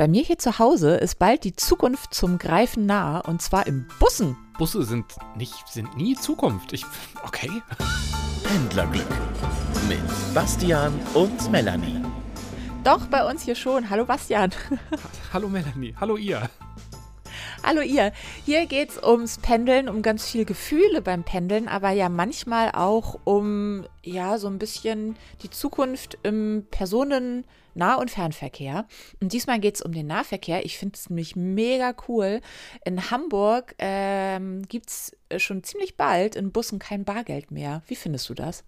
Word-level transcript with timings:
Bei 0.00 0.08
mir 0.08 0.22
hier 0.22 0.38
zu 0.38 0.58
Hause 0.58 0.96
ist 0.96 1.18
bald 1.18 1.44
die 1.44 1.54
Zukunft 1.54 2.14
zum 2.14 2.38
Greifen 2.38 2.86
nah 2.86 3.20
und 3.20 3.42
zwar 3.42 3.66
im 3.66 3.86
Bussen. 3.98 4.34
Busse 4.56 4.82
sind 4.82 5.04
nicht, 5.36 5.68
sind 5.68 5.94
nie 5.94 6.14
Zukunft. 6.14 6.72
Ich, 6.72 6.86
okay. 7.22 7.50
Händlerglück 8.48 9.04
mit 9.90 10.00
Bastian 10.32 10.98
und 11.12 11.52
Melanie. 11.52 12.00
Doch, 12.82 13.08
bei 13.08 13.28
uns 13.28 13.42
hier 13.42 13.54
schon. 13.54 13.90
Hallo 13.90 14.06
Bastian. 14.06 14.52
Hallo 15.34 15.50
Melanie. 15.50 15.94
Hallo 16.00 16.16
ihr. 16.16 16.48
Hallo 17.62 17.82
ihr. 17.82 18.12
Hier 18.46 18.64
geht 18.64 18.92
es 18.92 19.02
ums 19.02 19.36
Pendeln, 19.36 19.90
um 19.90 20.00
ganz 20.00 20.26
viel 20.26 20.46
Gefühle 20.46 21.02
beim 21.02 21.24
Pendeln, 21.24 21.68
aber 21.68 21.90
ja 21.90 22.08
manchmal 22.08 22.70
auch 22.72 23.20
um 23.24 23.84
ja 24.02 24.38
so 24.38 24.46
ein 24.46 24.58
bisschen 24.58 25.16
die 25.42 25.50
Zukunft 25.50 26.16
im 26.22 26.64
Personen 26.70 27.44
Nah- 27.74 27.96
und 27.96 28.10
Fernverkehr. 28.10 28.86
Und 29.20 29.32
diesmal 29.32 29.60
geht 29.60 29.76
es 29.76 29.82
um 29.82 29.92
den 29.92 30.06
Nahverkehr. 30.06 30.64
Ich 30.64 30.78
finde 30.78 30.96
es 30.96 31.10
nämlich 31.10 31.36
mega 31.36 31.94
cool. 32.08 32.40
In 32.84 33.10
Hamburg 33.10 33.74
ähm, 33.78 34.62
gibt 34.68 34.90
es 34.90 35.16
schon 35.36 35.62
ziemlich 35.62 35.96
bald 35.96 36.36
in 36.36 36.52
Bussen 36.52 36.78
kein 36.78 37.04
Bargeld 37.04 37.50
mehr. 37.50 37.82
Wie 37.86 37.96
findest 37.96 38.28
du 38.28 38.34
das? 38.34 38.64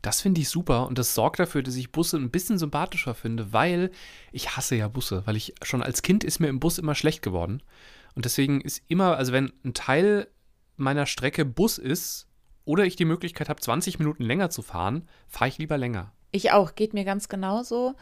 Das 0.00 0.20
finde 0.20 0.40
ich 0.40 0.48
super 0.48 0.86
und 0.86 0.98
das 0.98 1.14
sorgt 1.14 1.40
dafür, 1.40 1.62
dass 1.62 1.74
ich 1.74 1.92
Busse 1.92 2.16
ein 2.16 2.30
bisschen 2.30 2.58
sympathischer 2.58 3.14
finde, 3.14 3.52
weil 3.52 3.90
ich 4.30 4.56
hasse 4.56 4.76
ja 4.76 4.88
Busse, 4.88 5.22
weil 5.26 5.36
ich 5.36 5.54
schon 5.62 5.82
als 5.82 6.02
Kind 6.02 6.24
ist 6.24 6.38
mir 6.38 6.48
im 6.48 6.60
Bus 6.60 6.78
immer 6.78 6.94
schlecht 6.94 7.22
geworden. 7.22 7.62
Und 8.14 8.24
deswegen 8.24 8.60
ist 8.60 8.82
immer, 8.88 9.16
also 9.16 9.32
wenn 9.32 9.52
ein 9.64 9.74
Teil 9.74 10.28
meiner 10.76 11.06
Strecke 11.06 11.44
Bus 11.44 11.78
ist 11.78 12.28
oder 12.64 12.84
ich 12.84 12.96
die 12.96 13.04
Möglichkeit 13.04 13.48
habe, 13.48 13.60
20 13.60 13.98
Minuten 13.98 14.22
länger 14.22 14.50
zu 14.50 14.62
fahren, 14.62 15.08
fahre 15.28 15.48
ich 15.48 15.58
lieber 15.58 15.78
länger. 15.78 16.12
Ich 16.30 16.52
auch, 16.52 16.74
geht 16.74 16.94
mir 16.94 17.04
ganz 17.04 17.28
genauso. 17.28 17.94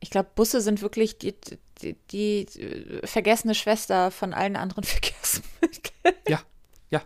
Ich 0.00 0.10
glaube, 0.10 0.30
Busse 0.34 0.60
sind 0.60 0.82
wirklich 0.82 1.18
die, 1.18 1.34
die, 1.82 1.96
die, 2.10 2.42
äh, 2.60 3.06
vergessene 3.06 3.54
Schwester 3.54 4.10
von 4.10 4.34
allen 4.34 4.56
anderen 4.56 4.84
Verkehrsmitteln. 4.84 6.14
Ja, 6.28 6.40
ja. 6.90 7.02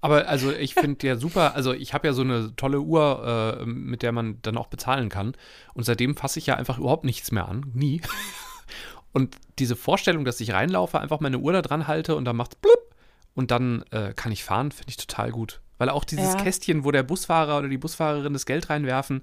Aber 0.00 0.28
also 0.28 0.52
ich 0.52 0.74
finde 0.74 1.06
ja 1.06 1.16
super, 1.16 1.54
also 1.54 1.72
ich 1.72 1.94
habe 1.94 2.06
ja 2.06 2.12
so 2.12 2.22
eine 2.22 2.54
tolle 2.56 2.80
Uhr, 2.80 3.58
äh, 3.60 3.66
mit 3.66 4.02
der 4.02 4.12
man 4.12 4.38
dann 4.42 4.56
auch 4.56 4.68
bezahlen 4.68 5.08
kann. 5.08 5.34
Und 5.74 5.84
seitdem 5.84 6.16
fasse 6.16 6.38
ich 6.38 6.46
ja 6.46 6.56
einfach 6.56 6.78
überhaupt 6.78 7.04
nichts 7.04 7.32
mehr 7.32 7.48
an. 7.48 7.70
Nie. 7.74 8.00
Und 9.12 9.36
diese 9.60 9.76
Vorstellung, 9.76 10.24
dass 10.24 10.40
ich 10.40 10.52
reinlaufe, 10.52 11.00
einfach 11.00 11.20
meine 11.20 11.38
Uhr 11.38 11.52
da 11.52 11.62
dran 11.62 11.86
halte 11.86 12.16
und 12.16 12.24
dann 12.24 12.34
macht's 12.34 12.56
blub 12.56 12.92
und 13.34 13.52
dann 13.52 13.84
äh, 13.92 14.12
kann 14.12 14.32
ich 14.32 14.42
fahren, 14.42 14.72
finde 14.72 14.90
ich 14.90 14.96
total 14.96 15.30
gut. 15.30 15.60
Weil 15.78 15.88
auch 15.88 16.04
dieses 16.04 16.34
ja. 16.34 16.42
Kästchen, 16.42 16.84
wo 16.84 16.90
der 16.90 17.04
Busfahrer 17.04 17.58
oder 17.58 17.68
die 17.68 17.78
Busfahrerin 17.78 18.32
das 18.32 18.44
Geld 18.44 18.70
reinwerfen, 18.70 19.22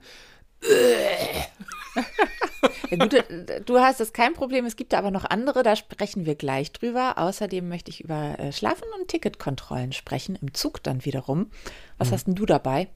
ja, 2.91 3.07
du, 3.07 3.61
du, 3.65 3.79
hast 3.79 3.99
das 3.99 4.13
kein 4.13 4.33
Problem. 4.33 4.65
Es 4.65 4.75
gibt 4.75 4.93
aber 4.93 5.11
noch 5.11 5.25
andere, 5.25 5.63
da 5.63 5.75
sprechen 5.75 6.25
wir 6.25 6.35
gleich 6.35 6.71
drüber. 6.71 7.17
Außerdem 7.17 7.67
möchte 7.67 7.89
ich 7.89 8.01
über 8.01 8.37
äh, 8.39 8.51
Schlafen 8.51 8.87
und 8.99 9.07
Ticketkontrollen 9.07 9.91
sprechen, 9.91 10.37
im 10.39 10.53
Zug 10.53 10.83
dann 10.83 11.05
wiederum. 11.05 11.49
Was 11.97 12.09
mhm. 12.09 12.13
hast 12.13 12.27
denn 12.27 12.35
du 12.35 12.45
dabei? 12.45 12.89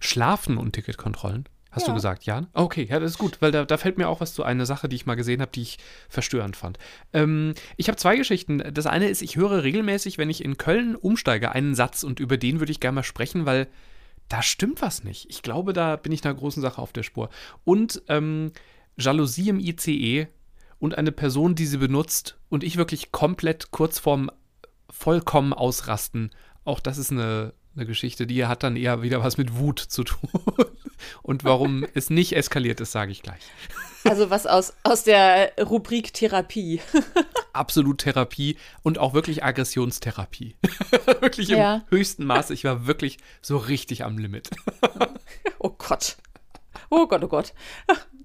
Schlafen 0.00 0.58
und 0.58 0.72
Ticketkontrollen? 0.72 1.48
Hast 1.70 1.88
ja. 1.88 1.92
du 1.92 1.96
gesagt, 1.96 2.24
Jan? 2.24 2.46
Okay, 2.54 2.86
ja, 2.88 2.98
das 2.98 3.12
ist 3.12 3.18
gut, 3.18 3.42
weil 3.42 3.52
da, 3.52 3.66
da, 3.66 3.76
fällt 3.76 3.98
mir 3.98 4.08
auch 4.08 4.20
was 4.20 4.32
zu 4.32 4.42
eine 4.42 4.64
Sache, 4.64 4.88
die 4.88 4.96
ich 4.96 5.04
mal 5.04 5.14
gesehen 5.14 5.42
habe, 5.42 5.52
die 5.52 5.60
ich 5.60 5.78
verstörend 6.08 6.56
fand. 6.56 6.78
Ähm, 7.12 7.52
ich 7.76 7.88
habe 7.88 7.98
zwei 7.98 8.16
Geschichten. 8.16 8.62
Das 8.72 8.86
eine 8.86 9.08
ist, 9.08 9.20
ich 9.20 9.36
höre 9.36 9.62
regelmäßig, 9.62 10.16
wenn 10.16 10.30
ich 10.30 10.42
in 10.42 10.56
Köln 10.56 10.96
umsteige, 10.96 11.52
einen 11.52 11.74
Satz 11.74 12.02
und 12.02 12.18
über 12.18 12.38
den 12.38 12.60
würde 12.60 12.72
ich 12.72 12.80
gerne 12.80 12.94
mal 12.94 13.02
sprechen, 13.02 13.44
weil 13.44 13.68
da 14.28 14.42
stimmt 14.42 14.82
was 14.82 15.04
nicht. 15.04 15.26
Ich 15.28 15.42
glaube, 15.42 15.72
da 15.72 15.96
bin 15.96 16.12
ich 16.12 16.24
einer 16.24 16.34
großen 16.34 16.62
Sache 16.62 16.80
auf 16.80 16.92
der 16.92 17.02
Spur. 17.02 17.28
Und 17.64 18.02
ähm, 18.08 18.52
Jalousie 18.98 19.48
im 19.48 19.60
ICE 19.60 20.28
und 20.78 20.98
eine 20.98 21.12
Person, 21.12 21.54
die 21.54 21.66
sie 21.66 21.78
benutzt 21.78 22.36
und 22.48 22.64
ich 22.64 22.76
wirklich 22.76 23.12
komplett 23.12 23.70
kurz 23.70 23.98
vorm 23.98 24.30
vollkommen 24.90 25.52
ausrasten. 25.52 26.30
Auch 26.64 26.80
das 26.80 26.98
ist 26.98 27.12
eine, 27.12 27.52
eine 27.74 27.86
Geschichte, 27.86 28.26
die 28.26 28.46
hat 28.46 28.62
dann 28.62 28.76
eher 28.76 29.02
wieder 29.02 29.22
was 29.22 29.36
mit 29.36 29.56
Wut 29.56 29.78
zu 29.78 30.04
tun. 30.04 30.30
Und 31.22 31.44
warum 31.44 31.86
es 31.94 32.10
nicht 32.10 32.34
eskaliert 32.34 32.80
ist, 32.80 32.92
sage 32.92 33.12
ich 33.12 33.22
gleich. 33.22 33.42
Also 34.04 34.30
was 34.30 34.46
aus, 34.46 34.72
aus 34.82 35.04
der 35.04 35.52
Rubrik 35.60 36.12
Therapie. 36.14 36.80
Absolut 37.56 37.98
Therapie 37.98 38.56
und 38.82 38.98
auch 38.98 39.14
wirklich 39.14 39.44
Aggressionstherapie. 39.44 40.56
wirklich 41.20 41.50
im 41.50 41.58
ja. 41.58 41.84
höchsten 41.90 42.24
Maße. 42.24 42.54
Ich 42.54 42.64
war 42.64 42.86
wirklich 42.86 43.18
so 43.42 43.56
richtig 43.56 44.04
am 44.04 44.18
Limit. 44.18 44.50
oh 45.58 45.70
Gott. 45.70 46.16
Oh 46.90 47.06
Gott, 47.06 47.24
oh 47.24 47.28
Gott. 47.28 47.52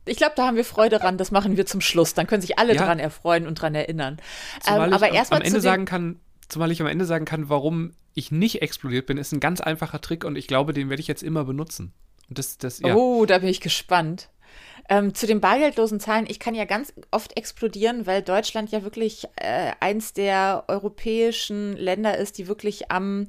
Ich 0.05 0.17
glaube, 0.17 0.33
da 0.35 0.47
haben 0.47 0.57
wir 0.57 0.65
Freude 0.65 0.99
dran. 0.99 1.17
Das 1.17 1.31
machen 1.31 1.57
wir 1.57 1.65
zum 1.65 1.81
Schluss. 1.81 2.13
Dann 2.13 2.27
können 2.27 2.41
sich 2.41 2.59
alle 2.59 2.75
ja. 2.75 2.85
dran 2.85 2.99
erfreuen 2.99 3.47
und 3.47 3.55
dran 3.55 3.75
erinnern. 3.75 4.17
Ähm, 4.67 4.93
aber 4.93 5.11
erstmal 5.11 5.41
am 5.41 5.45
Ende 5.45 5.61
sagen 5.61 5.85
kann, 5.85 6.19
zumal 6.49 6.71
ich 6.71 6.81
am 6.81 6.87
Ende 6.87 7.05
sagen 7.05 7.25
kann, 7.25 7.49
warum 7.49 7.93
ich 8.13 8.31
nicht 8.31 8.61
explodiert 8.61 9.05
bin, 9.05 9.17
ist 9.17 9.31
ein 9.31 9.39
ganz 9.39 9.61
einfacher 9.61 10.01
Trick 10.01 10.25
und 10.25 10.35
ich 10.35 10.47
glaube, 10.47 10.73
den 10.73 10.89
werde 10.89 11.01
ich 11.01 11.07
jetzt 11.07 11.23
immer 11.23 11.45
benutzen. 11.45 11.93
Das, 12.29 12.57
das, 12.57 12.79
ja. 12.79 12.95
Oh, 12.95 13.25
da 13.25 13.39
bin 13.39 13.49
ich 13.49 13.61
gespannt. 13.61 14.29
Ähm, 14.89 15.13
zu 15.13 15.27
den 15.27 15.41
bargeldlosen 15.41 15.99
Zahlen, 15.99 16.25
ich 16.27 16.39
kann 16.39 16.55
ja 16.55 16.65
ganz 16.65 16.93
oft 17.11 17.37
explodieren, 17.37 18.05
weil 18.07 18.21
Deutschland 18.21 18.71
ja 18.71 18.83
wirklich 18.83 19.27
äh, 19.35 19.71
eins 19.79 20.13
der 20.13 20.65
europäischen 20.67 21.77
Länder 21.77 22.17
ist, 22.17 22.37
die 22.37 22.47
wirklich 22.47 22.91
am 22.91 23.27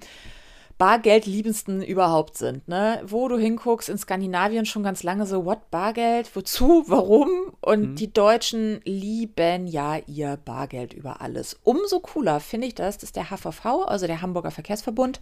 bargeldliebendsten 0.82 1.80
überhaupt 1.80 2.36
sind. 2.36 2.66
Ne? 2.66 3.00
Wo 3.04 3.28
du 3.28 3.38
hinguckst, 3.38 3.88
in 3.88 3.98
Skandinavien 3.98 4.66
schon 4.66 4.82
ganz 4.82 5.04
lange 5.04 5.26
so, 5.26 5.44
what, 5.44 5.70
Bargeld, 5.70 6.34
wozu, 6.34 6.82
warum? 6.88 7.28
Und 7.60 7.90
mhm. 7.90 7.94
die 7.94 8.12
Deutschen 8.12 8.80
lieben 8.84 9.68
ja 9.68 9.98
ihr 10.08 10.38
Bargeld 10.44 10.92
über 10.92 11.20
alles. 11.20 11.56
Umso 11.62 12.00
cooler 12.00 12.40
finde 12.40 12.66
ich 12.66 12.74
das, 12.74 12.98
dass 12.98 13.12
der 13.12 13.30
HVV, 13.30 13.64
also 13.86 14.08
der 14.08 14.22
Hamburger 14.22 14.50
Verkehrsverbund, 14.50 15.20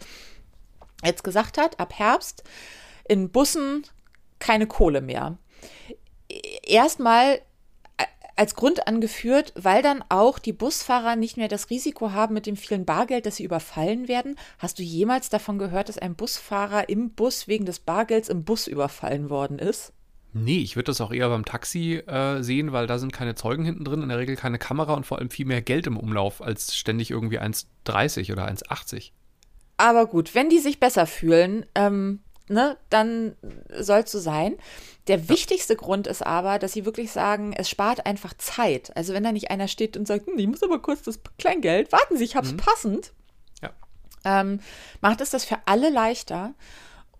jetzt 1.05 1.25
gesagt 1.25 1.59
hat, 1.59 1.79
ab 1.79 1.93
Herbst 1.93 2.43
in 3.07 3.31
Bussen 3.31 3.85
keine 4.39 4.67
Kohle 4.67 5.03
mehr. 5.03 5.37
Erstmal 6.71 7.41
als 8.37 8.55
Grund 8.55 8.87
angeführt, 8.87 9.53
weil 9.55 9.83
dann 9.83 10.03
auch 10.09 10.39
die 10.39 10.55
Busfahrer 10.55 11.15
nicht 11.15 11.37
mehr 11.37 11.49
das 11.49 11.69
Risiko 11.69 12.13
haben 12.13 12.33
mit 12.33 12.47
dem 12.47 12.57
vielen 12.57 12.87
Bargeld, 12.87 13.27
dass 13.27 13.37
sie 13.37 13.45
überfallen 13.45 14.09
werden. 14.09 14.37
Hast 14.59 14.79
du 14.79 14.83
jemals 14.83 15.29
davon 15.29 15.59
gehört, 15.59 15.91
dass 15.91 15.99
ein 15.99 16.15
Busfahrer 16.15 16.89
im 16.89 17.11
Bus 17.11 17.49
wegen 17.49 17.67
des 17.67 17.81
Bargelds 17.81 18.31
im 18.31 18.45
Bus 18.45 18.67
überfallen 18.67 19.29
worden 19.29 19.59
ist? 19.59 19.93
Nee, 20.33 20.61
ich 20.61 20.75
würde 20.75 20.87
das 20.87 21.03
auch 21.03 21.13
eher 21.13 21.29
beim 21.29 21.45
Taxi 21.45 21.97
äh, 21.97 22.41
sehen, 22.43 22.73
weil 22.73 22.87
da 22.87 22.99
sind 22.99 23.13
keine 23.13 23.35
Zeugen 23.35 23.65
hinten 23.65 23.85
drin, 23.85 24.03
in 24.03 24.09
der 24.09 24.19
Regel 24.19 24.37
keine 24.37 24.59
Kamera 24.59 24.95
und 24.95 25.05
vor 25.05 25.19
allem 25.19 25.29
viel 25.29 25.45
mehr 25.45 25.61
Geld 25.61 25.87
im 25.87 25.99
Umlauf 25.99 26.41
als 26.41 26.75
ständig 26.75 27.11
irgendwie 27.11 27.41
1,30 27.41 28.33
oder 28.33 28.49
1,80. 28.49 29.11
Aber 29.77 30.07
gut, 30.07 30.35
wenn 30.35 30.49
die 30.49 30.61
sich 30.61 30.81
besser 30.81 31.07
fühlen, 31.07 31.67
ähm, 31.75 32.21
ne, 32.51 32.77
dann 32.91 33.37
soll 33.79 34.01
es 34.01 34.13
so 34.13 34.19
sein. 34.19 34.57
Der 35.07 35.19
ja. 35.19 35.29
wichtigste 35.29 35.77
Grund 35.77 36.07
ist 36.07 36.25
aber, 36.27 36.59
dass 36.59 36.73
sie 36.73 36.85
wirklich 36.85 37.11
sagen, 37.11 37.53
es 37.57 37.71
spart 37.71 38.07
einfach 38.07 38.35
Zeit. 38.35 38.95
Also 38.97 39.15
wenn 39.15 39.25
da 39.25 39.33
nicht 39.33 39.51
einer 39.51 39.69
steht 39.69 39.97
und 39.97 40.07
sagt, 40.07 40.27
hm, 40.27 40.39
ich 40.39 40.47
muss 40.47 40.63
aber 40.63 40.81
kurz 40.81 41.03
das 41.03 41.21
Kleingeld, 41.39 41.93
warten 41.93 42.17
Sie, 42.17 42.25
ich 42.25 42.37
hab's 42.37 42.53
mhm. 42.53 42.59
passend. 42.59 43.13
Ja. 43.63 43.71
Ähm, 44.25 44.61
macht 45.01 45.21
es 45.21 45.31
das 45.31 45.45
für 45.45 45.59
alle 45.67 45.91
leichter. 45.91 46.55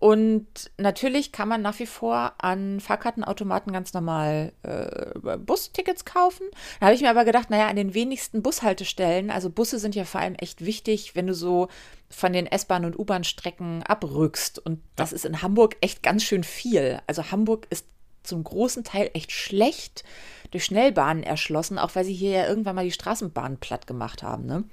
Und 0.01 0.71
natürlich 0.79 1.31
kann 1.31 1.47
man 1.47 1.61
nach 1.61 1.77
wie 1.77 1.85
vor 1.85 2.33
an 2.39 2.79
Fahrkartenautomaten 2.79 3.71
ganz 3.71 3.93
normal 3.93 4.51
äh, 4.63 5.37
Bustickets 5.37 6.05
kaufen. 6.05 6.47
Da 6.79 6.87
habe 6.87 6.95
ich 6.95 7.03
mir 7.03 7.11
aber 7.11 7.23
gedacht, 7.23 7.51
naja, 7.51 7.67
an 7.67 7.75
den 7.75 7.93
wenigsten 7.93 8.41
Bushaltestellen, 8.41 9.29
also 9.29 9.51
Busse 9.51 9.77
sind 9.77 9.93
ja 9.93 10.03
vor 10.03 10.19
allem 10.19 10.33
echt 10.33 10.65
wichtig, 10.65 11.15
wenn 11.15 11.27
du 11.27 11.35
so 11.35 11.67
von 12.09 12.33
den 12.33 12.47
S-Bahn- 12.47 12.85
und 12.85 12.97
U-Bahn-Strecken 12.97 13.83
abrückst. 13.83 14.57
Und 14.57 14.81
das 14.95 15.13
ist 15.13 15.23
in 15.23 15.43
Hamburg 15.43 15.77
echt 15.81 16.01
ganz 16.01 16.23
schön 16.23 16.43
viel. 16.43 16.99
Also 17.05 17.29
Hamburg 17.29 17.67
ist 17.69 17.85
zum 18.23 18.43
großen 18.43 18.83
Teil 18.83 19.11
echt 19.13 19.31
schlecht 19.31 20.03
durch 20.49 20.65
Schnellbahnen 20.65 21.21
erschlossen, 21.21 21.77
auch 21.77 21.93
weil 21.93 22.05
sie 22.05 22.13
hier 22.15 22.31
ja 22.31 22.47
irgendwann 22.47 22.75
mal 22.75 22.85
die 22.85 22.91
Straßenbahn 22.91 23.57
platt 23.57 23.85
gemacht 23.85 24.23
haben. 24.23 24.47
Ne? 24.47 24.63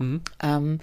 Mhm. 0.00 0.22
Ähm, 0.42 0.80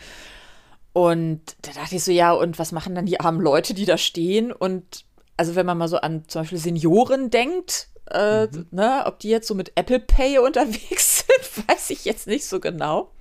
und 0.97 1.41
da 1.61 1.73
dachte 1.73 1.95
ich 1.95 2.03
so, 2.03 2.11
ja, 2.11 2.31
und 2.31 2.57
was 2.57 2.71
machen 2.71 2.95
dann 2.95 3.05
die 3.05 3.19
armen 3.19 3.39
Leute, 3.39 3.75
die 3.75 3.85
da 3.85 3.99
stehen? 3.99 4.51
Und 4.51 5.05
also 5.38 5.53
wenn 5.53 5.67
man 5.67 5.77
mal 5.77 5.88
so 5.88 5.97
an 5.97 6.27
zum 6.27 6.41
Beispiel 6.41 6.57
Senioren 6.57 7.29
denkt, 7.29 7.89
äh, 8.09 8.47
mhm. 8.47 8.65
ne, 8.71 9.03
ob 9.05 9.19
die 9.19 9.29
jetzt 9.29 9.47
so 9.47 9.53
mit 9.53 9.73
Apple 9.75 9.99
Pay 9.99 10.39
unterwegs 10.44 11.19
sind, 11.19 11.69
weiß 11.69 11.91
ich 11.91 12.03
jetzt 12.05 12.25
nicht 12.25 12.47
so 12.47 12.59
genau. 12.59 13.11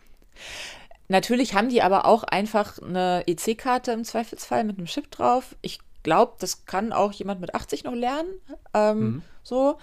Natürlich 1.09 1.53
haben 1.53 1.69
die 1.69 1.83
aber 1.83 2.07
auch 2.07 2.25
einfach 2.25 2.79
eine 2.79 3.25
EC-Karte 3.27 3.93
im 3.93 4.05
Zweifelsfall 4.05 4.65
mit 4.65 4.79
einem 4.79 4.87
Chip 4.87 5.11
drauf. 5.11 5.55
Ich 5.61 5.81
glaube, 6.03 6.33
das 6.39 6.65
kann 6.65 6.95
auch 6.95 7.13
jemand 7.13 7.43
mit 7.43 7.55
80 7.55 7.85
noch 7.85 7.95
lernen. 7.95 8.31
Ähm, 8.73 8.99
mhm. 8.99 9.23
So. 9.43 9.77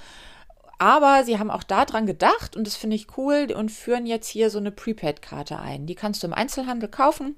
Aber 0.80 1.26
sie 1.26 1.38
haben 1.38 1.52
auch 1.52 1.62
daran 1.62 2.08
gedacht 2.08 2.56
und 2.56 2.66
das 2.66 2.76
finde 2.76 2.96
ich 2.96 3.20
cool 3.20 3.54
und 3.56 3.70
führen 3.70 4.08
jetzt 4.08 4.30
hier 4.30 4.50
so 4.50 4.58
eine 4.58 4.72
Prepaid-Karte 4.72 5.60
ein. 5.60 5.86
Die 5.86 5.94
kannst 5.94 6.24
du 6.24 6.28
im 6.28 6.34
Einzelhandel 6.34 6.90
kaufen 6.90 7.36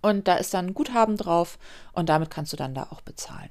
und 0.00 0.28
da 0.28 0.34
ist 0.34 0.54
dann 0.54 0.66
ein 0.66 0.74
Guthaben 0.74 1.16
drauf 1.16 1.58
und 1.92 2.08
damit 2.08 2.30
kannst 2.30 2.52
du 2.52 2.56
dann 2.56 2.74
da 2.74 2.84
auch 2.90 3.00
bezahlen. 3.00 3.50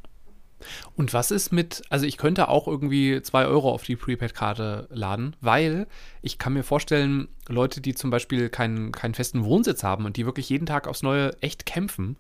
Und 0.96 1.14
was 1.14 1.30
ist 1.30 1.52
mit, 1.52 1.84
also 1.90 2.06
ich 2.06 2.18
könnte 2.18 2.50
auch 2.50 2.68
irgendwie 2.68 3.22
2 3.22 3.46
Euro 3.46 3.72
auf 3.72 3.84
die 3.84 3.96
Prepaid-Karte 3.96 4.88
laden, 4.90 5.36
weil 5.40 5.88
ich 6.22 6.40
kann 6.40 6.54
mir 6.54 6.64
vorstellen, 6.64 7.28
Leute, 7.48 7.80
die 7.80 7.94
zum 7.94 8.10
Beispiel 8.10 8.50
keinen, 8.50 8.92
keinen 8.92 9.14
festen 9.14 9.44
Wohnsitz 9.44 9.84
haben 9.84 10.06
und 10.06 10.18
die 10.18 10.26
wirklich 10.26 10.50
jeden 10.50 10.66
Tag 10.66 10.88
aufs 10.88 11.04
Neue 11.04 11.40
echt 11.42 11.66
kämpfen, 11.66 12.18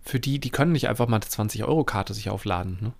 für 0.00 0.20
die, 0.20 0.38
die 0.38 0.50
können 0.50 0.72
nicht 0.72 0.88
einfach 0.88 1.08
mal 1.08 1.16
eine 1.16 1.26
20-Euro-Karte 1.26 2.14
sich 2.14 2.30
aufladen. 2.30 2.78
Ne? 2.80 2.92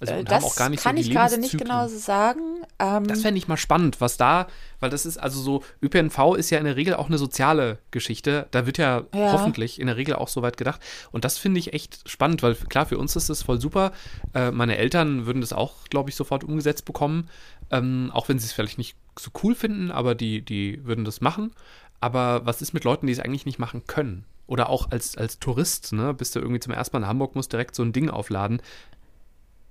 Also, 0.00 0.14
und 0.14 0.30
das 0.30 0.54
kann 0.54 0.76
so 0.76 0.90
ich 0.94 1.10
gerade 1.10 1.38
nicht 1.38 1.58
genau 1.58 1.88
sagen. 1.88 2.62
Ähm, 2.78 3.06
das 3.06 3.22
fände 3.22 3.38
ich 3.38 3.48
mal 3.48 3.56
spannend, 3.56 4.00
was 4.00 4.16
da, 4.16 4.46
weil 4.78 4.90
das 4.90 5.04
ist 5.04 5.18
also 5.18 5.40
so, 5.40 5.64
ÖPNV 5.82 6.36
ist 6.36 6.50
ja 6.50 6.58
in 6.58 6.64
der 6.64 6.76
Regel 6.76 6.94
auch 6.94 7.08
eine 7.08 7.18
soziale 7.18 7.78
Geschichte. 7.90 8.46
Da 8.52 8.64
wird 8.64 8.78
ja, 8.78 9.04
ja. 9.12 9.32
hoffentlich 9.32 9.80
in 9.80 9.88
der 9.88 9.96
Regel 9.96 10.14
auch 10.14 10.28
so 10.28 10.42
weit 10.42 10.56
gedacht. 10.56 10.80
Und 11.10 11.24
das 11.24 11.36
finde 11.36 11.58
ich 11.58 11.72
echt 11.72 12.08
spannend, 12.08 12.42
weil 12.42 12.54
klar, 12.54 12.86
für 12.86 12.98
uns 12.98 13.16
ist 13.16 13.28
das 13.28 13.42
voll 13.42 13.60
super. 13.60 13.92
Äh, 14.34 14.52
meine 14.52 14.76
Eltern 14.76 15.26
würden 15.26 15.40
das 15.40 15.52
auch, 15.52 15.84
glaube 15.90 16.10
ich, 16.10 16.16
sofort 16.16 16.44
umgesetzt 16.44 16.84
bekommen. 16.84 17.28
Ähm, 17.70 18.10
auch 18.14 18.28
wenn 18.28 18.38
sie 18.38 18.46
es 18.46 18.52
vielleicht 18.52 18.78
nicht 18.78 18.96
so 19.18 19.30
cool 19.42 19.56
finden, 19.56 19.90
aber 19.90 20.14
die, 20.14 20.42
die 20.42 20.84
würden 20.84 21.04
das 21.04 21.20
machen. 21.20 21.52
Aber 22.00 22.46
was 22.46 22.62
ist 22.62 22.72
mit 22.72 22.84
Leuten, 22.84 23.08
die 23.08 23.12
es 23.12 23.20
eigentlich 23.20 23.46
nicht 23.46 23.58
machen 23.58 23.82
können? 23.88 24.24
Oder 24.46 24.70
auch 24.70 24.90
als, 24.90 25.18
als 25.18 25.40
Tourist, 25.40 25.92
ne, 25.92 26.14
bist 26.14 26.34
du 26.34 26.40
irgendwie 26.40 26.60
zum 26.60 26.72
ersten 26.72 26.96
Mal 26.96 27.02
in 27.02 27.08
Hamburg, 27.08 27.34
musst 27.34 27.52
direkt 27.52 27.74
so 27.74 27.82
ein 27.82 27.92
Ding 27.92 28.08
aufladen 28.08 28.62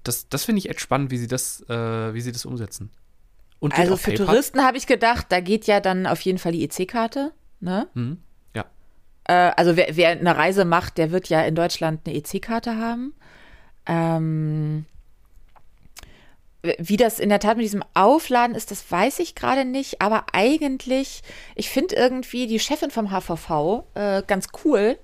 das, 0.08 0.30
das 0.30 0.46
finde 0.46 0.60
ich 0.60 0.70
echt 0.70 0.82
spannend, 0.82 1.12
wie 1.12 1.18
sie 1.18 1.28
das, 1.28 1.62
äh, 1.70 2.14
wie 2.14 2.22
sie 2.22 2.32
das 2.32 2.46
umsetzen. 2.46 2.92
also 3.62 3.98
für 3.98 4.12
PayPal? 4.12 4.28
Touristen 4.28 4.62
habe 4.62 4.78
ich 4.78 4.88
gedacht, 4.88 5.28
da 5.30 5.40
geht 5.40 5.68
ja 5.68 5.80
dann 5.80 6.06
auf 6.06 6.22
jeden 6.22 6.38
Fall 6.38 6.52
die 6.52 6.64
EC-Karte, 6.64 7.34
ne? 7.60 7.88
Mhm. 7.94 8.20
Ja. 8.56 8.66
Äh, 9.26 9.52
also 9.56 9.76
wer, 9.76 9.96
wer, 9.96 10.10
eine 10.10 10.36
Reise 10.36 10.66
macht, 10.66 10.98
der 10.98 11.12
wird 11.12 11.30
ja 11.30 11.42
in 11.42 11.56
Deutschland 11.56 12.02
eine 12.06 12.16
EC-Karte 12.16 12.78
haben. 12.78 13.14
Ähm, 13.86 14.86
wie 16.80 16.98
das 16.98 17.20
in 17.20 17.30
der 17.30 17.40
Tat 17.40 17.58
mit 17.58 17.66
diesem 17.66 17.84
Aufladen 17.94 18.56
ist, 18.56 18.72
das 18.72 18.92
weiß 18.92 19.20
ich 19.20 19.36
gerade 19.36 19.64
nicht. 19.64 20.02
Aber 20.02 20.26
eigentlich, 20.34 21.22
ich 21.56 21.70
finde 21.70 21.96
irgendwie 21.96 22.48
die 22.48 22.60
Chefin 22.60 22.92
vom 22.92 23.12
HVV 23.12 23.86
äh, 23.94 24.24
ganz 24.26 24.48
cool. 24.64 24.98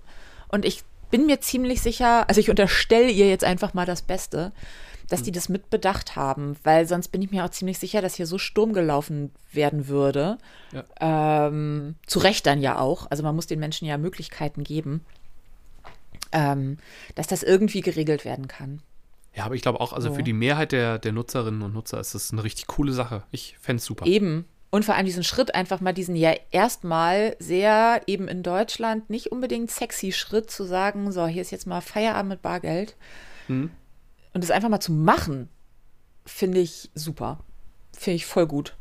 Und 0.49 0.65
ich 0.65 0.83
bin 1.13 1.25
mir 1.25 1.39
ziemlich 1.41 1.81
sicher, 1.81 2.27
also 2.27 2.41
ich 2.41 2.49
unterstelle 2.49 3.09
ihr 3.09 3.29
jetzt 3.29 3.43
einfach 3.43 3.73
mal 3.75 3.85
das 3.85 4.01
Beste, 4.01 4.51
dass 5.09 5.23
die 5.23 5.31
das 5.31 5.49
mitbedacht 5.49 6.15
haben, 6.15 6.55
weil 6.63 6.87
sonst 6.87 7.09
bin 7.09 7.21
ich 7.21 7.31
mir 7.31 7.45
auch 7.45 7.49
ziemlich 7.49 7.79
sicher, 7.79 8.01
dass 8.01 8.15
hier 8.15 8.25
so 8.25 8.37
Sturm 8.37 8.73
gelaufen 8.73 9.31
werden 9.51 9.87
würde. 9.87 10.37
Ja. 10.71 11.47
Ähm, 11.47 11.95
zu 12.05 12.19
Recht 12.19 12.45
dann 12.45 12.61
ja 12.61 12.79
auch. 12.79 13.09
Also 13.09 13.23
man 13.23 13.35
muss 13.35 13.47
den 13.47 13.59
Menschen 13.59 13.87
ja 13.87 13.97
Möglichkeiten 13.97 14.63
geben, 14.63 15.05
ähm, 16.31 16.77
dass 17.15 17.27
das 17.27 17.43
irgendwie 17.43 17.81
geregelt 17.81 18.25
werden 18.25 18.47
kann. 18.47 18.81
Ja, 19.35 19.45
aber 19.45 19.55
ich 19.55 19.61
glaube 19.61 19.81
auch, 19.81 19.93
also 19.93 20.09
so. 20.09 20.15
für 20.15 20.23
die 20.23 20.33
Mehrheit 20.33 20.71
der, 20.71 20.99
der 20.99 21.11
Nutzerinnen 21.11 21.63
und 21.63 21.73
Nutzer 21.73 21.99
ist 21.99 22.13
das 22.13 22.31
eine 22.31 22.43
richtig 22.43 22.67
coole 22.67 22.93
Sache. 22.93 23.23
Ich 23.31 23.57
fände 23.59 23.79
es 23.79 23.85
super. 23.85 24.05
Eben. 24.05 24.45
Und 24.69 24.85
vor 24.85 24.95
allem 24.95 25.05
diesen 25.05 25.23
Schritt, 25.23 25.53
einfach 25.53 25.81
mal 25.81 25.93
diesen 25.93 26.15
ja 26.15 26.33
erstmal 26.49 27.35
sehr 27.37 28.01
eben 28.07 28.27
in 28.27 28.41
Deutschland 28.41 29.09
nicht 29.09 29.31
unbedingt 29.31 29.69
sexy 29.69 30.11
Schritt 30.11 30.49
zu 30.49 30.63
sagen, 30.63 31.11
so, 31.11 31.27
hier 31.27 31.43
ist 31.43 31.51
jetzt 31.51 31.67
mal 31.67 31.81
Feierabend 31.81 32.29
mit 32.29 32.41
Bargeld. 32.41 32.95
Mhm. 33.47 33.69
Und 34.33 34.43
es 34.43 34.51
einfach 34.51 34.69
mal 34.69 34.79
zu 34.79 34.91
machen, 34.91 35.49
finde 36.25 36.59
ich 36.59 36.89
super. 36.95 37.39
Finde 37.95 38.15
ich 38.15 38.25
voll 38.25 38.47
gut. 38.47 38.75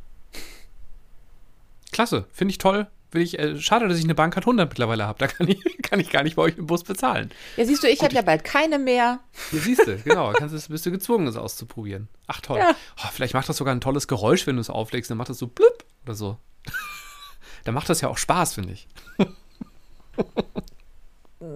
Klasse, 1.92 2.26
finde 2.32 2.52
ich 2.52 2.58
toll. 2.58 2.88
Ich, 3.14 3.38
äh, 3.38 3.60
schade, 3.60 3.88
dass 3.88 3.98
ich 3.98 4.04
eine 4.04 4.14
Bahncard 4.14 4.44
100 4.44 4.70
mittlerweile 4.70 5.06
habe. 5.06 5.18
Da 5.18 5.26
kann 5.26 5.46
ich, 5.46 5.62
kann 5.82 6.00
ich 6.00 6.10
gar 6.10 6.22
nicht 6.22 6.36
bei 6.36 6.42
euch 6.42 6.56
im 6.56 6.66
Bus 6.66 6.82
bezahlen. 6.82 7.30
Ja, 7.58 7.66
siehst 7.66 7.82
du, 7.82 7.88
ich 7.88 8.02
habe 8.02 8.14
ja 8.14 8.22
bald 8.22 8.44
keine 8.44 8.78
mehr. 8.78 9.20
Ja, 9.52 9.58
siehst 9.58 9.86
du, 9.86 9.98
genau. 9.98 10.32
Kannst, 10.32 10.68
bist 10.70 10.86
du 10.86 10.90
gezwungen, 10.90 11.26
es 11.26 11.36
auszuprobieren. 11.36 12.08
Ach, 12.26 12.40
toll. 12.40 12.58
Ja. 12.58 12.74
Oh, 12.98 13.08
vielleicht 13.12 13.34
macht 13.34 13.48
das 13.48 13.58
sogar 13.58 13.74
ein 13.74 13.82
tolles 13.82 14.08
Geräusch, 14.08 14.46
wenn 14.46 14.56
du 14.56 14.62
es 14.62 14.70
auflegst. 14.70 15.10
Dann 15.10 15.18
macht 15.18 15.28
das 15.28 15.38
so 15.38 15.46
blub 15.46 15.84
oder 16.04 16.14
so. 16.14 16.38
dann 17.64 17.74
macht 17.74 17.90
das 17.90 18.00
ja 18.00 18.08
auch 18.08 18.16
Spaß, 18.18 18.54
finde 18.54 18.72
ich. 18.72 18.88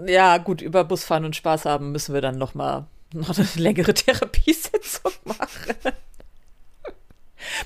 ja, 0.06 0.36
gut, 0.36 0.60
über 0.60 0.84
Busfahren 0.84 1.24
und 1.24 1.36
Spaß 1.36 1.64
haben 1.64 1.92
müssen 1.92 2.12
wir 2.12 2.20
dann 2.20 2.36
noch 2.36 2.54
mal 2.54 2.86
noch 3.12 3.36
eine 3.36 3.48
längere 3.56 3.94
Therapiesitzung 3.94 5.12
machen. 5.24 5.74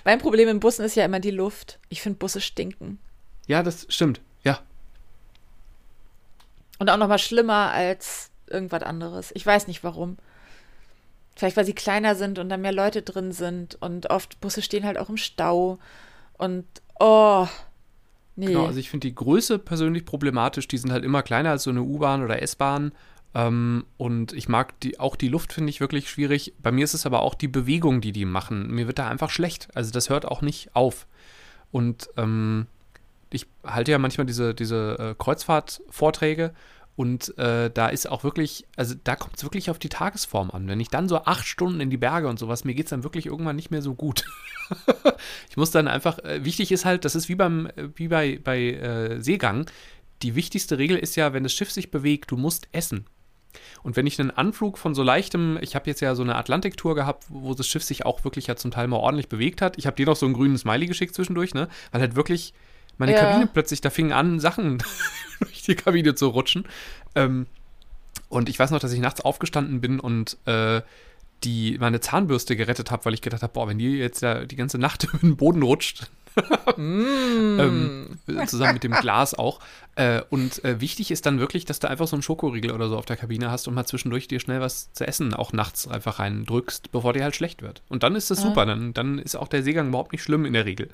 mein 0.05 0.19
Problem 0.19 0.49
in 0.49 0.61
Bussen 0.61 0.85
ist 0.85 0.97
ja 0.97 1.05
immer 1.05 1.21
die 1.21 1.31
Luft. 1.31 1.79
Ich 1.89 2.03
finde, 2.03 2.19
Busse 2.19 2.41
stinken. 2.41 2.99
Ja, 3.47 3.63
das 3.63 3.87
stimmt. 3.89 4.21
Ja. 4.45 4.61
Und 6.79 6.89
auch 6.89 6.97
noch 6.97 7.09
mal 7.09 7.19
schlimmer 7.19 7.71
als 7.73 8.31
irgendwas 8.47 8.83
anderes. 8.83 9.31
Ich 9.35 9.45
weiß 9.45 9.67
nicht 9.67 9.85
warum. 9.85 10.17
Vielleicht, 11.37 11.57
weil 11.57 11.65
sie 11.65 11.73
kleiner 11.73 12.15
sind 12.15 12.39
und 12.39 12.49
da 12.49 12.57
mehr 12.57 12.73
Leute 12.73 13.03
drin 13.03 13.33
sind. 13.33 13.77
Und 13.81 14.11
oft 14.11 14.41
Busse 14.41 14.63
stehen 14.63 14.85
halt 14.85 14.99
auch 14.99 15.09
im 15.09 15.17
Stau. 15.17 15.79
Und, 16.37 16.67
oh, 16.99 17.47
nee. 18.37 18.47
Genau, 18.47 18.67
also 18.67 18.79
ich 18.79 18.91
finde 18.91 19.09
die 19.09 19.15
Größe 19.15 19.59
persönlich 19.59 20.05
problematisch. 20.05 20.69
Die 20.69 20.79
sind 20.79 20.93
halt 20.93 21.05
immer 21.05 21.23
kleiner 21.23 21.51
als 21.51 21.63
so 21.63 21.71
eine 21.71 21.83
U-Bahn 21.83 22.23
oder 22.23 22.43
S-Bahn. 22.43 22.93
Ähm, 23.35 23.85
und 23.97 24.33
ich 24.33 24.49
mag 24.49 24.79
die, 24.81 24.99
auch 24.99 25.17
die 25.17 25.29
Luft 25.29 25.53
finde 25.53 25.71
ich 25.71 25.81
wirklich 25.81 26.11
schwierig. 26.11 26.55
Bei 26.59 26.73
mir 26.73 26.85
ist 26.85 26.95
es 26.95 27.07
aber 27.07 27.23
auch 27.23 27.35
die 27.35 27.49
Bewegung, 27.49 28.01
die 28.01 28.13
die 28.13 28.25
machen. 28.25 28.71
Mir 28.71 28.87
wird 28.87 28.99
da 28.99 29.09
einfach 29.09 29.31
schlecht. 29.31 29.69
Also 29.75 29.93
das 29.93 30.11
hört 30.11 30.25
auch 30.25 30.43
nicht 30.43 30.75
auf. 30.75 31.07
Und 31.71 32.09
ähm, 32.17 32.67
ich 33.31 33.47
halte 33.65 33.93
ja 33.93 33.99
manchmal 33.99 34.27
diese, 34.27 34.55
diese 34.55 34.97
äh, 34.99 35.15
Kreuzfahrt-Vorträge 35.17 36.53
und 36.97 37.39
äh, 37.39 37.71
da 37.71 37.89
ist 37.89 38.11
auch 38.11 38.25
wirklich, 38.25 38.67
also 38.77 38.95
da 39.05 39.17
kommt 39.17 39.37
es 39.37 39.43
wirklich 39.43 39.71
auf 39.71 39.79
die 39.79 39.89
Tagesform 39.89 40.51
an. 40.51 40.69
Wenn 40.69 40.81
ich 40.81 40.89
dann 40.89 41.09
so 41.09 41.25
acht 41.25 41.47
Stunden 41.47 41.81
in 41.81 41.89
die 41.89 41.97
Berge 41.97 42.29
und 42.29 42.39
sowas, 42.39 42.65
mir 42.65 42.75
geht 42.75 42.87
es 42.87 42.91
dann 42.91 43.05
wirklich 43.05 43.27
irgendwann 43.27 43.57
nicht 43.57 43.71
mehr 43.71 43.81
so 43.81 43.95
gut. 43.95 44.27
ich 45.49 45.57
muss 45.57 45.71
dann 45.71 45.89
einfach, 45.89 46.19
äh, 46.19 46.45
wichtig 46.45 46.73
ist 46.73 46.85
halt, 46.85 47.05
das 47.05 47.15
ist 47.15 47.29
wie 47.29 47.37
beim, 47.37 47.69
äh, 47.69 47.89
wie 47.95 48.09
bei, 48.09 48.39
bei 48.43 48.59
äh, 48.73 49.23
Seegang. 49.23 49.71
Die 50.21 50.35
wichtigste 50.35 50.77
Regel 50.77 50.99
ist 50.99 51.17
ja, 51.17 51.33
wenn 51.33 51.43
das 51.43 51.55
Schiff 51.55 51.71
sich 51.71 51.91
bewegt, 51.91 52.33
du 52.33 52.37
musst 52.37 52.69
essen. 52.73 53.07
Und 53.83 53.97
wenn 53.97 54.07
ich 54.07 54.21
einen 54.21 54.31
Anflug 54.31 54.79
von 54.79 54.95
so 54.95 55.03
leichtem, 55.03 55.59
ich 55.61 55.75
habe 55.75 55.89
jetzt 55.89 56.01
ja 56.01 56.15
so 56.15 56.23
eine 56.23 56.37
Atlantiktour 56.37 56.95
gehabt, 56.95 57.25
wo 57.29 57.55
das 57.55 57.67
Schiff 57.67 57.83
sich 57.83 58.07
auch 58.07 58.25
wirklich 58.25 58.47
ja 58.47 58.57
zum 58.57 58.71
Teil 58.71 58.89
mal 58.89 58.97
ordentlich 58.97 59.29
bewegt 59.29 59.63
hat. 59.63 59.79
Ich 59.79 59.87
habe 59.87 59.97
dir 59.97 60.07
noch 60.07 60.17
so 60.17 60.27
einen 60.27 60.35
grünen 60.35 60.59
Smiley 60.59 60.87
geschickt 60.87 61.15
zwischendurch, 61.15 61.55
ne? 61.55 61.69
Weil 61.93 62.01
halt 62.01 62.17
wirklich 62.17 62.55
meine 62.99 63.13
ja. 63.13 63.21
Kabine 63.21 63.47
plötzlich, 63.47 63.81
da 63.81 63.91
fingen 63.91 64.13
an, 64.13 64.41
Sachen 64.41 64.83
durch 65.41 65.63
die 65.63 65.75
Kabine 65.75 66.15
zu 66.15 66.29
rutschen. 66.29 66.67
Ähm, 67.15 67.47
und 68.29 68.49
ich 68.49 68.59
weiß 68.59 68.71
noch, 68.71 68.79
dass 68.79 68.93
ich 68.93 69.01
nachts 69.01 69.23
aufgestanden 69.23 69.81
bin 69.81 69.99
und 69.99 70.37
äh, 70.47 70.83
die 71.43 71.79
meine 71.79 72.01
Zahnbürste 72.01 72.57
gerettet 72.57 72.91
habe, 72.91 73.05
weil 73.07 73.15
ich 73.15 73.23
gedacht 73.23 73.43
habe, 73.43 73.53
boah, 73.53 73.67
wenn 73.67 73.79
die 73.79 73.97
jetzt 73.97 74.21
ja 74.21 74.45
die 74.45 74.57
ganze 74.57 74.79
Nacht 74.79 75.05
über 75.13 75.19
den 75.19 75.37
Boden 75.37 75.63
rutscht, 75.63 76.11
mm. 76.77 77.61
ähm, 77.61 78.19
zusammen 78.47 78.75
mit 78.75 78.85
dem 78.85 78.93
Glas 78.93 79.35
auch. 79.35 79.61
Äh, 79.97 80.23
und 80.31 80.65
äh, 80.65 80.81
wichtig 80.81 81.11
ist 81.11 81.27
dann 81.27 81.41
wirklich, 81.41 81.65
dass 81.65 81.81
du 81.81 81.89
einfach 81.89 82.07
so 82.07 82.17
einen 82.17 82.23
Schokoriegel 82.23 82.71
oder 82.71 82.89
so 82.89 82.97
auf 82.97 83.07
der 83.07 83.17
Kabine 83.17 83.51
hast 83.51 83.69
und 83.69 83.75
mal 83.75 83.85
zwischendurch 83.85 84.29
dir 84.29 84.41
schnell 84.41 84.61
was 84.61 84.93
zu 84.93 85.07
essen 85.07 85.35
auch 85.35 85.53
nachts 85.53 85.89
einfach 85.89 86.19
reindrückst, 86.19 86.93
bevor 86.93 87.13
dir 87.13 87.23
halt 87.23 87.37
schlecht 87.37 87.63
wird. 87.63 87.83
Und 87.89 88.03
dann 88.03 88.15
ist 88.15 88.31
das 88.31 88.41
super, 88.41 88.67
dann, 88.67 88.93
dann 88.95 89.19
ist 89.19 89.37
auch 89.37 89.49
der 89.49 89.63
Seegang 89.63 89.89
überhaupt 89.89 90.13
nicht 90.13 90.23
schlimm 90.23 90.45
in 90.45 90.53
der 90.53 90.67
Regel. 90.67 90.89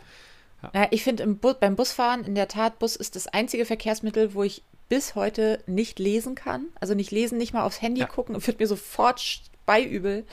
Ja. 0.62 0.70
ja 0.74 0.88
ich 0.90 1.04
finde 1.04 1.26
Bu 1.26 1.54
beim 1.54 1.76
Busfahren 1.76 2.24
in 2.24 2.34
der 2.34 2.48
Tat, 2.48 2.78
Bus 2.78 2.96
ist 2.96 3.16
das 3.16 3.26
einzige 3.26 3.64
Verkehrsmittel, 3.64 4.34
wo 4.34 4.42
ich 4.42 4.62
bis 4.88 5.14
heute 5.14 5.62
nicht 5.66 5.98
lesen 5.98 6.34
kann. 6.34 6.66
Also 6.80 6.94
nicht 6.94 7.10
lesen, 7.10 7.38
nicht 7.38 7.52
mal 7.52 7.64
aufs 7.64 7.82
Handy 7.82 8.00
ja. 8.00 8.06
gucken, 8.06 8.46
wird 8.46 8.60
mir 8.60 8.66
sofort 8.66 9.20
beiübel. 9.66 10.24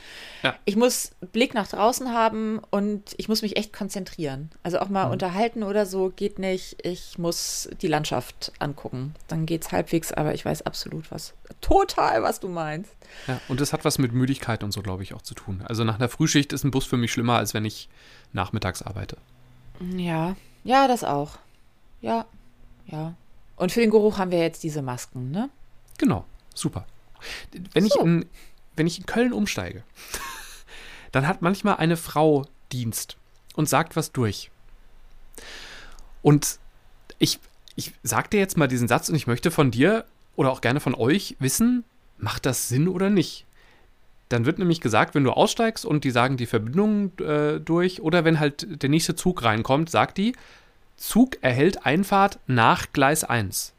Ja. 0.43 0.55
Ich 0.63 0.75
muss 0.75 1.11
Blick 1.31 1.53
nach 1.53 1.67
draußen 1.67 2.13
haben 2.13 2.61
und 2.69 3.15
ich 3.17 3.27
muss 3.27 3.41
mich 3.41 3.57
echt 3.57 3.73
konzentrieren. 3.73 4.51
Also 4.61 4.79
auch 4.79 4.89
mal 4.89 5.07
mhm. 5.07 5.13
unterhalten 5.13 5.63
oder 5.63 5.85
so 5.85 6.13
geht 6.15 6.39
nicht. 6.39 6.77
Ich 6.85 7.17
muss 7.17 7.69
die 7.81 7.87
Landschaft 7.87 8.53
angucken. 8.59 9.15
Dann 9.27 9.45
geht 9.45 9.63
es 9.63 9.71
halbwegs, 9.71 10.11
aber 10.11 10.33
ich 10.33 10.45
weiß 10.45 10.61
absolut 10.61 11.11
was. 11.11 11.33
Total, 11.61 12.23
was 12.23 12.39
du 12.39 12.47
meinst. 12.47 12.91
Ja, 13.27 13.41
und 13.47 13.59
das 13.59 13.73
hat 13.73 13.83
was 13.83 13.97
mit 13.97 14.13
Müdigkeit 14.13 14.63
und 14.63 14.71
so, 14.71 14.81
glaube 14.81 15.03
ich, 15.03 15.13
auch 15.13 15.21
zu 15.21 15.33
tun. 15.33 15.63
Also 15.67 15.83
nach 15.83 15.95
einer 15.95 16.09
Frühschicht 16.09 16.53
ist 16.53 16.63
ein 16.63 16.71
Bus 16.71 16.85
für 16.85 16.97
mich 16.97 17.11
schlimmer, 17.11 17.37
als 17.37 17.53
wenn 17.53 17.65
ich 17.65 17.89
nachmittags 18.31 18.81
arbeite. 18.81 19.17
Ja, 19.95 20.35
ja, 20.63 20.87
das 20.87 21.03
auch. 21.03 21.37
Ja, 22.01 22.25
ja. 22.85 23.15
Und 23.55 23.71
für 23.71 23.81
den 23.81 23.91
Geruch 23.91 24.17
haben 24.17 24.31
wir 24.31 24.39
jetzt 24.39 24.63
diese 24.63 24.81
Masken, 24.81 25.31
ne? 25.31 25.49
Genau, 25.97 26.25
super. 26.53 26.85
Wenn, 27.73 27.87
so. 27.87 27.99
ich, 27.99 28.05
in, 28.05 28.25
wenn 28.75 28.87
ich 28.87 28.99
in 28.99 29.05
Köln 29.05 29.33
umsteige, 29.33 29.83
dann 31.11 31.27
hat 31.27 31.41
manchmal 31.41 31.77
eine 31.77 31.97
Frau 31.97 32.45
Dienst 32.71 33.17
und 33.55 33.69
sagt 33.69 33.95
was 33.95 34.11
durch. 34.11 34.49
Und 36.21 36.59
ich, 37.19 37.39
ich 37.75 37.93
sag 38.01 38.31
dir 38.31 38.39
jetzt 38.39 38.57
mal 38.57 38.67
diesen 38.67 38.87
Satz 38.87 39.09
und 39.09 39.15
ich 39.15 39.27
möchte 39.27 39.51
von 39.51 39.71
dir 39.71 40.05
oder 40.35 40.51
auch 40.51 40.61
gerne 40.61 40.79
von 40.79 40.95
euch 40.95 41.35
wissen, 41.39 41.83
macht 42.17 42.45
das 42.45 42.69
Sinn 42.69 42.87
oder 42.87 43.09
nicht? 43.09 43.45
Dann 44.29 44.45
wird 44.45 44.57
nämlich 44.57 44.81
gesagt, 44.81 45.13
wenn 45.13 45.23
du 45.23 45.31
aussteigst 45.31 45.85
und 45.85 46.03
die 46.03 46.11
sagen 46.11 46.37
die 46.37 46.47
Verbindung 46.47 47.11
äh, 47.19 47.59
durch 47.59 48.01
oder 48.01 48.25
wenn 48.25 48.39
halt 48.39 48.81
der 48.81 48.89
nächste 48.89 49.15
Zug 49.15 49.43
reinkommt, 49.43 49.91
sagt 49.91 50.17
die, 50.17 50.33
Zug 50.97 51.37
erhält 51.41 51.85
Einfahrt 51.85 52.39
nach 52.47 52.87
Gleis 52.93 53.23
1. 53.23 53.73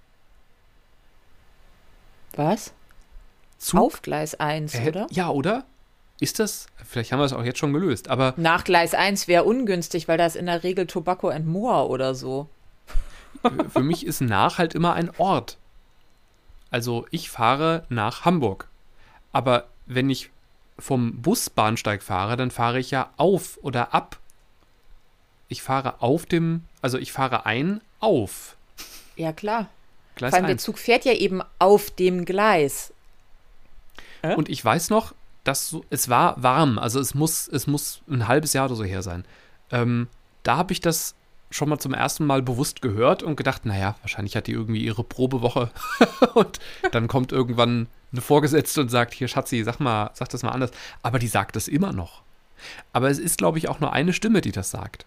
Was? 2.37 2.73
Zug. 3.65 3.81
Auf 3.81 4.03
Gleis 4.03 4.35
1, 4.35 4.75
er, 4.75 4.89
oder? 4.89 5.07
Ja, 5.11 5.31
oder? 5.31 5.65
Ist 6.21 6.39
das, 6.39 6.67
vielleicht 6.87 7.13
haben 7.13 7.19
wir 7.19 7.25
es 7.25 7.33
auch 7.33 7.43
jetzt 7.43 7.59
schon 7.59 7.73
gelöst, 7.73 8.09
aber. 8.09 8.35
Nach 8.37 8.63
Gleis 8.63 8.95
1 8.95 9.27
wäre 9.27 9.45
ungünstig, 9.45 10.07
weil 10.07 10.19
da 10.19 10.27
ist 10.27 10.37
in 10.37 10.47
der 10.47 10.63
Regel 10.63 10.87
Tobacco 10.87 11.29
and 11.29 11.47
More 11.47 11.89
oder 11.89 12.15
so. 12.15 12.49
Für 13.73 13.83
mich 13.83 14.07
ist 14.07 14.21
nach 14.21 14.59
halt 14.59 14.75
immer 14.75 14.95
ein 14.95 15.11
Ort. 15.19 15.59
Also 16.71 17.07
ich 17.11 17.31
fahre 17.31 17.85
nach 17.89 18.25
Hamburg. 18.25 18.69
Aber 19.33 19.67
wenn 19.87 20.09
ich 20.09 20.31
vom 20.79 21.21
Busbahnsteig 21.21 22.03
fahre, 22.03 22.37
dann 22.37 22.51
fahre 22.51 22.79
ich 22.79 22.91
ja 22.91 23.11
auf 23.17 23.59
oder 23.63 23.93
ab. 23.93 24.19
Ich 25.49 25.63
fahre 25.63 26.03
auf 26.03 26.27
dem, 26.27 26.65
also 26.81 26.99
ich 26.99 27.13
fahre 27.13 27.45
ein 27.45 27.81
auf. 28.01 28.57
Ja, 29.17 29.33
klar. 29.33 29.69
Gleis 30.17 30.31
Vor 30.31 30.39
allem 30.39 30.47
der 30.47 30.55
1. 30.55 30.63
Zug 30.63 30.79
fährt 30.79 31.05
ja 31.05 31.13
eben 31.13 31.43
auf 31.59 31.91
dem 31.91 32.25
Gleis. 32.25 32.94
Und 34.33 34.49
ich 34.49 34.65
weiß 34.65 34.91
noch, 34.91 35.15
dass 35.45 35.69
so, 35.69 35.85
es 35.91 36.09
war 36.09 36.43
warm, 36.43 36.79
also 36.79 36.99
es 36.99 37.15
muss, 37.15 37.49
es 37.49 37.67
muss 37.67 38.01
ein 38.09 38.27
halbes 38.29 38.55
Jahr 38.55 38.67
oder 38.67 38.77
so 38.77 38.85
her 38.85 39.03
sein. 39.03 39.25
Ähm, 39.71 40.09
da 40.43 40.57
habe 40.57 40.73
ich 40.73 40.81
das 40.81 41.15
schon 41.51 41.69
mal 41.69 41.79
zum 41.79 41.95
ersten 41.95 42.27
Mal 42.27 42.43
bewusst 42.43 42.83
gehört 42.83 43.23
und 43.23 43.37
gedacht, 43.37 43.65
naja, 43.65 43.95
wahrscheinlich 44.03 44.35
hat 44.37 44.47
die 44.47 44.53
irgendwie 44.53 44.85
ihre 44.85 45.05
Probewoche 45.05 45.71
und 46.35 46.59
dann 46.91 47.07
kommt 47.07 47.31
irgendwann 47.31 47.87
eine 48.13 48.21
Vorgesetzte 48.21 48.81
und 48.81 48.89
sagt, 48.89 49.15
hier 49.15 49.29
Schatzi, 49.29 49.63
sag 49.63 49.79
mal, 49.79 50.11
sag 50.15 50.29
das 50.31 50.43
mal 50.43 50.51
anders. 50.51 50.71
Aber 51.03 51.19
die 51.19 51.29
sagt 51.29 51.57
das 51.57 51.69
immer 51.69 51.93
noch. 51.93 52.23
Aber 52.93 53.11
es 53.11 53.19
ist, 53.19 53.39
glaube 53.39 53.59
ich, 53.59 53.69
auch 53.69 53.81
nur 53.81 53.93
eine 53.93 54.13
Stimme, 54.13 54.41
die 54.41 54.53
das 54.53 54.71
sagt. 54.71 55.05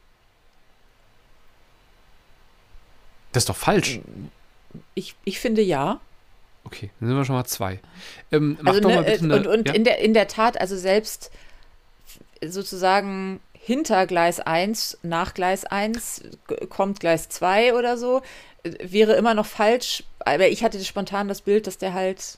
Das 3.32 3.42
ist 3.44 3.50
doch 3.50 3.56
falsch. 3.56 4.00
Ich, 4.94 5.16
ich 5.24 5.40
finde 5.40 5.62
ja. 5.62 6.00
Okay, 6.68 6.92
dann 7.00 7.10
sind 7.10 7.18
wir 7.18 7.26
schon 7.26 7.36
mal 7.36 7.46
zwei. 7.46 7.80
Ähm, 8.32 8.58
mach 8.62 8.74
Also, 8.74 8.82
doch 8.82 8.90
ne, 8.90 8.96
mal 8.98 9.04
bitte 9.06 9.24
eine, 9.24 9.36
und 9.36 9.48
und 9.48 9.68
ja? 9.70 9.74
in, 9.74 9.84
der, 9.86 10.00
in 10.00 10.14
der 10.14 10.28
Tat, 10.28 10.60
also 10.60 10.78
selbst 10.78 11.32
sozusagen 12.44 13.40
hinter 13.54 14.06
Gleis 14.06 14.40
1, 14.40 14.98
nach 15.02 15.34
Gleis 15.34 15.66
1 15.66 16.22
g- 16.48 16.66
kommt 16.68 17.00
Gleis 17.00 17.30
2 17.30 17.74
oder 17.74 17.98
so, 17.98 18.22
äh, 18.64 18.72
wäre 18.82 19.14
immer 19.14 19.34
noch 19.34 19.46
falsch. 19.46 20.04
Aber 20.20 20.48
ich 20.48 20.64
hatte 20.64 20.84
spontan 20.84 21.28
das 21.28 21.42
Bild, 21.42 21.68
dass 21.68 21.78
der 21.78 21.94
halt 21.94 22.38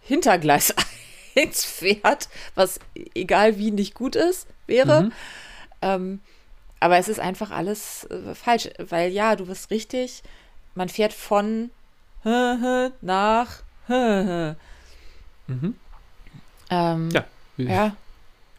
hinter 0.00 0.38
Gleis 0.38 0.74
1 1.36 1.64
fährt, 1.64 2.28
was 2.54 2.80
egal 3.14 3.58
wie 3.58 3.70
nicht 3.70 3.94
gut 3.94 4.16
ist, 4.16 4.46
wäre. 4.66 5.04
Mhm. 5.04 5.12
Ähm, 5.82 6.20
aber 6.80 6.98
es 6.98 7.08
ist 7.08 7.20
einfach 7.20 7.50
alles 7.50 8.04
äh, 8.04 8.34
falsch, 8.34 8.68
weil 8.78 9.10
ja, 9.12 9.36
du 9.36 9.46
bist 9.46 9.70
richtig, 9.70 10.22
man 10.74 10.88
fährt 10.88 11.12
von 11.12 11.70
nach 12.24 13.48
Mhm. 13.88 15.74
ähm, 16.70 17.10
Ja, 17.10 17.24
wir, 17.56 17.66
ja. 17.66 17.96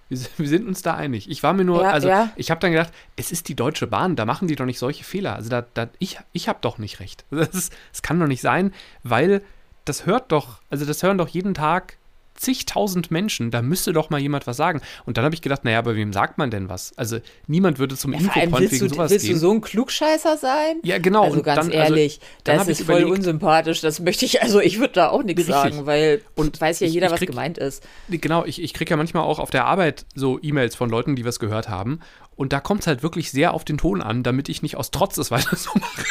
wir 0.09 0.47
sind 0.47 0.67
uns 0.67 0.81
da 0.81 0.95
einig. 0.95 1.29
Ich 1.29 1.43
war 1.43 1.53
mir 1.53 1.63
nur, 1.63 1.81
Ja, 1.83 1.91
also 1.91 2.07
ja. 2.07 2.29
ich 2.35 2.51
habe 2.51 2.59
dann 2.59 2.71
gedacht, 2.71 2.91
es 3.15 3.31
ist 3.31 3.47
die 3.47 3.55
Deutsche 3.55 3.87
Bahn, 3.87 4.15
da 4.15 4.25
machen 4.25 4.47
die 4.47 4.55
doch 4.55 4.65
nicht 4.65 4.79
solche 4.79 5.03
Fehler. 5.03 5.35
Also 5.35 5.49
da, 5.49 5.65
da 5.73 5.87
ich, 5.99 6.19
ich 6.33 6.49
habe 6.49 6.59
doch 6.61 6.77
nicht 6.77 6.99
recht. 6.99 7.25
Das, 7.31 7.49
ist, 7.49 7.73
das 7.91 8.01
kann 8.01 8.19
doch 8.19 8.27
nicht 8.27 8.41
sein, 8.41 8.73
weil 9.03 9.41
das 9.85 10.05
hört 10.05 10.31
doch, 10.31 10.61
also 10.69 10.85
das 10.85 11.01
hören 11.03 11.17
doch 11.17 11.27
jeden 11.29 11.53
Tag 11.53 11.97
zigtausend 12.35 13.11
Menschen, 13.11 13.51
da 13.51 13.61
müsste 13.61 13.93
doch 13.93 14.09
mal 14.09 14.19
jemand 14.19 14.47
was 14.47 14.57
sagen. 14.57 14.81
Und 15.05 15.17
dann 15.17 15.25
habe 15.25 15.35
ich 15.35 15.41
gedacht, 15.41 15.63
naja, 15.63 15.81
bei 15.81 15.95
wem 15.95 16.13
sagt 16.13 16.37
man 16.37 16.49
denn 16.51 16.69
was? 16.69 16.91
Also 16.97 17.19
niemand 17.47 17.79
würde 17.79 17.95
zum 17.95 18.13
Ja, 18.13 18.19
Infopoint 18.19 18.59
willst, 18.59 18.73
wegen 18.73 18.87
du, 18.89 18.93
sowas 18.95 19.11
willst 19.11 19.25
gehen. 19.25 19.33
du 19.35 19.39
so 19.39 19.51
ein 19.51 19.61
Klugscheißer 19.61 20.37
sein? 20.37 20.77
ja, 20.83 20.97
genau. 20.97 21.23
also 21.23 21.37
und 21.37 21.43
ganz 21.43 21.67
dann, 21.67 21.71
ehrlich, 21.71 22.19
dann 22.43 22.57
das 22.57 22.67
ist 22.67 22.81
voll 22.83 23.01
überlegt- 23.01 23.17
unsympathisch. 23.19 23.81
Das 23.81 23.99
möchte 23.99 24.25
ich, 24.25 24.41
also 24.41 24.59
ich 24.59 24.79
würde 24.79 24.93
da 24.93 25.09
auch 25.09 25.23
nichts 25.23 25.45
sagen, 25.45 25.85
weil 25.85 26.21
Und 26.35 26.59
weiß 26.59 26.79
ja 26.81 26.87
ich- 26.87 26.93
jeder, 26.93 27.07
ich 27.07 27.11
was 27.13 27.19
krieg- 27.19 27.29
gemeint 27.29 27.57
ist. 27.57 27.83
Genau, 28.09 28.45
ich, 28.45 28.61
ich 28.61 28.73
kriege 28.73 28.89
ja 28.91 28.97
manchmal 28.97 29.23
auch 29.23 29.39
auf 29.39 29.49
der 29.51 29.65
Arbeit 29.65 30.05
so 30.15 30.39
E-Mails 30.41 30.75
von 30.75 30.89
Leuten, 30.89 31.15
die 31.15 31.25
was 31.25 31.39
gehört 31.39 31.69
haben. 31.69 31.99
Und 32.35 32.51
da 32.51 32.59
kommt 32.59 32.81
es 32.81 32.87
halt 32.87 33.03
wirklich 33.03 33.29
sehr 33.31 33.53
auf 33.53 33.63
den 33.63 33.77
Ton 33.77 34.01
an, 34.01 34.23
damit 34.23 34.49
ich 34.49 34.63
nicht 34.63 34.75
aus 34.75 34.89
Trotz 34.89 35.17
es 35.19 35.29
weiter 35.29 35.55
so 35.55 35.69
mache. 35.75 36.03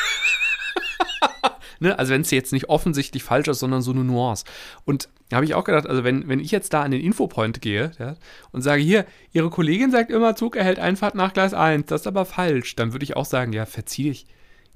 Ne? 1.83 1.99
Also 1.99 2.13
wenn 2.13 2.23
es 2.23 2.31
jetzt 2.31 2.53
nicht 2.53 2.69
offensichtlich 2.69 3.23
falsch 3.23 3.49
ist, 3.49 3.59
sondern 3.59 3.83
so 3.83 3.91
eine 3.93 4.05
Nuance. 4.05 4.45
Und 4.85 5.09
da 5.29 5.37
habe 5.37 5.45
ich 5.45 5.55
auch 5.55 5.65
gedacht, 5.65 5.87
also 5.87 6.05
wenn, 6.05 6.29
wenn 6.29 6.41
ich 6.41 6.51
jetzt 6.51 6.73
da 6.73 6.83
an 6.83 6.91
den 6.91 7.01
Infopoint 7.01 7.61
gehe 7.61 7.91
ja, 7.99 8.17
und 8.53 8.63
sage, 8.63 8.83
hier, 8.83 9.05
Ihre 9.33 9.51
Kollegin 9.51 9.91
sagt 9.91 10.11
immer, 10.11 10.35
Zug 10.37 10.57
erhält 10.57 10.79
Einfahrt 10.79 11.15
nach 11.15 11.33
Gleis 11.33 11.55
1, 11.55 11.87
das 11.87 12.03
ist 12.03 12.07
aber 12.07 12.25
falsch, 12.25 12.77
dann 12.77 12.93
würde 12.93 13.05
ich 13.05 13.17
auch 13.17 13.25
sagen, 13.27 13.53
ja, 13.53 13.67
verzieh 13.67 14.05
dich, 14.05 14.27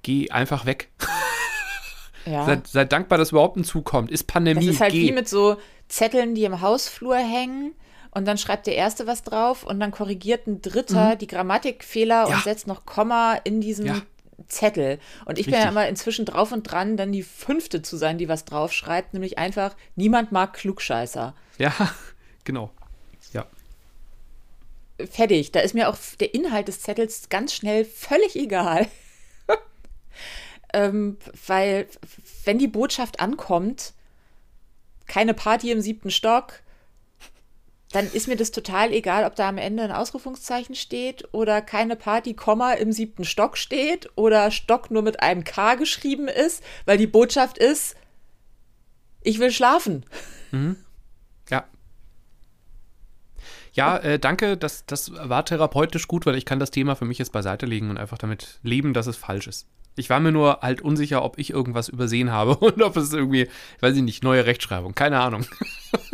geh 0.03 0.31
einfach 0.31 0.67
weg. 0.67 0.91
Ja. 2.29 2.45
Seid, 2.45 2.67
seid 2.67 2.93
dankbar, 2.93 3.19
dass 3.19 3.31
überhaupt 3.31 3.57
ein 3.57 3.63
Zug 3.63 3.85
kommt. 3.85 4.11
Ist 4.11 4.27
Pandemie, 4.27 4.67
Das 4.67 4.75
ist 4.75 4.81
halt 4.81 4.91
geh. 4.93 5.03
wie 5.09 5.13
mit 5.13 5.29
so 5.29 5.59
Zetteln, 5.87 6.35
die 6.35 6.43
im 6.43 6.61
Hausflur 6.61 7.15
hängen. 7.17 7.73
Und 8.11 8.27
dann 8.27 8.37
schreibt 8.37 8.67
der 8.67 8.75
Erste 8.75 9.07
was 9.07 9.23
drauf 9.23 9.63
und 9.63 9.79
dann 9.79 9.93
korrigiert 9.93 10.47
ein 10.49 10.61
Dritter 10.61 11.15
die 11.15 11.29
Grammatikfehler 11.29 12.25
Mhm. 12.25 12.31
Ja. 12.31 12.37
und 12.39 12.43
setzt 12.43 12.67
noch 12.67 12.85
Komma 12.85 13.35
in 13.45 13.61
diesen 13.61 13.87
Ja. 13.87 14.03
Zettel. 14.49 14.99
Und 15.25 15.39
ich 15.39 15.47
bin 15.47 15.55
ja 15.55 15.61
Richtig. 15.61 15.73
immer 15.73 15.89
inzwischen 15.89 16.25
drauf 16.25 16.53
und 16.53 16.63
dran, 16.65 16.97
dann 16.97 17.13
die 17.13 17.23
Fünfte 17.23 17.83
zu 17.83 17.97
sein, 17.97 18.19
die 18.19 18.29
was 18.29 18.45
draufschreibt, 18.45 19.15
nämlich 19.15 19.39
einfach, 19.39 19.75
niemand 19.95 20.33
mag 20.33 20.53
Klugscheißer. 20.55 21.35
Ja, 21.59 21.73
genau. 22.45 22.71
Ja. 23.33 23.47
Fertig. 25.11 25.53
Da 25.53 25.61
ist 25.61 25.75
mir 25.75 25.89
auch 25.89 25.97
der 26.21 26.35
Inhalt 26.35 26.69
des 26.69 26.81
Zettels 26.81 27.29
ganz 27.29 27.55
schnell 27.55 27.85
völlig 27.85 28.37
egal. 28.37 28.87
ähm, 30.73 31.19
weil, 31.47 31.87
wenn 32.45 32.59
die 32.59 32.69
Botschaft 32.69 33.21
ankommt, 33.21 33.93
keine 35.07 35.35
Party 35.35 35.71
im 35.71 35.81
siebten 35.81 36.11
Stock, 36.11 36.61
dann 37.97 38.13
ist 38.13 38.29
mir 38.29 38.37
das 38.37 38.51
total 38.51 38.93
egal, 38.93 39.25
ob 39.25 39.37
da 39.37 39.49
am 39.49 39.57
Ende 39.57 39.83
ein 39.83 39.91
Ausrufungszeichen 39.91 40.75
steht 40.75 41.33
oder 41.33 41.63
keine 41.63 41.97
Party, 41.97 42.35
Komma 42.35 42.75
im 42.75 42.93
siebten 42.93 43.25
Stock 43.25 43.57
steht 43.57 44.11
oder 44.17 44.51
Stock 44.51 44.91
nur 44.91 45.01
mit 45.01 45.23
einem 45.23 45.45
K 45.45 45.77
geschrieben 45.77 46.29
ist, 46.29 46.63
weil 46.85 46.99
die 46.99 47.07
Botschaft 47.07 47.57
ist, 47.57 47.97
ich 49.23 49.39
will 49.39 49.51
schlafen. 49.51 50.05
Ja. 51.49 51.65
Ja, 53.73 53.97
äh, 53.97 54.19
danke, 54.19 54.59
das, 54.59 54.85
das 54.85 55.13
war 55.15 55.47
therapeutisch 55.47 56.07
gut, 56.07 56.27
weil 56.27 56.37
ich 56.37 56.45
kann 56.45 56.59
das 56.59 56.71
Thema 56.71 56.97
für 56.97 57.07
mich 57.07 57.17
jetzt 57.17 57.33
beiseite 57.33 57.65
legen 57.65 57.89
und 57.89 57.97
einfach 57.97 58.19
damit 58.19 58.61
leben, 58.63 58.93
dass 58.93 59.07
es 59.07 59.17
falsch 59.17 59.47
ist. 59.47 59.69
Ich 59.99 60.11
war 60.11 60.21
mir 60.21 60.33
nur 60.33 60.59
halt 60.61 60.83
unsicher, 60.83 61.25
ob 61.25 61.39
ich 61.39 61.49
irgendwas 61.49 61.89
übersehen 61.89 62.31
habe 62.31 62.57
und 62.59 62.83
ob 62.83 62.95
es 62.99 63.15
irgendwie, 63.15 63.49
weiß 63.81 63.97
ich 63.97 64.03
nicht, 64.03 64.23
neue 64.23 64.45
Rechtschreibung, 64.45 64.95
keine 64.95 65.21
Ahnung. 65.21 65.47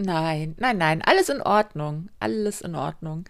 Nein, 0.00 0.54
nein, 0.58 0.78
nein, 0.78 1.02
alles 1.02 1.28
in 1.28 1.42
Ordnung. 1.42 2.08
Alles 2.18 2.60
in 2.60 2.74
Ordnung. 2.74 3.24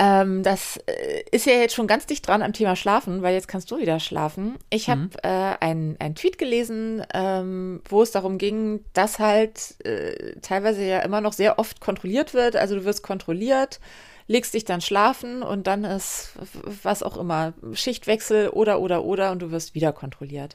Ähm, 0.00 0.44
das 0.44 0.78
äh, 0.86 1.24
ist 1.32 1.44
ja 1.44 1.54
jetzt 1.54 1.74
schon 1.74 1.88
ganz 1.88 2.06
dicht 2.06 2.26
dran 2.26 2.42
am 2.42 2.52
Thema 2.52 2.76
Schlafen, 2.76 3.22
weil 3.22 3.34
jetzt 3.34 3.48
kannst 3.48 3.70
du 3.70 3.78
wieder 3.78 3.98
schlafen. 3.98 4.56
Ich 4.70 4.88
habe 4.88 5.08
äh, 5.24 5.56
einen 5.60 5.96
ein 5.98 6.14
Tweet 6.14 6.38
gelesen, 6.38 7.04
ähm, 7.12 7.82
wo 7.88 8.02
es 8.02 8.12
darum 8.12 8.38
ging, 8.38 8.84
dass 8.92 9.18
halt 9.18 9.84
äh, 9.84 10.36
teilweise 10.40 10.84
ja 10.84 11.00
immer 11.00 11.20
noch 11.20 11.32
sehr 11.32 11.58
oft 11.58 11.80
kontrolliert 11.80 12.32
wird. 12.32 12.54
Also 12.54 12.76
du 12.76 12.84
wirst 12.84 13.02
kontrolliert, 13.02 13.80
legst 14.28 14.54
dich 14.54 14.64
dann 14.64 14.80
schlafen 14.80 15.42
und 15.42 15.66
dann 15.66 15.84
ist 15.84 16.34
was 16.82 17.02
auch 17.02 17.16
immer, 17.16 17.54
Schichtwechsel 17.72 18.50
oder 18.50 18.80
oder 18.80 19.02
oder 19.02 19.32
und 19.32 19.40
du 19.40 19.50
wirst 19.50 19.74
wieder 19.74 19.92
kontrolliert. 19.92 20.54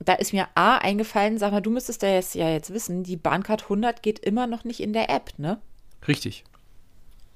Da 0.00 0.14
ist 0.14 0.32
mir 0.32 0.48
A 0.54 0.78
eingefallen, 0.78 1.38
sag 1.38 1.52
mal, 1.52 1.60
du 1.60 1.70
müsstest 1.70 2.02
da 2.02 2.08
jetzt 2.08 2.34
ja 2.34 2.50
jetzt 2.50 2.72
wissen, 2.72 3.04
die 3.04 3.16
Bahncard 3.16 3.64
100 3.64 4.02
geht 4.02 4.18
immer 4.18 4.46
noch 4.46 4.64
nicht 4.64 4.80
in 4.80 4.92
der 4.92 5.10
App, 5.10 5.38
ne? 5.38 5.60
Richtig. 6.08 6.44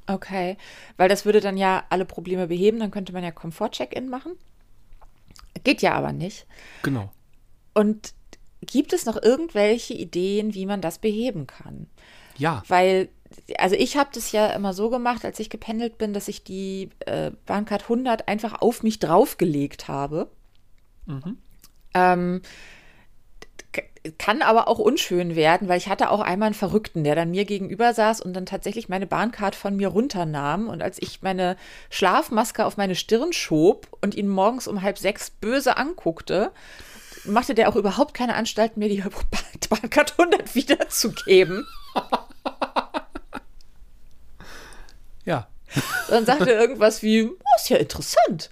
Okay, 0.06 0.56
weil 0.96 1.08
das 1.08 1.24
würde 1.24 1.40
dann 1.40 1.56
ja 1.56 1.84
alle 1.90 2.04
Probleme 2.04 2.48
beheben, 2.48 2.80
dann 2.80 2.90
könnte 2.90 3.12
man 3.12 3.22
ja 3.22 3.30
Komfort-Check-In 3.30 4.08
machen. 4.08 4.32
Geht 5.62 5.82
ja 5.82 5.94
aber 5.94 6.12
nicht. 6.12 6.46
Genau. 6.82 7.10
Und 7.74 8.14
gibt 8.60 8.92
es 8.92 9.06
noch 9.06 9.22
irgendwelche 9.22 9.94
Ideen, 9.94 10.54
wie 10.54 10.66
man 10.66 10.80
das 10.80 10.98
beheben 10.98 11.46
kann? 11.46 11.86
Ja. 12.36 12.62
Weil, 12.68 13.08
also 13.58 13.74
ich 13.76 13.96
habe 13.96 14.10
das 14.12 14.32
ja 14.32 14.48
immer 14.48 14.72
so 14.72 14.90
gemacht, 14.90 15.24
als 15.24 15.38
ich 15.40 15.50
gependelt 15.50 15.98
bin, 15.98 16.12
dass 16.12 16.28
ich 16.28 16.44
die 16.44 16.90
äh, 17.06 17.30
Bahncard 17.46 17.82
100 17.82 18.28
einfach 18.28 18.60
auf 18.60 18.82
mich 18.82 18.98
draufgelegt 18.98 19.88
habe. 19.88 20.28
Ähm, 21.94 22.42
k- 23.72 23.82
kann 24.18 24.42
aber 24.42 24.68
auch 24.68 24.78
unschön 24.78 25.36
werden, 25.36 25.68
weil 25.68 25.78
ich 25.78 25.88
hatte 25.88 26.10
auch 26.10 26.20
einmal 26.20 26.46
einen 26.46 26.54
Verrückten, 26.54 27.04
der 27.04 27.14
dann 27.14 27.30
mir 27.30 27.44
gegenüber 27.44 27.92
saß 27.94 28.20
und 28.20 28.34
dann 28.34 28.46
tatsächlich 28.46 28.88
meine 28.88 29.06
Bahncard 29.06 29.54
von 29.54 29.76
mir 29.76 29.88
runternahm. 29.88 30.68
Und 30.68 30.82
als 30.82 31.00
ich 31.00 31.22
meine 31.22 31.56
Schlafmaske 31.90 32.64
auf 32.64 32.76
meine 32.76 32.94
Stirn 32.94 33.32
schob 33.32 33.86
und 34.00 34.14
ihn 34.14 34.28
morgens 34.28 34.66
um 34.66 34.82
halb 34.82 34.98
sechs 34.98 35.30
böse 35.30 35.76
anguckte, 35.76 36.50
machte 37.24 37.54
der 37.54 37.68
auch 37.68 37.76
überhaupt 37.76 38.14
keine 38.14 38.34
Anstalten, 38.34 38.80
mir 38.80 38.88
die 38.88 39.02
Bahncard 39.70 40.18
100 40.18 40.54
wiederzugeben. 40.54 41.66
Ja. 45.24 45.48
Dann 46.08 46.26
sagte 46.26 46.52
er 46.52 46.60
irgendwas 46.60 47.02
wie, 47.02 47.24
oh, 47.24 47.36
ist 47.56 47.70
ja 47.70 47.76
interessant. 47.78 48.50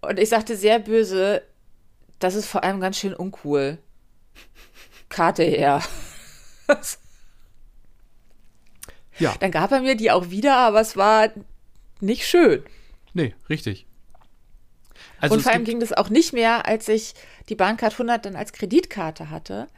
Und 0.00 0.18
ich 0.18 0.28
sagte 0.28 0.56
sehr 0.56 0.78
böse, 0.78 1.42
das 2.18 2.34
ist 2.34 2.46
vor 2.46 2.64
allem 2.64 2.80
ganz 2.80 2.98
schön 2.98 3.14
uncool. 3.14 3.78
Karte 5.08 5.42
her. 5.44 5.82
Ja. 9.18 9.34
Dann 9.40 9.50
gab 9.50 9.72
er 9.72 9.80
mir 9.80 9.96
die 9.96 10.10
auch 10.10 10.30
wieder, 10.30 10.56
aber 10.56 10.80
es 10.80 10.96
war 10.96 11.30
nicht 12.00 12.26
schön. 12.26 12.64
Nee, 13.12 13.34
richtig. 13.48 13.86
Also 15.20 15.36
und 15.36 15.42
vor 15.42 15.52
allem 15.52 15.64
ging 15.64 15.80
das 15.80 15.92
auch 15.92 16.08
nicht 16.08 16.32
mehr, 16.32 16.66
als 16.66 16.88
ich 16.88 17.14
die 17.48 17.54
Bahncard 17.54 17.92
100 17.92 18.26
dann 18.26 18.36
als 18.36 18.52
Kreditkarte 18.52 19.30
hatte. 19.30 19.68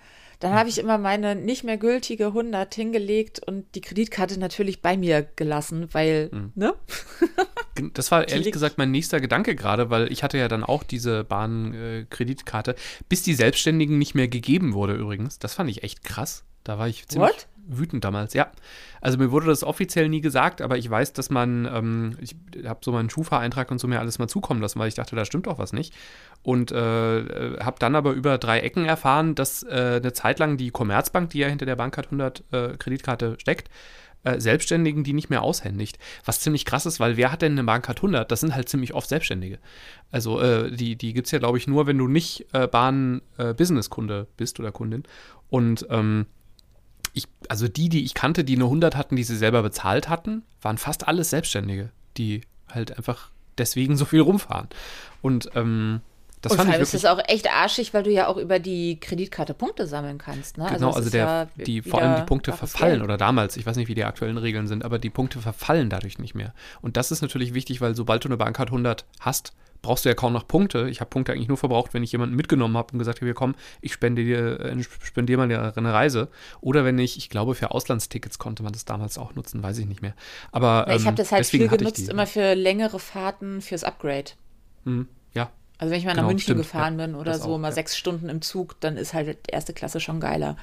Dann 0.40 0.52
habe 0.52 0.68
ich 0.68 0.78
immer 0.78 0.98
meine 0.98 1.34
nicht 1.34 1.64
mehr 1.64 1.76
gültige 1.76 2.26
100 2.26 2.74
hingelegt 2.74 3.40
und 3.46 3.74
die 3.74 3.80
Kreditkarte 3.80 4.38
natürlich 4.38 4.82
bei 4.82 4.96
mir 4.96 5.22
gelassen, 5.22 5.88
weil, 5.92 6.30
Hm. 6.32 6.52
ne? 6.54 6.74
Das 7.94 8.12
war 8.12 8.28
ehrlich 8.28 8.52
gesagt 8.52 8.78
mein 8.78 8.92
nächster 8.92 9.20
Gedanke 9.20 9.56
gerade, 9.56 9.90
weil 9.90 10.12
ich 10.12 10.22
hatte 10.22 10.38
ja 10.38 10.46
dann 10.46 10.62
auch 10.62 10.84
diese 10.84 11.24
Bahn-Kreditkarte, 11.24 12.76
bis 13.08 13.24
die 13.24 13.34
Selbstständigen 13.34 13.98
nicht 13.98 14.14
mehr 14.14 14.28
gegeben 14.28 14.74
wurde 14.74 14.94
übrigens. 14.94 15.40
Das 15.40 15.54
fand 15.54 15.68
ich 15.70 15.82
echt 15.82 16.04
krass. 16.04 16.44
Da 16.64 16.78
war 16.78 16.88
ich 16.88 17.06
ziemlich 17.06 17.30
What? 17.30 17.46
wütend 17.66 18.04
damals. 18.04 18.34
Ja, 18.34 18.50
also 19.00 19.18
mir 19.18 19.30
wurde 19.30 19.46
das 19.46 19.62
offiziell 19.62 20.08
nie 20.08 20.20
gesagt, 20.20 20.60
aber 20.60 20.76
ich 20.78 20.88
weiß, 20.88 21.12
dass 21.12 21.30
man, 21.30 21.66
ähm, 21.66 22.16
ich 22.20 22.34
habe 22.66 22.80
so 22.82 22.92
meinen 22.92 23.10
Schufa-Eintrag 23.10 23.70
und 23.70 23.78
so 23.78 23.86
mir 23.86 24.00
alles 24.00 24.18
mal 24.18 24.28
zukommen 24.28 24.60
lassen, 24.60 24.78
weil 24.78 24.88
ich 24.88 24.94
dachte, 24.94 25.16
da 25.16 25.24
stimmt 25.24 25.46
doch 25.46 25.58
was 25.58 25.72
nicht. 25.72 25.94
Und 26.42 26.72
äh, 26.72 27.18
äh, 27.20 27.60
habe 27.60 27.76
dann 27.78 27.94
aber 27.96 28.12
über 28.12 28.38
drei 28.38 28.60
Ecken 28.60 28.84
erfahren, 28.84 29.34
dass 29.34 29.62
äh, 29.62 30.00
eine 30.02 30.12
Zeit 30.12 30.38
lang 30.38 30.56
die 30.56 30.70
Commerzbank, 30.70 31.30
die 31.30 31.38
ja 31.38 31.48
hinter 31.48 31.66
der 31.66 31.76
Bankcard 31.76 32.06
100 32.06 32.44
äh, 32.50 32.76
Kreditkarte 32.76 33.36
steckt, 33.38 33.70
äh, 34.24 34.40
Selbstständigen 34.40 35.04
die 35.04 35.12
nicht 35.12 35.30
mehr 35.30 35.42
aushändigt. 35.42 35.98
Was 36.24 36.40
ziemlich 36.40 36.64
krass 36.64 36.86
ist, 36.86 36.98
weil 36.98 37.16
wer 37.16 37.30
hat 37.30 37.42
denn 37.42 37.52
eine 37.52 37.64
Bahncard 37.64 37.98
100? 37.98 38.30
Das 38.30 38.40
sind 38.40 38.54
halt 38.54 38.68
ziemlich 38.68 38.94
oft 38.94 39.08
Selbstständige. 39.08 39.58
Also 40.10 40.40
äh, 40.40 40.70
die, 40.70 40.96
die 40.96 41.12
gibt 41.12 41.26
es 41.26 41.30
ja, 41.30 41.38
glaube 41.38 41.58
ich, 41.58 41.66
nur, 41.66 41.86
wenn 41.86 41.98
du 41.98 42.08
nicht 42.08 42.46
äh, 42.52 42.66
Bahn-Business-Kunde 42.66 44.26
bist 44.36 44.58
oder 44.60 44.72
Kundin. 44.72 45.04
Und 45.50 45.86
ähm, 45.90 46.26
ich, 47.14 47.28
also 47.48 47.68
die, 47.68 47.88
die 47.88 48.04
ich 48.04 48.12
kannte, 48.12 48.44
die 48.44 48.56
eine 48.56 48.64
100 48.64 48.96
hatten, 48.96 49.16
die 49.16 49.22
sie 49.22 49.36
selber 49.36 49.62
bezahlt 49.62 50.08
hatten, 50.08 50.42
waren 50.60 50.78
fast 50.78 51.08
alles 51.08 51.30
Selbstständige, 51.30 51.90
die 52.16 52.42
halt 52.68 52.96
einfach 52.96 53.30
deswegen 53.56 53.96
so 53.96 54.04
viel 54.04 54.20
rumfahren. 54.20 54.68
Und 55.22 55.48
ähm, 55.54 56.00
das 56.44 56.52
und 56.52 56.56
vor 56.56 56.64
fand 56.64 56.70
ich 56.70 56.74
allem 56.74 56.82
ist 56.82 56.94
das 56.94 57.04
auch 57.04 57.20
echt 57.26 57.50
arschig, 57.50 57.94
weil 57.94 58.02
du 58.02 58.10
ja 58.10 58.26
auch 58.28 58.36
über 58.36 58.58
die 58.58 58.98
Kreditkarte 59.00 59.54
Punkte 59.54 59.86
sammeln 59.86 60.18
kannst. 60.18 60.58
Ne? 60.58 60.66
Genau, 60.72 60.90
es 60.90 60.96
also 60.96 61.06
ist 61.06 61.14
der, 61.14 61.24
ja 61.24 61.64
die, 61.64 61.82
vor 61.82 62.00
allem 62.00 62.16
die 62.16 62.26
Punkte 62.26 62.52
verfallen 62.52 63.02
oder 63.02 63.16
damals, 63.16 63.56
ich 63.56 63.66
weiß 63.66 63.76
nicht, 63.76 63.88
wie 63.88 63.94
die 63.94 64.04
aktuellen 64.04 64.38
Regeln 64.38 64.66
sind, 64.66 64.84
aber 64.84 64.98
die 64.98 65.10
Punkte 65.10 65.40
verfallen 65.40 65.90
dadurch 65.90 66.18
nicht 66.18 66.34
mehr. 66.34 66.52
Und 66.82 66.96
das 66.96 67.10
ist 67.10 67.22
natürlich 67.22 67.54
wichtig, 67.54 67.80
weil 67.80 67.94
sobald 67.94 68.24
du 68.24 68.28
eine 68.28 68.36
Bahncard 68.36 68.68
100 68.68 69.04
hast, 69.20 69.52
brauchst 69.84 70.04
du 70.04 70.08
ja 70.08 70.14
kaum 70.14 70.32
noch 70.32 70.48
Punkte. 70.48 70.88
Ich 70.88 71.00
habe 71.00 71.10
Punkte 71.10 71.32
eigentlich 71.32 71.48
nur 71.48 71.58
verbraucht, 71.58 71.94
wenn 71.94 72.02
ich 72.02 72.10
jemanden 72.10 72.34
mitgenommen 72.34 72.76
habe 72.76 72.92
und 72.92 72.98
gesagt 72.98 73.18
habe, 73.18 73.26
hier 73.26 73.34
komm, 73.34 73.54
ich 73.80 73.92
spende 73.92 74.24
dir, 74.24 74.58
äh, 74.60 74.82
spendiere 74.82 75.46
mal 75.46 75.72
eine 75.76 75.92
Reise. 75.92 76.28
Oder 76.60 76.84
wenn 76.84 76.98
ich, 76.98 77.16
ich 77.16 77.30
glaube, 77.30 77.54
für 77.54 77.70
Auslandstickets 77.70 78.38
konnte 78.38 78.62
man 78.62 78.72
das 78.72 78.84
damals 78.84 79.18
auch 79.18 79.34
nutzen, 79.34 79.62
weiß 79.62 79.78
ich 79.78 79.86
nicht 79.86 80.02
mehr. 80.02 80.14
Aber 80.50 80.86
Ja, 80.88 80.96
ich 80.96 81.02
ähm, 81.02 81.06
habe 81.06 81.16
das 81.16 81.30
halt 81.30 81.46
viel 81.46 81.68
genutzt, 81.68 81.98
die. 81.98 82.10
immer 82.10 82.26
für 82.26 82.54
längere 82.54 82.98
Fahrten 82.98 83.60
fürs 83.60 83.84
Upgrade. 83.84 84.32
Mhm, 84.84 85.08
ja, 85.34 85.50
Also 85.84 85.92
wenn 85.92 85.98
ich 85.98 86.06
mal 86.06 86.12
nach 86.12 86.22
Genau, 86.22 86.28
München 86.28 86.44
stimmt, 86.44 86.60
gefahren 86.60 86.98
ja, 86.98 87.04
bin 87.06 87.14
oder 87.14 87.32
das 87.32 87.42
so, 87.42 87.50
auch, 87.52 87.58
mal 87.58 87.68
ja. 87.68 87.74
sechs 87.74 87.94
Stunden 87.94 88.30
im 88.30 88.40
Zug, 88.40 88.80
dann 88.80 88.96
ist 88.96 89.12
halt 89.12 89.36
erste 89.48 89.74
Klasse 89.74 90.00
schon 90.00 90.18
geiler. 90.18 90.56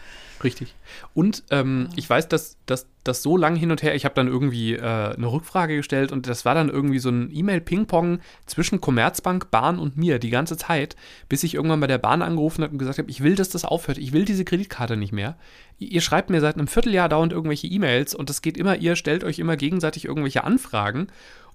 Richtig. 0.43 0.73
Und 1.13 1.43
ähm, 1.51 1.89
ich 1.95 2.09
weiß, 2.09 2.27
dass 2.27 2.57
das 2.65 3.21
so 3.21 3.37
lang 3.37 3.55
hin 3.55 3.69
und 3.69 3.83
her, 3.83 3.93
ich 3.93 4.03
habe 4.03 4.15
dann 4.15 4.27
irgendwie 4.27 4.73
äh, 4.73 4.81
eine 4.81 5.31
Rückfrage 5.31 5.75
gestellt 5.75 6.11
und 6.11 6.27
das 6.27 6.43
war 6.43 6.55
dann 6.55 6.69
irgendwie 6.69 6.97
so 6.97 7.09
ein 7.09 7.29
E-Mail-Ping-Pong 7.31 8.19
zwischen 8.47 8.81
Commerzbank, 8.81 9.51
Bahn 9.51 9.77
und 9.77 9.95
mir 9.95 10.17
die 10.17 10.31
ganze 10.31 10.57
Zeit, 10.57 10.95
bis 11.29 11.43
ich 11.43 11.53
irgendwann 11.53 11.81
bei 11.81 11.87
der 11.87 11.99
Bahn 11.99 12.23
angerufen 12.23 12.63
habe 12.63 12.71
und 12.71 12.79
gesagt 12.79 12.97
habe, 12.97 13.11
ich 13.11 13.21
will, 13.21 13.35
dass 13.35 13.49
das 13.49 13.63
aufhört, 13.63 13.99
ich 13.99 14.13
will 14.13 14.25
diese 14.25 14.43
Kreditkarte 14.43 14.97
nicht 14.97 15.13
mehr. 15.13 15.35
Ihr 15.77 16.01
schreibt 16.01 16.31
mir 16.31 16.41
seit 16.41 16.55
einem 16.55 16.67
Vierteljahr 16.67 17.09
dauernd 17.09 17.31
irgendwelche 17.31 17.67
E-Mails 17.67 18.15
und 18.15 18.31
es 18.31 18.41
geht 18.41 18.57
immer, 18.57 18.77
ihr 18.77 18.95
stellt 18.95 19.23
euch 19.23 19.37
immer 19.37 19.55
gegenseitig 19.55 20.05
irgendwelche 20.05 20.43
Anfragen 20.43 21.07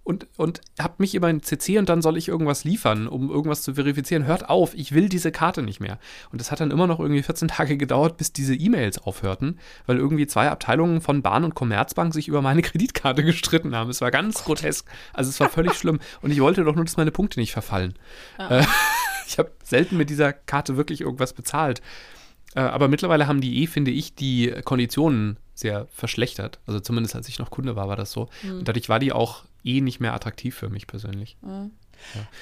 und, 0.07 0.29
und 0.37 0.61
habt 0.79 1.01
mich 1.01 1.17
immer 1.17 1.29
in 1.29 1.43
CC 1.43 1.79
und 1.79 1.89
dann 1.89 2.01
soll 2.01 2.17
ich 2.17 2.29
irgendwas 2.29 2.63
liefern, 2.63 3.09
um 3.09 3.29
irgendwas 3.29 3.63
zu 3.63 3.75
verifizieren. 3.75 4.25
Hört 4.25 4.49
auf, 4.49 4.73
ich 4.75 4.93
will 4.93 5.09
diese 5.09 5.33
Karte 5.33 5.63
nicht 5.63 5.81
mehr. 5.81 5.99
Und 6.31 6.41
das 6.41 6.53
hat 6.53 6.61
dann 6.61 6.71
immer 6.71 6.87
noch 6.87 7.01
irgendwie 7.01 7.25
14 7.25 7.49
Tage 7.57 7.77
gedauert, 7.77 8.17
bis 8.17 8.33
diese 8.33 8.55
E-Mails 8.55 8.99
aufhörten, 8.99 9.59
weil 9.87 9.97
irgendwie 9.97 10.29
zwei 10.29 10.49
Abteilungen 10.49 11.01
von 11.01 11.23
Bahn 11.23 11.43
und 11.43 11.57
Commerzbank 11.57 12.15
sich 12.15 12.29
über 12.29 12.41
meine 12.41 12.63
Kreditkarte 12.67 13.25
gestritten 13.25 13.75
haben. 13.75 13.91
Es 13.91 14.01
war 14.01 14.13
ganz 14.13 14.45
grotesk. 14.45 14.89
Also 15.13 15.31
es 15.31 15.41
war 15.41 15.49
völlig 15.49 15.73
schlimm. 15.77 15.99
Und 16.23 16.31
ich 16.31 16.41
wollte 16.41 16.63
doch 16.63 16.77
nur, 16.77 16.85
dass 16.85 16.97
meine 16.97 17.11
Punkte 17.11 17.41
nicht 17.41 17.53
verfallen. 17.53 17.95
Äh, 18.39 18.65
ich 19.27 19.41
habe 19.41 19.51
selten 19.65 19.97
mit 19.97 20.09
dieser 20.09 20.33
Karte 20.33 20.77
wirklich 20.77 21.01
irgendwas 21.01 21.33
bezahlt. 21.33 21.83
Äh, 22.55 22.61
aber 22.61 22.87
mittlerweile 22.87 23.27
haben 23.27 23.41
die 23.41 23.65
eh, 23.65 23.67
finde 23.67 23.91
ich, 23.91 24.15
die 24.15 24.55
Konditionen 24.65 25.37
sehr 25.55 25.89
verschlechtert. 25.91 26.61
Also 26.65 26.79
zumindest 26.79 27.17
als 27.17 27.29
ich 27.29 27.41
noch 27.41 27.51
Kunde 27.51 27.75
war, 27.75 27.89
war 27.89 27.97
das 27.97 28.13
so. 28.13 28.29
Hm. 28.43 28.59
Und 28.59 28.69
dadurch 28.69 28.89
war 28.89 29.01
die 29.01 29.11
auch 29.11 29.43
eh 29.67 29.81
nicht 29.81 30.01
mehr 30.01 30.15
attraktiv 30.15 30.55
für 30.55 30.69
mich 30.69 30.87
persönlich. 30.87 31.37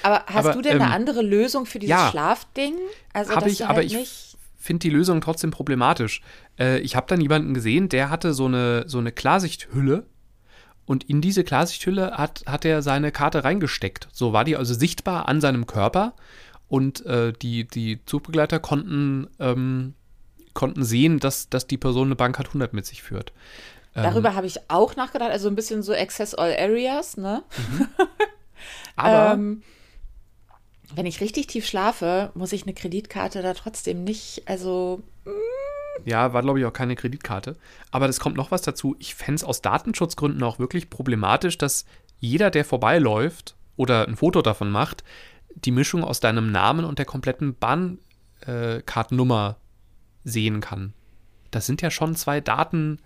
Aber 0.03 0.25
hast 0.27 0.45
Aber, 0.45 0.53
du 0.53 0.61
denn 0.61 0.81
eine 0.81 0.85
ähm, 0.85 0.91
andere 0.91 1.21
Lösung 1.21 1.65
für 1.65 1.79
dieses 1.79 1.91
ja. 1.91 2.09
Schlafding? 2.09 2.75
Also 3.13 3.35
Habe 3.35 3.49
ich, 3.49 3.59
du 3.59 3.65
aber 3.65 3.75
halt 3.75 3.91
ich 3.91 4.35
finde 4.57 4.79
die 4.79 4.89
Lösung 4.89 5.21
trotzdem 5.21 5.51
problematisch. 5.51 6.21
Äh, 6.59 6.79
ich 6.79 6.95
habe 6.95 7.05
dann 7.07 7.21
jemanden 7.21 7.53
gesehen, 7.53 7.87
der 7.89 8.09
hatte 8.09 8.33
so 8.33 8.45
eine, 8.45 8.85
so 8.87 8.97
eine 8.97 9.11
Klarsichthülle 9.11 10.05
und 10.85 11.03
in 11.03 11.21
diese 11.21 11.43
Klarsichthülle 11.43 12.11
hat, 12.17 12.43
hat 12.45 12.65
er 12.65 12.81
seine 12.81 13.11
Karte 13.11 13.43
reingesteckt. 13.43 14.07
So 14.11 14.33
war 14.33 14.43
die 14.43 14.55
also 14.55 14.73
sichtbar 14.73 15.27
an 15.27 15.41
seinem 15.41 15.67
Körper 15.67 16.13
und 16.67 17.05
äh, 17.05 17.33
die, 17.33 17.67
die 17.67 18.03
Zugbegleiter 18.05 18.59
konnten, 18.59 19.27
ähm, 19.39 19.93
konnten 20.53 20.83
sehen, 20.83 21.19
dass, 21.19 21.49
dass 21.49 21.67
die 21.67 21.77
Person 21.77 22.07
eine 22.07 22.15
Bankcard 22.15 22.47
100 22.47 22.73
mit 22.73 22.85
sich 22.85 23.03
führt. 23.03 23.33
Ähm, 23.95 24.03
Darüber 24.03 24.35
habe 24.35 24.47
ich 24.47 24.69
auch 24.69 24.95
nachgedacht, 24.95 25.31
also 25.31 25.47
ein 25.47 25.55
bisschen 25.55 25.81
so 25.81 25.93
Access 25.93 26.35
All 26.35 26.55
Areas, 26.57 27.17
ne? 27.17 27.43
aber 28.95 29.33
ähm, 29.39 29.63
wenn 30.93 31.05
ich 31.05 31.21
richtig 31.21 31.47
tief 31.47 31.65
schlafe, 31.65 32.31
muss 32.35 32.53
ich 32.53 32.63
eine 32.63 32.73
Kreditkarte 32.73 33.41
da 33.41 33.53
trotzdem 33.53 34.03
nicht, 34.03 34.43
also 34.45 35.01
Ja, 36.03 36.33
war 36.33 36.41
glaube 36.41 36.59
ich 36.59 36.65
auch 36.65 36.73
keine 36.73 36.95
Kreditkarte. 36.95 37.55
Aber 37.91 38.07
es 38.07 38.19
kommt 38.19 38.35
noch 38.35 38.51
was 38.51 38.61
dazu. 38.61 38.95
Ich 38.99 39.15
fände 39.15 39.35
es 39.35 39.43
aus 39.43 39.61
Datenschutzgründen 39.61 40.43
auch 40.43 40.59
wirklich 40.59 40.89
problematisch, 40.89 41.57
dass 41.57 41.85
jeder, 42.19 42.51
der 42.51 42.65
vorbeiläuft 42.65 43.55
oder 43.77 44.07
ein 44.07 44.15
Foto 44.15 44.41
davon 44.41 44.71
macht, 44.71 45.03
die 45.53 45.71
Mischung 45.71 46.03
aus 46.03 46.19
deinem 46.19 46.51
Namen 46.51 46.85
und 46.85 46.99
der 46.99 47.05
kompletten 47.05 47.55
Bahnkartennummer 47.55 49.57
sehen 50.23 50.59
kann. 50.59 50.93
Das 51.51 51.65
sind 51.65 51.81
ja 51.81 51.89
schon 51.89 52.15
zwei 52.15 52.41
Daten 52.41 52.99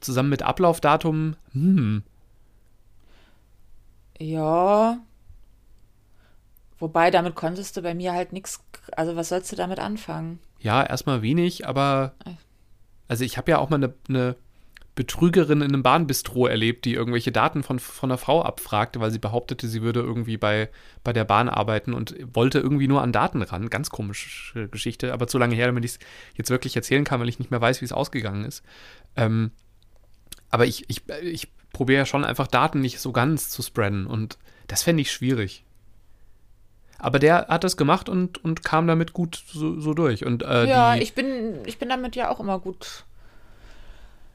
zusammen 0.00 0.30
mit 0.30 0.42
Ablaufdatum. 0.42 1.36
Hm, 1.52 2.02
ja. 4.18 4.98
Wobei, 6.78 7.10
damit 7.10 7.34
konntest 7.34 7.76
du 7.76 7.82
bei 7.82 7.94
mir 7.94 8.12
halt 8.12 8.32
nichts, 8.32 8.60
also 8.96 9.16
was 9.16 9.28
sollst 9.28 9.52
du 9.52 9.56
damit 9.56 9.78
anfangen? 9.78 10.40
ja, 10.60 10.82
erstmal 10.84 11.22
wenig, 11.22 11.66
aber 11.66 12.14
also 13.08 13.24
ich 13.24 13.36
habe 13.36 13.50
ja 13.50 13.58
auch 13.58 13.70
mal 13.70 13.76
eine, 13.76 13.94
eine 14.08 14.36
Betrügerin 14.94 15.62
in 15.62 15.72
einem 15.72 15.82
Bahnbistro 15.82 16.46
erlebt, 16.46 16.84
die 16.84 16.94
irgendwelche 16.94 17.32
Daten 17.32 17.62
von, 17.62 17.78
von 17.78 18.10
einer 18.10 18.18
Frau 18.18 18.42
abfragte, 18.42 19.00
weil 19.00 19.10
sie 19.10 19.18
behauptete, 19.18 19.66
sie 19.68 19.82
würde 19.82 20.00
irgendwie 20.00 20.36
bei, 20.36 20.68
bei 21.02 21.12
der 21.12 21.24
Bahn 21.24 21.48
arbeiten 21.48 21.94
und 21.94 22.14
wollte 22.34 22.58
irgendwie 22.58 22.88
nur 22.88 23.00
an 23.00 23.12
Daten 23.12 23.40
ran. 23.42 23.70
Ganz 23.70 23.88
komische 23.88 24.68
Geschichte, 24.68 25.12
aber 25.14 25.26
zu 25.26 25.38
lange 25.38 25.54
her, 25.54 25.66
damit 25.66 25.84
ich 25.84 25.92
es 25.92 25.98
jetzt 26.34 26.50
wirklich 26.50 26.76
erzählen 26.76 27.04
kann, 27.04 27.20
weil 27.20 27.28
ich 27.28 27.38
nicht 27.38 27.50
mehr 27.50 27.60
weiß, 27.60 27.80
wie 27.80 27.86
es 27.86 27.92
ausgegangen 27.92 28.44
ist. 28.44 28.62
Ähm, 29.16 29.52
aber 30.50 30.66
ich, 30.66 30.84
ich, 30.88 31.02
ich 31.22 31.48
probiere 31.72 32.00
ja 32.00 32.06
schon 32.06 32.24
einfach 32.24 32.46
Daten 32.46 32.80
nicht 32.80 33.00
so 33.00 33.12
ganz 33.12 33.50
zu 33.50 33.62
spreaden 33.62 34.06
und 34.06 34.38
das 34.66 34.82
fände 34.82 35.02
ich 35.02 35.12
schwierig. 35.12 35.64
Aber 36.98 37.18
der 37.18 37.46
hat 37.48 37.64
das 37.64 37.76
gemacht 37.78 38.08
und, 38.08 38.44
und 38.44 38.62
kam 38.62 38.86
damit 38.86 39.14
gut 39.14 39.42
so, 39.50 39.80
so 39.80 39.94
durch. 39.94 40.26
Und, 40.26 40.42
äh, 40.42 40.66
ja, 40.66 40.94
ich 40.96 41.14
bin, 41.14 41.64
ich 41.64 41.78
bin 41.78 41.88
damit 41.88 42.14
ja 42.14 42.30
auch 42.30 42.40
immer 42.40 42.58
gut, 42.58 43.04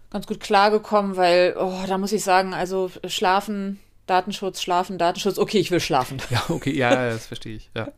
ganz 0.10 0.26
gut 0.26 0.40
klargekommen, 0.40 1.16
weil, 1.16 1.56
oh, 1.60 1.84
da 1.88 1.98
muss 2.00 2.12
ich 2.12 2.24
sagen, 2.24 2.56
also 2.56 2.90
schlafen, 3.06 3.80
Datenschutz, 4.08 4.62
schlafen, 4.62 4.98
Datenschutz, 4.98 5.38
okay, 5.38 5.60
ich 5.60 5.70
will 5.70 5.80
schlafen. 5.80 6.20
Ja, 6.32 6.44
okay, 6.50 6.76
ja, 6.76 6.92
ja, 6.92 7.10
das 7.12 7.28
verstehe 7.28 7.56
ich. 7.56 7.70
Ja. 7.76 7.90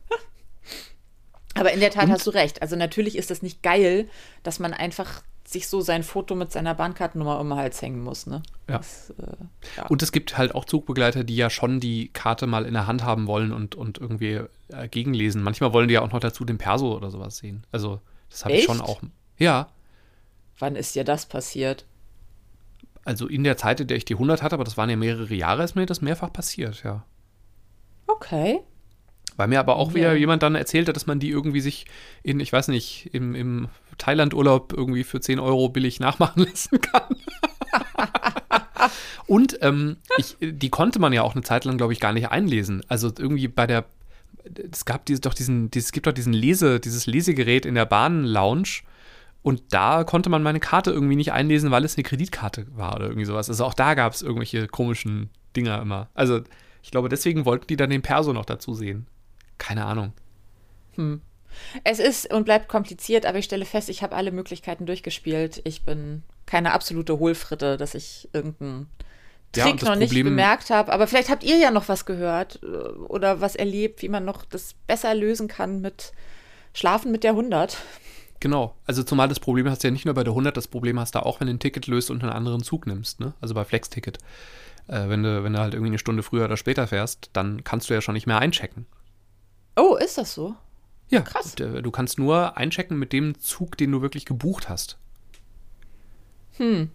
Aber 1.54 1.72
in 1.72 1.80
der 1.80 1.90
Tat 1.90 2.04
Und- 2.04 2.12
hast 2.12 2.26
du 2.26 2.30
recht. 2.30 2.60
Also 2.60 2.76
natürlich 2.76 3.16
ist 3.16 3.30
das 3.30 3.42
nicht 3.42 3.62
geil, 3.62 4.08
dass 4.42 4.58
man 4.58 4.74
einfach 4.74 5.22
sich 5.48 5.68
so 5.68 5.80
sein 5.80 6.02
Foto 6.02 6.34
mit 6.34 6.52
seiner 6.52 6.74
Bahnkartennummer 6.74 7.40
um 7.40 7.48
den 7.48 7.58
Hals 7.58 7.80
hängen 7.80 8.02
muss, 8.02 8.26
ne? 8.26 8.42
Ja. 8.68 8.78
Das, 8.78 9.10
äh, 9.10 9.24
ja. 9.76 9.86
Und 9.86 10.02
es 10.02 10.12
gibt 10.12 10.36
halt 10.36 10.54
auch 10.54 10.64
Zugbegleiter, 10.64 11.24
die 11.24 11.36
ja 11.36 11.50
schon 11.50 11.80
die 11.80 12.08
Karte 12.08 12.46
mal 12.46 12.66
in 12.66 12.74
der 12.74 12.86
Hand 12.86 13.02
haben 13.02 13.26
wollen 13.26 13.52
und, 13.52 13.74
und 13.74 13.98
irgendwie 13.98 14.40
äh, 14.68 14.88
gegenlesen. 14.88 15.42
Manchmal 15.42 15.72
wollen 15.72 15.88
die 15.88 15.94
ja 15.94 16.02
auch 16.02 16.12
noch 16.12 16.20
dazu 16.20 16.44
den 16.44 16.58
Perso 16.58 16.94
oder 16.94 17.10
sowas 17.10 17.38
sehen. 17.38 17.66
Also, 17.72 18.00
das 18.30 18.44
habe 18.44 18.54
ich 18.54 18.64
schon 18.64 18.80
auch. 18.80 19.00
Ja, 19.38 19.68
Wann 20.58 20.74
ist 20.74 20.96
dir 20.96 21.04
das 21.04 21.26
passiert? 21.26 21.86
also 23.08 23.26
in 23.26 23.42
der 23.42 23.56
Zeit, 23.56 23.80
in 23.80 23.86
der 23.86 23.96
ich 23.96 24.04
die 24.04 24.14
100 24.14 24.42
hatte, 24.42 24.54
aber 24.54 24.64
das 24.64 24.76
waren 24.76 24.90
ja 24.90 24.96
mehrere 24.96 25.34
Jahre, 25.34 25.64
ist 25.64 25.74
mir 25.74 25.86
das 25.86 26.02
mehrfach 26.02 26.30
passiert, 26.30 26.82
ja. 26.82 27.04
Okay. 28.06 28.60
Weil 29.38 29.46
mir 29.46 29.60
aber 29.60 29.76
auch 29.76 29.94
wieder 29.94 30.14
jemand 30.16 30.42
dann 30.42 30.56
erzählte, 30.56 30.92
dass 30.92 31.06
man 31.06 31.20
die 31.20 31.30
irgendwie 31.30 31.60
sich 31.60 31.86
in, 32.24 32.40
ich 32.40 32.52
weiß 32.52 32.68
nicht, 32.68 33.10
im, 33.14 33.36
im 33.36 33.68
Thailand-Urlaub 33.96 34.72
irgendwie 34.76 35.04
für 35.04 35.20
10 35.20 35.38
Euro 35.38 35.68
billig 35.68 36.00
nachmachen 36.00 36.42
lassen 36.50 36.80
kann. 36.80 37.04
Und 39.28 39.58
ähm, 39.62 39.98
ich, 40.16 40.36
die 40.40 40.70
konnte 40.70 40.98
man 40.98 41.12
ja 41.12 41.22
auch 41.22 41.36
eine 41.36 41.44
Zeit 41.44 41.64
lang, 41.64 41.76
glaube 41.78 41.92
ich, 41.92 42.00
gar 42.00 42.12
nicht 42.12 42.30
einlesen. 42.30 42.82
Also 42.88 43.12
irgendwie 43.16 43.46
bei 43.46 43.68
der, 43.68 43.84
es 44.72 44.84
gab 44.84 45.06
diese, 45.06 45.20
doch 45.20 45.34
diesen, 45.34 45.70
es 45.72 45.92
gibt 45.92 46.08
doch 46.08 46.12
diesen 46.12 46.32
Lese, 46.32 46.80
dieses 46.80 47.06
Lesegerät 47.06 47.64
in 47.64 47.76
der 47.76 47.86
Bahn-Lounge. 47.86 48.80
Und 49.42 49.62
da 49.70 50.02
konnte 50.02 50.30
man 50.30 50.42
meine 50.42 50.58
Karte 50.58 50.90
irgendwie 50.90 51.14
nicht 51.14 51.30
einlesen, 51.30 51.70
weil 51.70 51.84
es 51.84 51.96
eine 51.96 52.02
Kreditkarte 52.02 52.66
war 52.74 52.96
oder 52.96 53.06
irgendwie 53.06 53.24
sowas. 53.24 53.48
Also 53.48 53.64
auch 53.64 53.74
da 53.74 53.94
gab 53.94 54.14
es 54.14 54.22
irgendwelche 54.22 54.66
komischen 54.66 55.30
Dinger 55.54 55.80
immer. 55.80 56.08
Also 56.14 56.40
ich 56.82 56.90
glaube, 56.90 57.08
deswegen 57.08 57.44
wollten 57.44 57.68
die 57.68 57.76
dann 57.76 57.90
den 57.90 58.02
Perso 58.02 58.32
noch 58.32 58.44
dazu 58.44 58.74
sehen. 58.74 59.06
Keine 59.58 59.84
Ahnung. 59.84 60.12
Hm. 60.94 61.20
Es 61.84 61.98
ist 61.98 62.32
und 62.32 62.44
bleibt 62.44 62.68
kompliziert, 62.68 63.26
aber 63.26 63.38
ich 63.38 63.44
stelle 63.44 63.64
fest, 63.64 63.88
ich 63.88 64.02
habe 64.02 64.14
alle 64.16 64.30
Möglichkeiten 64.30 64.86
durchgespielt. 64.86 65.60
Ich 65.64 65.82
bin 65.82 66.22
keine 66.46 66.72
absolute 66.72 67.18
Hohlfritte, 67.18 67.76
dass 67.76 67.94
ich 67.94 68.28
irgendeinen 68.32 68.88
Trick 69.52 69.82
ja, 69.82 69.88
noch 69.88 69.96
nicht 69.96 70.14
bemerkt 70.14 70.70
habe. 70.70 70.92
Aber 70.92 71.06
vielleicht 71.06 71.30
habt 71.30 71.44
ihr 71.44 71.56
ja 71.56 71.70
noch 71.70 71.88
was 71.88 72.06
gehört 72.06 72.60
äh, 72.62 72.66
oder 72.66 73.40
was 73.40 73.56
erlebt, 73.56 74.02
wie 74.02 74.08
man 74.08 74.24
noch 74.24 74.44
das 74.44 74.74
besser 74.86 75.14
lösen 75.14 75.48
kann 75.48 75.80
mit 75.80 76.12
Schlafen 76.74 77.10
mit 77.10 77.24
der 77.24 77.32
100. 77.32 77.78
Genau, 78.40 78.76
also 78.86 79.02
zumal 79.02 79.28
das 79.28 79.40
Problem 79.40 79.68
hast 79.68 79.82
du 79.82 79.88
ja 79.88 79.92
nicht 79.92 80.04
nur 80.04 80.14
bei 80.14 80.22
der 80.22 80.32
100, 80.32 80.56
das 80.56 80.68
Problem 80.68 81.00
hast 81.00 81.14
du 81.14 81.24
auch, 81.24 81.40
wenn 81.40 81.48
du 81.48 81.54
ein 81.54 81.58
Ticket 81.58 81.88
löst 81.88 82.10
und 82.10 82.22
einen 82.22 82.30
anderen 82.30 82.62
Zug 82.62 82.86
nimmst, 82.86 83.18
ne? 83.18 83.34
Also 83.40 83.54
bei 83.54 83.64
Flex-Ticket. 83.64 84.18
Äh, 84.86 85.08
wenn, 85.08 85.24
du, 85.24 85.42
wenn 85.42 85.54
du 85.54 85.58
halt 85.58 85.74
irgendwie 85.74 85.90
eine 85.90 85.98
Stunde 85.98 86.22
früher 86.22 86.44
oder 86.44 86.56
später 86.56 86.86
fährst, 86.86 87.30
dann 87.32 87.64
kannst 87.64 87.90
du 87.90 87.94
ja 87.94 88.00
schon 88.00 88.14
nicht 88.14 88.26
mehr 88.26 88.38
einchecken. 88.38 88.86
Oh, 89.78 89.96
ist 89.96 90.18
das 90.18 90.34
so? 90.34 90.54
Ja, 91.08 91.20
krass. 91.20 91.54
Äh, 91.54 91.82
du 91.82 91.90
kannst 91.90 92.18
nur 92.18 92.56
einchecken 92.56 92.98
mit 92.98 93.12
dem 93.12 93.38
Zug, 93.40 93.76
den 93.76 93.92
du 93.92 94.02
wirklich 94.02 94.26
gebucht 94.26 94.68
hast. 94.68 94.98
Hm. 96.56 96.90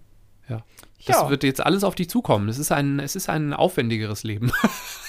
Ja. 0.50 0.64
Das 1.06 1.16
ja. 1.18 1.30
wird 1.30 1.44
jetzt 1.44 1.66
alles 1.66 1.84
auf 1.84 1.96
dich 1.96 2.10
zukommen. 2.10 2.48
Es 2.50 2.58
ist 2.58 2.72
ein, 2.72 3.00
es 3.00 3.16
ist 3.16 3.30
ein 3.30 3.54
aufwendigeres 3.54 4.24
Leben. 4.24 4.52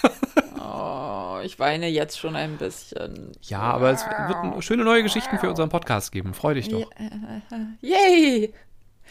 oh, 0.60 1.38
ich 1.44 1.58
weine 1.58 1.88
jetzt 1.88 2.18
schon 2.18 2.34
ein 2.34 2.56
bisschen. 2.56 3.32
Ja, 3.42 3.60
aber 3.60 3.90
es 3.90 4.04
wird 4.04 4.64
schöne 4.64 4.84
neue 4.84 5.02
Geschichten 5.02 5.38
für 5.38 5.50
unseren 5.50 5.68
Podcast 5.68 6.12
geben. 6.12 6.34
Freu 6.34 6.54
dich 6.54 6.68
doch. 6.68 6.90
Yay! 7.80 8.52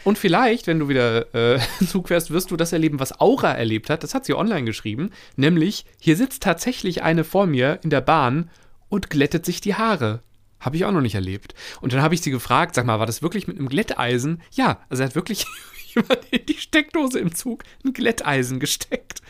Und 0.02 0.18
vielleicht, 0.18 0.66
wenn 0.66 0.78
du 0.78 0.88
wieder 0.88 1.34
äh, 1.34 1.60
Zug 1.86 2.08
fährst, 2.08 2.30
wirst 2.30 2.50
du 2.50 2.56
das 2.56 2.72
erleben, 2.72 3.00
was 3.00 3.20
Aura 3.20 3.52
erlebt 3.52 3.90
hat. 3.90 4.02
Das 4.02 4.14
hat 4.14 4.24
sie 4.24 4.34
online 4.34 4.64
geschrieben. 4.64 5.10
Nämlich, 5.36 5.84
hier 5.98 6.16
sitzt 6.16 6.42
tatsächlich 6.42 7.02
eine 7.02 7.24
vor 7.24 7.46
mir 7.46 7.78
in 7.82 7.90
der 7.90 8.00
Bahn 8.00 8.50
und 8.88 9.10
glättet 9.10 9.46
sich 9.46 9.60
die 9.60 9.74
Haare. 9.74 10.22
Habe 10.60 10.76
ich 10.76 10.84
auch 10.84 10.92
noch 10.92 11.00
nicht 11.00 11.14
erlebt. 11.14 11.54
Und 11.80 11.92
dann 11.92 12.02
habe 12.02 12.14
ich 12.14 12.22
sie 12.22 12.30
gefragt, 12.30 12.74
sag 12.74 12.86
mal, 12.86 12.98
war 12.98 13.06
das 13.06 13.22
wirklich 13.22 13.46
mit 13.46 13.58
einem 13.58 13.68
Glätteisen? 13.68 14.42
Ja, 14.52 14.80
also 14.88 15.02
er 15.02 15.08
hat 15.08 15.14
wirklich 15.14 15.46
jemand 15.94 16.20
in 16.30 16.46
die 16.46 16.58
Steckdose 16.58 17.18
im 17.18 17.34
Zug 17.34 17.64
ein 17.84 17.92
Glätteisen 17.92 18.60
gesteckt. 18.60 19.20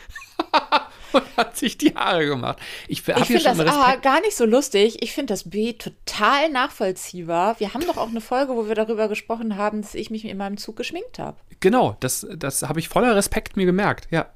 und 1.15 1.37
hat 1.37 1.57
sich 1.57 1.77
die 1.77 1.95
Haare 1.95 2.25
gemacht. 2.25 2.59
Ich, 2.87 3.07
ich 3.07 3.25
finde 3.25 3.43
das 3.43 3.59
A 3.59 3.95
gar 3.95 4.21
nicht 4.21 4.35
so 4.35 4.45
lustig. 4.45 5.01
Ich 5.01 5.13
finde 5.13 5.33
das 5.33 5.49
B 5.49 5.73
total 5.73 6.49
nachvollziehbar. 6.49 7.59
Wir 7.59 7.73
haben 7.73 7.85
doch 7.85 7.97
auch 7.97 8.09
eine 8.09 8.21
Folge, 8.21 8.55
wo 8.55 8.67
wir 8.67 8.75
darüber 8.75 9.07
gesprochen 9.07 9.57
haben, 9.57 9.81
dass 9.81 9.95
ich 9.95 10.09
mich 10.09 10.25
in 10.25 10.37
meinem 10.37 10.57
Zug 10.57 10.75
geschminkt 10.75 11.19
habe. 11.19 11.37
Genau, 11.59 11.97
das, 11.99 12.27
das 12.35 12.63
habe 12.63 12.79
ich 12.79 12.89
voller 12.89 13.15
Respekt 13.15 13.57
mir 13.57 13.65
gemerkt, 13.65 14.07
ja. 14.11 14.27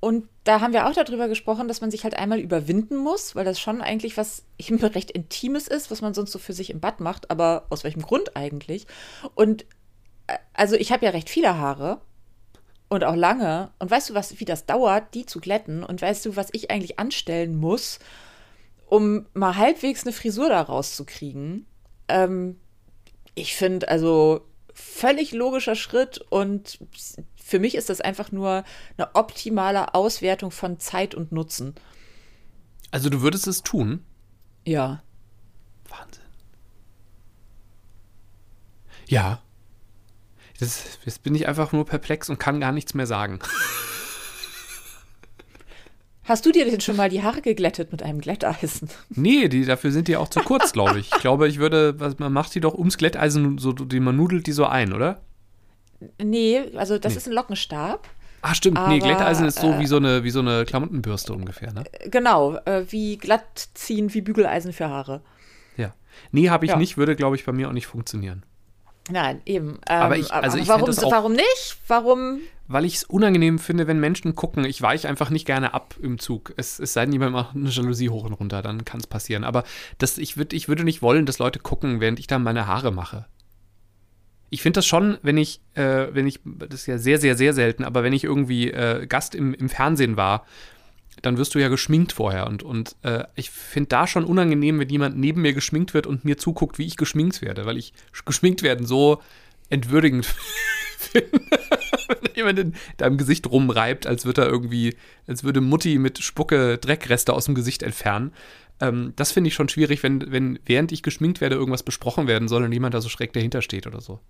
Und 0.00 0.28
da 0.44 0.62
haben 0.62 0.72
wir 0.72 0.86
auch 0.86 0.94
darüber 0.94 1.28
gesprochen, 1.28 1.68
dass 1.68 1.82
man 1.82 1.90
sich 1.90 2.04
halt 2.04 2.14
einmal 2.14 2.40
überwinden 2.40 2.96
muss, 2.96 3.36
weil 3.36 3.44
das 3.44 3.60
schon 3.60 3.82
eigentlich 3.82 4.16
was 4.16 4.44
recht 4.58 5.10
Intimes 5.10 5.68
ist, 5.68 5.90
was 5.90 6.00
man 6.00 6.14
sonst 6.14 6.32
so 6.32 6.38
für 6.38 6.54
sich 6.54 6.70
im 6.70 6.80
Bad 6.80 7.00
macht, 7.00 7.30
aber 7.30 7.66
aus 7.68 7.84
welchem 7.84 8.00
Grund 8.00 8.34
eigentlich? 8.34 8.86
Und 9.34 9.66
äh, 10.26 10.38
also 10.54 10.74
ich 10.74 10.90
habe 10.90 11.04
ja 11.04 11.10
recht 11.10 11.28
viele 11.28 11.58
Haare 11.58 12.00
und 12.90 13.04
auch 13.04 13.14
lange. 13.14 13.70
Und 13.78 13.90
weißt 13.90 14.10
du, 14.10 14.14
was, 14.14 14.38
wie 14.40 14.44
das 14.44 14.66
dauert, 14.66 15.14
die 15.14 15.24
zu 15.24 15.40
glätten? 15.40 15.82
Und 15.82 16.02
weißt 16.02 16.26
du, 16.26 16.36
was 16.36 16.48
ich 16.52 16.70
eigentlich 16.70 16.98
anstellen 16.98 17.56
muss, 17.56 18.00
um 18.86 19.26
mal 19.32 19.56
halbwegs 19.56 20.04
eine 20.04 20.12
Frisur 20.12 20.50
da 20.50 20.60
rauszukriegen? 20.60 21.66
Ähm, 22.08 22.60
ich 23.34 23.54
finde, 23.54 23.88
also 23.88 24.44
völlig 24.74 25.32
logischer 25.32 25.76
Schritt 25.76 26.18
und 26.30 26.80
für 27.36 27.60
mich 27.60 27.76
ist 27.76 27.88
das 27.88 28.00
einfach 28.00 28.32
nur 28.32 28.64
eine 28.96 29.14
optimale 29.14 29.94
Auswertung 29.94 30.50
von 30.50 30.80
Zeit 30.80 31.14
und 31.14 31.32
Nutzen. 31.32 31.74
Also 32.90 33.08
du 33.08 33.22
würdest 33.22 33.46
es 33.46 33.62
tun? 33.62 34.04
Ja. 34.66 35.02
Wahnsinn. 35.88 36.24
Ja. 39.06 39.42
Das, 40.60 40.98
jetzt 41.04 41.22
bin 41.22 41.34
ich 41.34 41.48
einfach 41.48 41.72
nur 41.72 41.86
perplex 41.86 42.28
und 42.28 42.38
kann 42.38 42.60
gar 42.60 42.72
nichts 42.72 42.94
mehr 42.94 43.06
sagen. 43.06 43.40
Hast 46.24 46.46
du 46.46 46.52
dir 46.52 46.64
denn 46.64 46.80
schon 46.80 46.96
mal 46.96 47.08
die 47.08 47.22
Haare 47.22 47.40
geglättet 47.40 47.90
mit 47.90 48.02
einem 48.02 48.20
Glätteisen? 48.20 48.88
Nee, 49.08 49.48
die, 49.48 49.64
dafür 49.64 49.90
sind 49.90 50.06
die 50.06 50.16
auch 50.16 50.28
zu 50.28 50.40
kurz, 50.40 50.72
glaube 50.72 51.00
ich. 51.00 51.10
Ich 51.12 51.20
glaube, 51.20 51.48
ich 51.48 51.58
würde, 51.58 51.98
was, 51.98 52.18
man 52.18 52.32
macht 52.32 52.54
die 52.54 52.60
doch 52.60 52.74
ums 52.74 52.98
Glätteisen, 52.98 53.58
so, 53.58 53.72
die, 53.72 53.98
man 53.98 54.16
nudelt 54.16 54.46
die 54.46 54.52
so 54.52 54.66
ein, 54.66 54.92
oder? 54.92 55.22
Nee, 56.22 56.62
also 56.76 56.98
das 56.98 57.14
nee. 57.14 57.18
ist 57.18 57.26
ein 57.26 57.32
Lockenstab. 57.32 58.08
Ah, 58.42 58.54
stimmt. 58.54 58.78
Aber, 58.78 58.88
nee, 58.88 59.00
Glätteisen 59.00 59.46
ist 59.46 59.58
so 59.58 59.72
äh, 59.72 59.78
wie 59.80 59.86
so 59.86 59.96
eine, 59.96 60.22
wie 60.22 60.30
so 60.30 60.38
eine 60.38 60.64
Klamottenbürste 60.64 61.32
ungefähr, 61.32 61.72
ne? 61.72 61.84
Genau, 62.06 62.56
äh, 62.64 62.84
wie 62.90 63.16
glatt 63.16 63.68
ziehen, 63.74 64.14
wie 64.14 64.20
Bügeleisen 64.20 64.72
für 64.72 64.88
Haare. 64.88 65.22
Ja. 65.76 65.94
Nee, 66.32 66.48
habe 66.48 66.64
ich 66.64 66.70
ja. 66.70 66.76
nicht, 66.76 66.96
würde, 66.96 67.16
glaube 67.16 67.36
ich, 67.36 67.44
bei 67.44 67.52
mir 67.52 67.68
auch 67.68 67.72
nicht 67.72 67.86
funktionieren. 67.86 68.44
Nein, 69.10 69.40
eben. 69.46 69.78
Ähm, 69.88 70.02
aber 70.02 70.16
ich, 70.18 70.32
also 70.32 70.58
ich 70.58 70.68
warum, 70.68 70.90
auch, 70.90 71.10
warum 71.10 71.32
nicht? 71.32 71.78
Warum? 71.86 72.40
Weil 72.68 72.84
ich 72.84 72.96
es 72.96 73.04
unangenehm 73.04 73.58
finde, 73.58 73.86
wenn 73.86 73.98
Menschen 73.98 74.34
gucken. 74.34 74.64
Ich 74.64 74.80
weiche 74.82 75.08
einfach 75.08 75.30
nicht 75.30 75.46
gerne 75.46 75.74
ab 75.74 75.94
im 76.00 76.18
Zug. 76.18 76.52
Es, 76.56 76.78
es 76.78 76.92
sei 76.92 77.04
denn, 77.04 77.12
jemand 77.12 77.32
macht 77.32 77.56
eine 77.56 77.70
Jalousie 77.70 78.10
hoch 78.10 78.24
und 78.24 78.34
runter, 78.34 78.62
dann 78.62 78.84
kann 78.84 79.00
es 79.00 79.06
passieren. 79.06 79.42
Aber 79.42 79.64
das, 79.98 80.18
ich, 80.18 80.36
würd, 80.36 80.52
ich 80.52 80.68
würde 80.68 80.84
nicht 80.84 81.02
wollen, 81.02 81.26
dass 81.26 81.38
Leute 81.38 81.58
gucken, 81.58 82.00
während 82.00 82.20
ich 82.20 82.26
dann 82.26 82.42
meine 82.42 82.66
Haare 82.66 82.92
mache 82.92 83.26
ich 84.50 84.62
finde 84.62 84.78
das 84.78 84.86
schon, 84.86 85.16
wenn 85.22 85.38
ich, 85.38 85.60
äh, 85.74 86.08
wenn 86.12 86.26
ich, 86.26 86.40
das 86.44 86.80
ist 86.80 86.86
ja 86.86 86.98
sehr, 86.98 87.18
sehr, 87.18 87.36
sehr 87.36 87.54
selten, 87.54 87.84
aber 87.84 88.02
wenn 88.02 88.12
ich 88.12 88.24
irgendwie 88.24 88.70
äh, 88.70 89.06
Gast 89.06 89.34
im, 89.34 89.54
im 89.54 89.68
Fernsehen 89.68 90.16
war, 90.16 90.44
dann 91.22 91.36
wirst 91.36 91.54
du 91.54 91.58
ja 91.58 91.68
geschminkt 91.68 92.12
vorher. 92.12 92.46
Und, 92.46 92.62
und 92.62 92.96
äh, 93.02 93.24
ich 93.34 93.50
finde 93.50 93.88
da 93.88 94.06
schon 94.06 94.24
unangenehm, 94.24 94.78
wenn 94.78 94.88
jemand 94.88 95.18
neben 95.18 95.42
mir 95.42 95.52
geschminkt 95.52 95.94
wird 95.94 96.06
und 96.06 96.24
mir 96.24 96.38
zuguckt, 96.38 96.78
wie 96.78 96.86
ich 96.86 96.96
geschminkt 96.96 97.42
werde, 97.42 97.66
weil 97.66 97.76
ich 97.76 97.92
geschminkt 98.24 98.62
werden 98.62 98.86
so 98.86 99.22
entwürdigend 99.68 100.26
finde. 100.98 101.40
wenn 102.22 102.34
jemand 102.34 102.58
in 102.58 102.74
deinem 102.96 103.18
Gesicht 103.18 103.46
rumreibt, 103.46 104.06
als 104.06 104.24
würde 104.24 104.42
er 104.42 104.48
irgendwie, 104.48 104.96
als 105.26 105.44
würde 105.44 105.60
Mutti 105.60 105.98
mit 105.98 106.18
Spucke 106.18 106.78
Dreckreste 106.78 107.32
aus 107.32 107.46
dem 107.46 107.54
Gesicht 107.54 107.82
entfernen. 107.82 108.32
Ähm, 108.80 109.12
das 109.16 109.32
finde 109.32 109.48
ich 109.48 109.54
schon 109.54 109.68
schwierig, 109.68 110.02
wenn, 110.02 110.30
wenn 110.30 110.58
während 110.66 110.92
ich 110.92 111.02
geschminkt 111.02 111.40
werde, 111.40 111.56
irgendwas 111.56 111.82
besprochen 111.82 112.26
werden 112.26 112.48
soll 112.48 112.64
und 112.64 112.72
jemand 112.72 112.94
da 112.94 113.00
so 113.00 113.08
schräg 113.08 113.32
dahinter 113.32 113.62
steht 113.62 113.86
oder 113.86 114.00
so. 114.00 114.20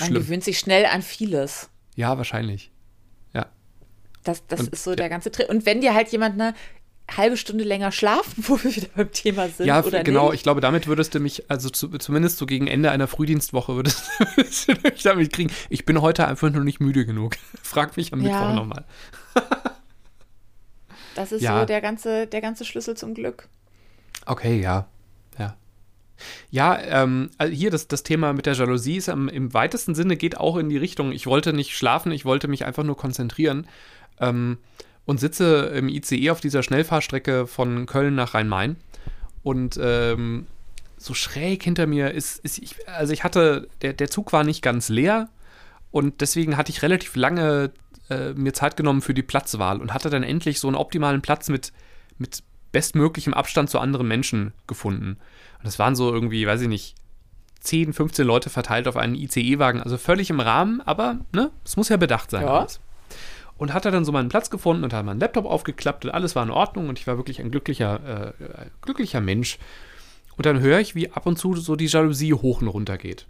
Man 0.00 0.14
gewöhnt 0.14 0.44
sich 0.44 0.58
schnell 0.58 0.86
an 0.86 1.02
vieles. 1.02 1.70
Ja, 1.94 2.16
wahrscheinlich. 2.18 2.70
Ja. 4.18 4.32
Das, 4.32 4.46
das 4.46 4.60
und, 4.60 4.72
ist 4.72 4.84
so 4.84 4.94
der 4.94 5.08
ganze 5.08 5.30
Trick. 5.30 5.48
Und 5.48 5.66
wenn 5.66 5.80
dir 5.80 5.94
halt 5.94 6.08
jemand 6.08 6.34
eine 6.34 6.54
halbe 7.16 7.36
Stunde 7.36 7.64
länger 7.64 7.92
schlafen, 7.92 8.34
wo 8.48 8.62
wir 8.62 8.74
wieder 8.74 8.88
beim 8.94 9.10
Thema 9.12 9.48
sind. 9.48 9.66
Ja, 9.66 9.82
oder 9.82 10.02
genau. 10.02 10.26
Nicht? 10.26 10.36
Ich 10.36 10.42
glaube, 10.42 10.60
damit 10.60 10.86
würdest 10.86 11.14
du 11.14 11.20
mich, 11.20 11.50
also 11.50 11.70
zu, 11.70 11.88
zumindest 11.98 12.38
so 12.38 12.46
gegen 12.46 12.66
Ende 12.66 12.90
einer 12.90 13.06
Frühdienstwoche 13.06 13.74
würdest, 13.74 14.04
du 14.66 14.74
mich 14.82 15.02
damit 15.02 15.32
kriegen. 15.32 15.50
Ich 15.70 15.84
bin 15.84 16.00
heute 16.02 16.26
einfach 16.26 16.50
nur 16.50 16.64
nicht 16.64 16.80
müde 16.80 17.06
genug. 17.06 17.36
Frag 17.62 17.96
mich 17.96 18.12
am 18.12 18.20
ja. 18.20 18.40
Mittwoch 18.40 18.54
nochmal. 18.54 18.84
das 21.14 21.32
ist 21.32 21.42
ja. 21.42 21.60
so 21.60 21.66
der 21.66 21.80
ganze, 21.80 22.26
der 22.26 22.40
ganze 22.40 22.64
Schlüssel 22.64 22.96
zum 22.96 23.14
Glück. 23.14 23.48
Okay, 24.26 24.60
ja. 24.60 24.88
Ja, 26.50 26.78
ähm, 26.80 27.30
also 27.38 27.54
hier 27.54 27.70
das, 27.70 27.88
das 27.88 28.02
Thema 28.02 28.32
mit 28.32 28.46
der 28.46 28.54
Jalousie 28.54 28.96
ist 28.96 29.08
im, 29.08 29.28
im, 29.28 29.54
weitesten 29.54 29.94
Sinne 29.94 30.16
geht 30.16 30.36
auch 30.36 30.56
in 30.56 30.68
die 30.68 30.76
Richtung, 30.76 31.12
ich 31.12 31.26
wollte 31.26 31.52
nicht 31.52 31.76
schlafen, 31.76 32.12
ich 32.12 32.24
wollte 32.24 32.48
mich 32.48 32.64
einfach 32.64 32.84
nur 32.84 32.96
konzentrieren 32.96 33.66
ähm, 34.20 34.58
und 35.04 35.20
sitze 35.20 35.72
im 35.74 35.88
ICE 35.88 36.30
auf 36.30 36.40
dieser 36.40 36.62
Schnellfahrstrecke 36.62 37.46
von 37.46 37.86
Köln 37.86 38.14
nach 38.14 38.34
Rhein-Main 38.34 38.76
und 39.42 39.78
ähm, 39.82 40.46
so 40.98 41.14
schräg 41.14 41.62
hinter 41.62 41.86
mir 41.86 42.10
ist, 42.10 42.38
ist 42.44 42.58
ich, 42.58 42.76
also 42.88 43.12
ich 43.12 43.24
hatte, 43.24 43.68
der, 43.82 43.92
der 43.92 44.10
Zug 44.10 44.32
war 44.32 44.44
nicht 44.44 44.62
ganz 44.62 44.88
leer 44.88 45.28
und 45.90 46.20
deswegen 46.20 46.56
hatte 46.56 46.70
ich 46.70 46.82
relativ 46.82 47.16
lange 47.16 47.70
äh, 48.10 48.32
mir 48.32 48.52
Zeit 48.52 48.76
genommen 48.76 49.00
für 49.00 49.14
die 49.14 49.22
Platzwahl 49.22 49.80
und 49.80 49.94
hatte 49.94 50.10
dann 50.10 50.22
endlich 50.22 50.60
so 50.60 50.68
einen 50.68 50.76
optimalen 50.76 51.22
Platz 51.22 51.48
mit, 51.48 51.72
mit 52.18 52.42
bestmöglichem 52.72 53.32
Abstand 53.32 53.70
zu 53.70 53.78
anderen 53.78 54.08
Menschen 54.08 54.52
gefunden. 54.66 55.18
Und 55.60 55.66
es 55.66 55.78
waren 55.78 55.96
so 55.96 56.12
irgendwie, 56.12 56.46
weiß 56.46 56.62
ich 56.62 56.68
nicht, 56.68 56.94
10, 57.60 57.92
15 57.92 58.26
Leute 58.26 58.50
verteilt 58.50 58.86
auf 58.86 58.96
einen 58.96 59.14
ICE-Wagen, 59.14 59.82
also 59.82 59.98
völlig 59.98 60.30
im 60.30 60.40
Rahmen, 60.40 60.80
aber 60.80 61.18
ne, 61.32 61.50
es 61.64 61.76
muss 61.76 61.88
ja 61.88 61.96
bedacht 61.96 62.30
sein. 62.30 62.42
Ja. 62.42 62.66
Und 63.58 63.74
hatte 63.74 63.90
dann 63.90 64.04
so 64.04 64.12
meinen 64.12 64.28
Platz 64.28 64.48
gefunden 64.48 64.84
und 64.84 64.92
hat 64.92 65.04
meinen 65.04 65.20
Laptop 65.20 65.44
aufgeklappt 65.44 66.04
und 66.04 66.12
alles 66.12 66.34
war 66.34 66.44
in 66.44 66.50
Ordnung 66.50 66.88
und 66.88 66.98
ich 66.98 67.06
war 67.06 67.18
wirklich 67.18 67.40
ein 67.40 67.50
glücklicher, 67.50 68.32
äh, 68.38 68.66
glücklicher 68.80 69.20
Mensch. 69.20 69.58
Und 70.36 70.46
dann 70.46 70.60
höre 70.60 70.78
ich, 70.78 70.94
wie 70.94 71.10
ab 71.10 71.26
und 71.26 71.36
zu 71.36 71.56
so 71.56 71.74
die 71.74 71.86
Jalousie 71.86 72.32
hoch 72.32 72.62
und 72.62 72.68
runter 72.68 72.96
geht. 72.96 73.26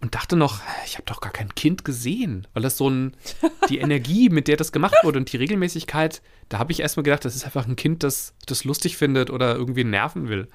Und 0.00 0.14
dachte 0.14 0.34
noch, 0.34 0.60
ich 0.86 0.94
habe 0.94 1.04
doch 1.04 1.20
gar 1.20 1.30
kein 1.30 1.54
Kind 1.54 1.84
gesehen, 1.84 2.48
weil 2.54 2.62
das 2.62 2.78
so 2.78 2.88
ein, 2.88 3.14
die 3.68 3.78
Energie, 3.78 4.30
mit 4.30 4.48
der 4.48 4.56
das 4.56 4.72
gemacht 4.72 4.96
wurde 5.02 5.18
und 5.18 5.30
die 5.30 5.36
Regelmäßigkeit, 5.36 6.22
da 6.48 6.58
habe 6.58 6.72
ich 6.72 6.80
erstmal 6.80 7.04
gedacht, 7.04 7.24
das 7.24 7.36
ist 7.36 7.44
einfach 7.44 7.68
ein 7.68 7.76
Kind, 7.76 8.02
das 8.02 8.34
das 8.46 8.64
lustig 8.64 8.96
findet 8.96 9.30
oder 9.30 9.54
irgendwie 9.54 9.84
nerven 9.84 10.28
will. 10.28 10.48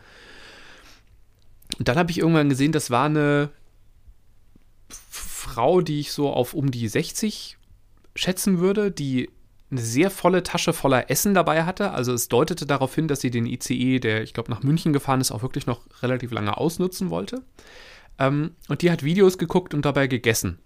Und 1.77 1.87
dann 1.87 1.97
habe 1.97 2.09
ich 2.09 2.17
irgendwann 2.17 2.49
gesehen, 2.49 2.71
das 2.71 2.89
war 2.89 3.05
eine 3.05 3.51
Frau, 4.89 5.81
die 5.81 5.99
ich 5.99 6.11
so 6.11 6.31
auf 6.31 6.53
um 6.53 6.71
die 6.71 6.87
60 6.87 7.56
schätzen 8.17 8.59
würde, 8.59 8.91
die 8.91 9.29
eine 9.69 9.81
sehr 9.81 10.09
volle 10.09 10.43
Tasche 10.43 10.73
voller 10.73 11.09
Essen 11.11 11.33
dabei 11.33 11.63
hatte. 11.63 11.91
Also 11.91 12.13
es 12.13 12.29
deutete 12.29 12.65
darauf 12.65 12.95
hin, 12.95 13.07
dass 13.07 13.21
sie 13.21 13.31
den 13.31 13.45
ICE, 13.45 13.99
der 13.99 14.23
ich 14.23 14.33
glaube 14.33 14.51
nach 14.51 14.63
München 14.63 14.93
gefahren 14.93 15.21
ist, 15.21 15.31
auch 15.31 15.41
wirklich 15.41 15.65
noch 15.65 15.81
relativ 16.01 16.31
lange 16.31 16.57
ausnutzen 16.57 17.09
wollte. 17.09 17.43
Ähm, 18.17 18.51
und 18.69 18.81
die 18.81 18.91
hat 18.91 19.03
Videos 19.03 19.37
geguckt 19.37 19.73
und 19.73 19.85
dabei 19.85 20.07
gegessen. 20.07 20.59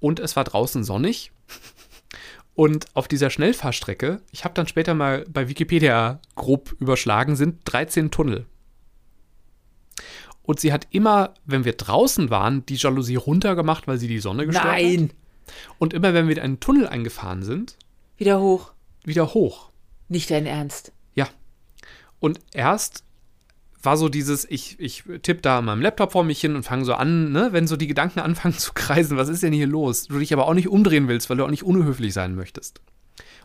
Und 0.00 0.20
es 0.20 0.36
war 0.36 0.44
draußen 0.44 0.84
sonnig. 0.84 1.32
Und 2.54 2.86
auf 2.94 3.06
dieser 3.06 3.28
Schnellfahrstrecke, 3.28 4.22
ich 4.32 4.44
habe 4.44 4.54
dann 4.54 4.66
später 4.66 4.94
mal 4.94 5.26
bei 5.28 5.46
Wikipedia 5.46 6.20
grob 6.36 6.74
überschlagen, 6.80 7.36
sind 7.36 7.60
13 7.64 8.10
Tunnel. 8.10 8.46
Und 10.42 10.58
sie 10.58 10.72
hat 10.72 10.86
immer, 10.90 11.34
wenn 11.44 11.66
wir 11.66 11.74
draußen 11.74 12.30
waren, 12.30 12.64
die 12.64 12.76
Jalousie 12.76 13.16
runtergemacht, 13.16 13.86
weil 13.86 13.98
sie 13.98 14.08
die 14.08 14.20
Sonne 14.20 14.46
gestört 14.46 14.64
Nein. 14.64 15.02
hat. 15.02 15.16
Und 15.78 15.94
immer, 15.94 16.14
wenn 16.14 16.28
wir 16.28 16.36
in 16.36 16.42
einen 16.42 16.60
Tunnel 16.60 16.86
eingefahren 16.86 17.42
sind, 17.42 17.76
Wieder 18.16 18.40
hoch. 18.40 18.72
wieder 19.04 19.34
hoch. 19.34 19.70
Nicht 20.08 20.30
dein 20.30 20.46
Ernst. 20.46 20.92
Ja. 21.14 21.28
Und 22.20 22.40
erst 22.52 23.04
war 23.82 23.96
so 23.96 24.08
dieses, 24.08 24.44
ich, 24.50 24.78
ich 24.80 25.04
tippe 25.22 25.42
da 25.42 25.58
an 25.58 25.64
meinem 25.66 25.80
Laptop 25.82 26.12
vor 26.12 26.24
mich 26.24 26.40
hin 26.40 26.56
und 26.56 26.64
fange 26.64 26.84
so 26.84 26.94
an, 26.94 27.32
ne, 27.32 27.48
wenn 27.52 27.66
so 27.66 27.76
die 27.76 27.86
Gedanken 27.86 28.20
anfangen 28.20 28.58
zu 28.58 28.72
kreisen, 28.74 29.16
was 29.16 29.28
ist 29.28 29.42
denn 29.42 29.52
hier 29.52 29.66
los? 29.66 30.08
Du 30.08 30.18
dich 30.18 30.32
aber 30.32 30.48
auch 30.48 30.54
nicht 30.54 30.68
umdrehen 30.68 31.08
willst, 31.08 31.30
weil 31.30 31.36
du 31.36 31.44
auch 31.44 31.50
nicht 31.50 31.64
unhöflich 31.64 32.12
sein 32.12 32.34
möchtest. 32.34 32.80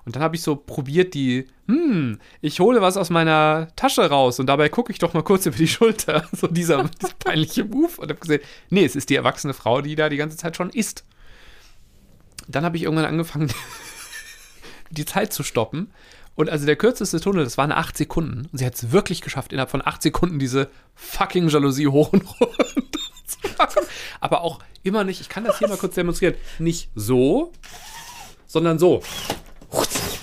Und 0.04 0.16
dann 0.16 0.24
habe 0.24 0.36
ich 0.36 0.42
so 0.42 0.56
probiert, 0.56 1.14
die, 1.14 1.46
hm, 1.68 2.18
ich 2.42 2.60
hole 2.60 2.82
was 2.82 2.98
aus 2.98 3.12
meiner 3.12 3.68
Tasche 3.76 4.10
raus 4.10 4.40
und 4.40 4.48
dabei 4.48 4.68
gucke 4.68 4.92
ich 4.92 4.98
doch 5.00 5.14
mal 5.14 5.24
kurz 5.24 5.46
über 5.48 5.58
die 5.58 5.68
Schulter. 5.68 6.26
So 6.32 6.48
dieser, 6.48 6.84
dieser 6.86 7.14
peinliche 7.20 7.64
Move. 7.64 7.92
Und 7.98 8.10
habe 8.10 8.20
gesehen, 8.20 8.42
nee, 8.70 8.84
es 8.84 8.96
ist 8.96 9.10
die 9.10 9.16
erwachsene 9.16 9.54
Frau, 9.54 9.82
die 9.82 9.96
da 9.96 10.10
die 10.10 10.18
ganze 10.18 10.38
Zeit 10.38 10.56
schon 10.58 10.72
isst. 10.72 11.06
Dann 12.52 12.66
habe 12.66 12.78
ich 12.78 12.84
irgendwann 12.84 13.06
angefangen, 13.06 13.52
die 14.90 15.06
Zeit 15.06 15.34
zu 15.34 15.44
stoppen. 15.44 15.92
Und 16.36 16.50
also 16.50 16.66
der 16.66 16.76
kürzeste 16.78 17.20
Tunnel, 17.20 17.44
das 17.44 17.58
waren 17.58 17.72
acht 17.72 17.98
Sekunden. 17.98 18.48
Und 18.52 18.58
sie 18.58 18.66
hat 18.66 18.76
es 18.76 18.92
wirklich 18.92 19.22
geschafft, 19.22 19.52
innerhalb 19.52 19.70
von 19.70 19.86
acht 19.86 20.02
Sekunden 20.02 20.40
diese 20.40 20.70
fucking 20.96 21.50
Jalousie 21.50 21.88
hoch 21.88 22.14
und 22.14 22.24
runter 22.40 22.60
zu 23.26 23.38
machen. 23.58 23.84
Aber 24.22 24.42
auch 24.42 24.60
immer 24.84 25.04
nicht, 25.04 25.20
ich 25.22 25.30
kann 25.30 25.44
das 25.44 25.60
hier 25.60 25.68
mal 25.68 25.78
kurz 25.78 25.96
demonstrieren, 25.96 26.36
nicht 26.58 26.90
so, 26.96 27.52
sondern 28.48 28.80
so. 28.80 29.04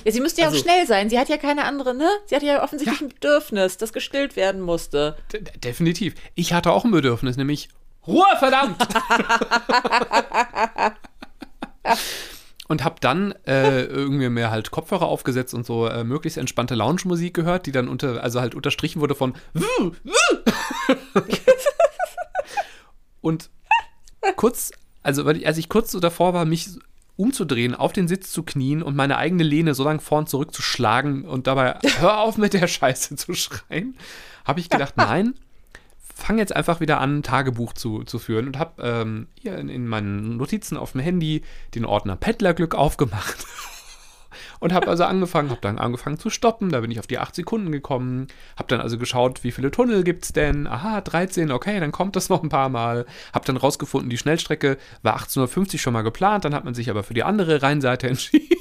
Ja, 0.05 0.13
sie 0.13 0.21
müsste 0.21 0.41
ja 0.41 0.47
Also- 0.49 0.59
auch 0.59 0.63
schnell 0.63 0.87
sein. 0.87 1.11
Sie 1.11 1.19
hat 1.19 1.29
ja 1.29 1.37
keine 1.37 1.65
andere, 1.65 1.95
ne? 1.95 2.09
Sie 2.27 2.35
hat 2.35 2.43
ja 2.43 2.63
offensichtlich 2.63 3.01
ein 3.03 3.09
Bedürfnis, 3.09 3.77
das 3.77 3.93
gestillt 3.93 4.35
werden 4.37 4.61
musste. 4.63 5.17
De- 5.33 5.43
definitiv. 5.59 6.15
Ich 6.35 6.53
hatte 6.55 6.71
auch 6.73 6.85
ein 6.85 6.91
Bedürfnis, 6.91 7.37
nämlich 7.37 7.69
Ruhe, 8.07 8.25
verdammt! 8.39 8.77
und 12.69 12.85
habe 12.85 12.97
dann 13.01 13.33
äh, 13.47 13.83
irgendwie 13.85 14.29
mir 14.29 14.51
halt 14.51 14.71
Kopfhörer 14.71 15.07
aufgesetzt 15.07 15.55
und 15.55 15.67
so 15.67 15.87
äh, 15.87 16.05
möglichst 16.05 16.39
entspannte 16.39 16.75
Lounge-Musik 16.75 17.35
gehört, 17.35 17.67
die 17.67 17.73
dann 17.73 17.89
unter, 17.89 18.23
also 18.23 18.41
halt 18.41 18.55
unterstrichen 18.55 19.01
wurde 19.01 19.15
von 19.15 19.35
und 23.21 23.51
kurz, 24.37 24.71
also 25.03 25.25
weil 25.25 25.39
ich, 25.39 25.47
als 25.47 25.59
ich 25.59 25.69
kurz 25.69 25.91
so 25.91 26.01
davor 26.01 26.35
war, 26.35 26.45
mich 26.45 26.69
umzudrehen, 27.17 27.75
auf 27.75 27.93
den 27.93 28.07
Sitz 28.07 28.31
zu 28.31 28.45
knien 28.45 28.83
und 28.83 28.95
meine 28.95 29.17
eigene 29.17 29.43
Lehne 29.43 29.75
so 29.75 29.83
lang 29.83 30.01
vorn 30.01 30.29
zurückzuschlagen 30.29 31.25
und 31.25 31.49
dabei 31.49 31.79
hör 31.99 32.21
auf 32.21 32.39
mit 32.39 32.53
der 32.53 32.69
Scheiße 32.69 33.17
zu 33.17 33.35
schreien, 33.35 33.97
habe 34.45 34.61
ich 34.61 34.71
gedacht, 34.71 34.95
nein, 34.97 35.35
fang 36.19 36.39
jetzt 36.39 36.55
einfach 36.55 36.81
wieder 36.81 37.01
an, 37.01 37.19
ein 37.19 37.23
Tagebuch 37.23 37.73
zu, 37.73 38.03
zu 38.03 38.19
führen 38.19 38.49
und 38.49 38.59
habe 38.59 38.83
ähm, 38.83 39.29
hier 39.41 39.57
in, 39.57 39.69
in 39.69 39.87
meinen 39.87 40.37
Notizen 40.37 40.77
auf 40.77 40.93
dem 40.93 41.01
Handy 41.01 41.43
den 41.77 41.85
Ordner 41.85 42.17
Peddlerglück 42.17 42.75
aufgemacht. 42.75 43.47
Und 44.61 44.73
habe 44.73 44.89
also 44.89 45.05
angefangen, 45.05 45.51
habe 45.51 45.61
dann 45.61 45.79
angefangen 45.79 46.19
zu 46.19 46.31
stoppen, 46.31 46.71
da 46.71 46.81
bin 46.81 46.91
ich 46.91 46.99
auf 46.99 47.07
die 47.07 47.19
8 47.19 47.35
Sekunden 47.35 47.71
gekommen, 47.71 48.27
habe 48.57 48.69
dann 48.69 48.81
also 48.81 48.99
geschaut, 48.99 49.45
wie 49.45 49.53
viele 49.53 49.71
Tunnel 49.71 50.03
gibt's 50.03 50.33
denn? 50.33 50.67
Aha, 50.67 51.01
13, 51.01 51.53
okay, 51.53 51.79
dann 51.79 51.93
kommt 51.93 52.17
das 52.17 52.29
noch 52.29 52.43
ein 52.43 52.49
paar 52.49 52.69
Mal. 52.69 53.07
Habe 53.33 53.47
dann 53.47 53.57
rausgefunden, 53.57 54.11
die 54.11 54.19
Schnellstrecke 54.19 54.77
war 55.03 55.15
1850 55.15 55.81
schon 55.81 55.93
mal 55.93 56.03
geplant, 56.03 56.45
dann 56.45 56.55
hat 56.55 56.65
man 56.65 56.75
sich 56.75 56.91
aber 56.91 57.05
für 57.05 57.15
die 57.15 57.23
andere 57.23 57.63
Rheinseite 57.63 58.09
entschieden. 58.09 58.57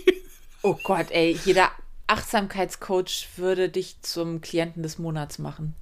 Oh 0.62 0.78
Gott, 0.84 1.08
ey, 1.10 1.38
jeder 1.46 1.70
Achtsamkeitscoach 2.06 3.30
würde 3.36 3.70
dich 3.70 4.02
zum 4.02 4.42
Klienten 4.42 4.84
des 4.84 5.00
Monats 5.00 5.40
machen. 5.40 5.76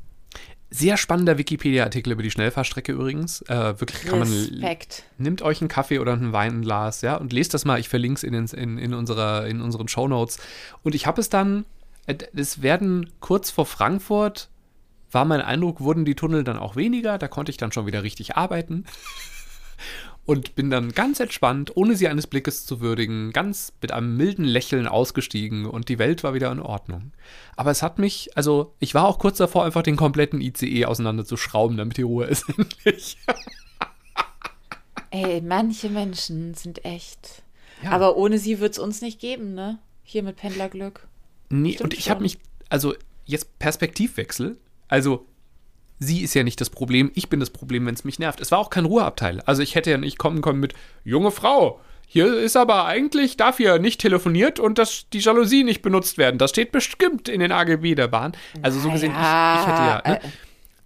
Sehr 0.71 0.97
spannender 0.97 1.37
Wikipedia-Artikel 1.37 2.11
über 2.11 2.23
die 2.23 2.31
Schnellfahrstrecke 2.31 2.91
übrigens. 2.91 3.41
Äh, 3.43 3.79
wirklich 3.79 4.03
kann 4.03 4.19
man 4.19 4.27
Respekt. 4.27 5.03
Nehmt 5.17 5.41
euch 5.41 5.61
einen 5.61 5.67
Kaffee 5.67 5.99
oder 5.99 6.13
ein 6.13 6.33
Weinglas, 6.33 7.01
ja, 7.01 7.15
und 7.15 7.31
lest 7.33 7.53
das 7.53 7.65
mal. 7.65 7.79
Ich 7.79 7.87
verlinke 7.87 8.17
es 8.17 8.23
in, 8.23 8.33
den- 8.33 8.47
in, 8.47 8.77
in, 8.77 8.93
unserer, 8.93 9.45
in 9.47 9.61
unseren 9.61 9.87
Shownotes. 9.87 10.39
Und 10.83 10.95
ich 10.95 11.05
habe 11.07 11.21
es 11.21 11.29
dann, 11.29 11.65
äh, 12.07 12.15
es 12.35 12.61
werden 12.61 13.09
kurz 13.19 13.51
vor 13.51 13.65
Frankfurt, 13.65 14.49
war 15.11 15.23
mein 15.23 15.41
Eindruck, 15.41 15.79
wurden 15.81 16.03
die 16.03 16.15
Tunnel 16.15 16.43
dann 16.43 16.57
auch 16.57 16.75
weniger. 16.75 17.17
Da 17.17 17.27
konnte 17.27 17.51
ich 17.51 17.57
dann 17.57 17.71
schon 17.71 17.85
wieder 17.85 18.03
richtig 18.03 18.35
arbeiten. 18.35 18.85
Und 20.25 20.55
bin 20.55 20.71
dann 20.71 20.91
ganz 20.91 21.19
entspannt, 21.19 21.77
ohne 21.77 21.95
sie 21.95 22.07
eines 22.07 22.25
Blickes 22.25 22.65
zu 22.65 22.81
würdigen, 22.81 23.31
ganz 23.31 23.73
mit 23.79 23.91
einem 23.91 24.17
milden 24.17 24.43
Lächeln 24.43 24.87
ausgestiegen 24.87 25.67
und 25.67 25.87
die 25.87 25.99
Welt 25.99 26.23
war 26.23 26.33
wieder 26.33 26.51
in 26.51 26.59
Ordnung. 26.59 27.11
Aber 27.55 27.69
es 27.69 27.83
hat 27.83 27.99
mich, 27.99 28.35
also 28.35 28.73
ich 28.79 28.95
war 28.95 29.07
auch 29.07 29.19
kurz 29.19 29.37
davor, 29.37 29.65
einfach 29.65 29.83
den 29.83 29.97
kompletten 29.97 30.41
ICE 30.41 30.85
auseinanderzuschrauben, 30.85 31.77
damit 31.77 31.97
die 31.97 32.01
Ruhe 32.01 32.25
ist 32.25 32.45
endlich. 32.57 33.17
Ey, 35.11 35.41
manche 35.41 35.89
Menschen 35.89 36.55
sind 36.55 36.83
echt. 36.83 37.43
Ja. 37.83 37.91
Aber 37.91 38.17
ohne 38.17 38.39
sie 38.39 38.59
wird 38.59 38.73
es 38.73 38.79
uns 38.79 39.01
nicht 39.01 39.19
geben, 39.19 39.53
ne? 39.53 39.77
Hier 40.03 40.23
mit 40.23 40.37
Pendlerglück. 40.37 41.07
Nee, 41.49 41.73
Stimmt 41.73 41.83
und 41.83 41.99
ich 41.99 42.09
habe 42.09 42.23
mich, 42.23 42.39
also 42.69 42.95
jetzt 43.25 43.59
Perspektivwechsel, 43.59 44.57
also 44.87 45.25
sie 45.99 46.21
ist 46.21 46.33
ja 46.33 46.43
nicht 46.43 46.59
das 46.61 46.69
Problem, 46.69 47.11
ich 47.15 47.29
bin 47.29 47.39
das 47.39 47.49
Problem, 47.49 47.85
wenn 47.85 47.93
es 47.95 48.03
mich 48.03 48.19
nervt. 48.19 48.41
Es 48.41 48.51
war 48.51 48.59
auch 48.59 48.69
kein 48.69 48.85
Ruheabteil. 48.85 49.41
Also 49.45 49.61
ich 49.61 49.75
hätte 49.75 49.91
ja 49.91 49.97
nicht 49.97 50.17
kommen 50.17 50.41
können 50.41 50.59
mit, 50.59 50.73
junge 51.03 51.31
Frau, 51.31 51.79
hier 52.07 52.37
ist 52.37 52.55
aber 52.55 52.85
eigentlich, 52.85 53.35
darf 53.37 53.57
hier 53.57 53.79
nicht 53.79 53.99
telefoniert 53.99 54.59
und 54.59 54.77
dass 54.77 55.05
die 55.11 55.19
Jalousie 55.19 55.63
nicht 55.63 55.81
benutzt 55.81 56.17
werden. 56.17 56.37
Das 56.37 56.51
steht 56.51 56.71
bestimmt 56.71 57.27
in 57.29 57.39
den 57.39 57.51
AGB 57.51 57.95
der 57.95 58.07
Bahn. 58.07 58.33
Also 58.61 58.79
so 58.79 58.91
gesehen, 58.91 59.11
ich, 59.11 59.17
ich 59.17 59.67
hätte 59.67 59.81
ja. 59.81 60.01
Ne? 60.05 60.19
äh, 60.23 60.27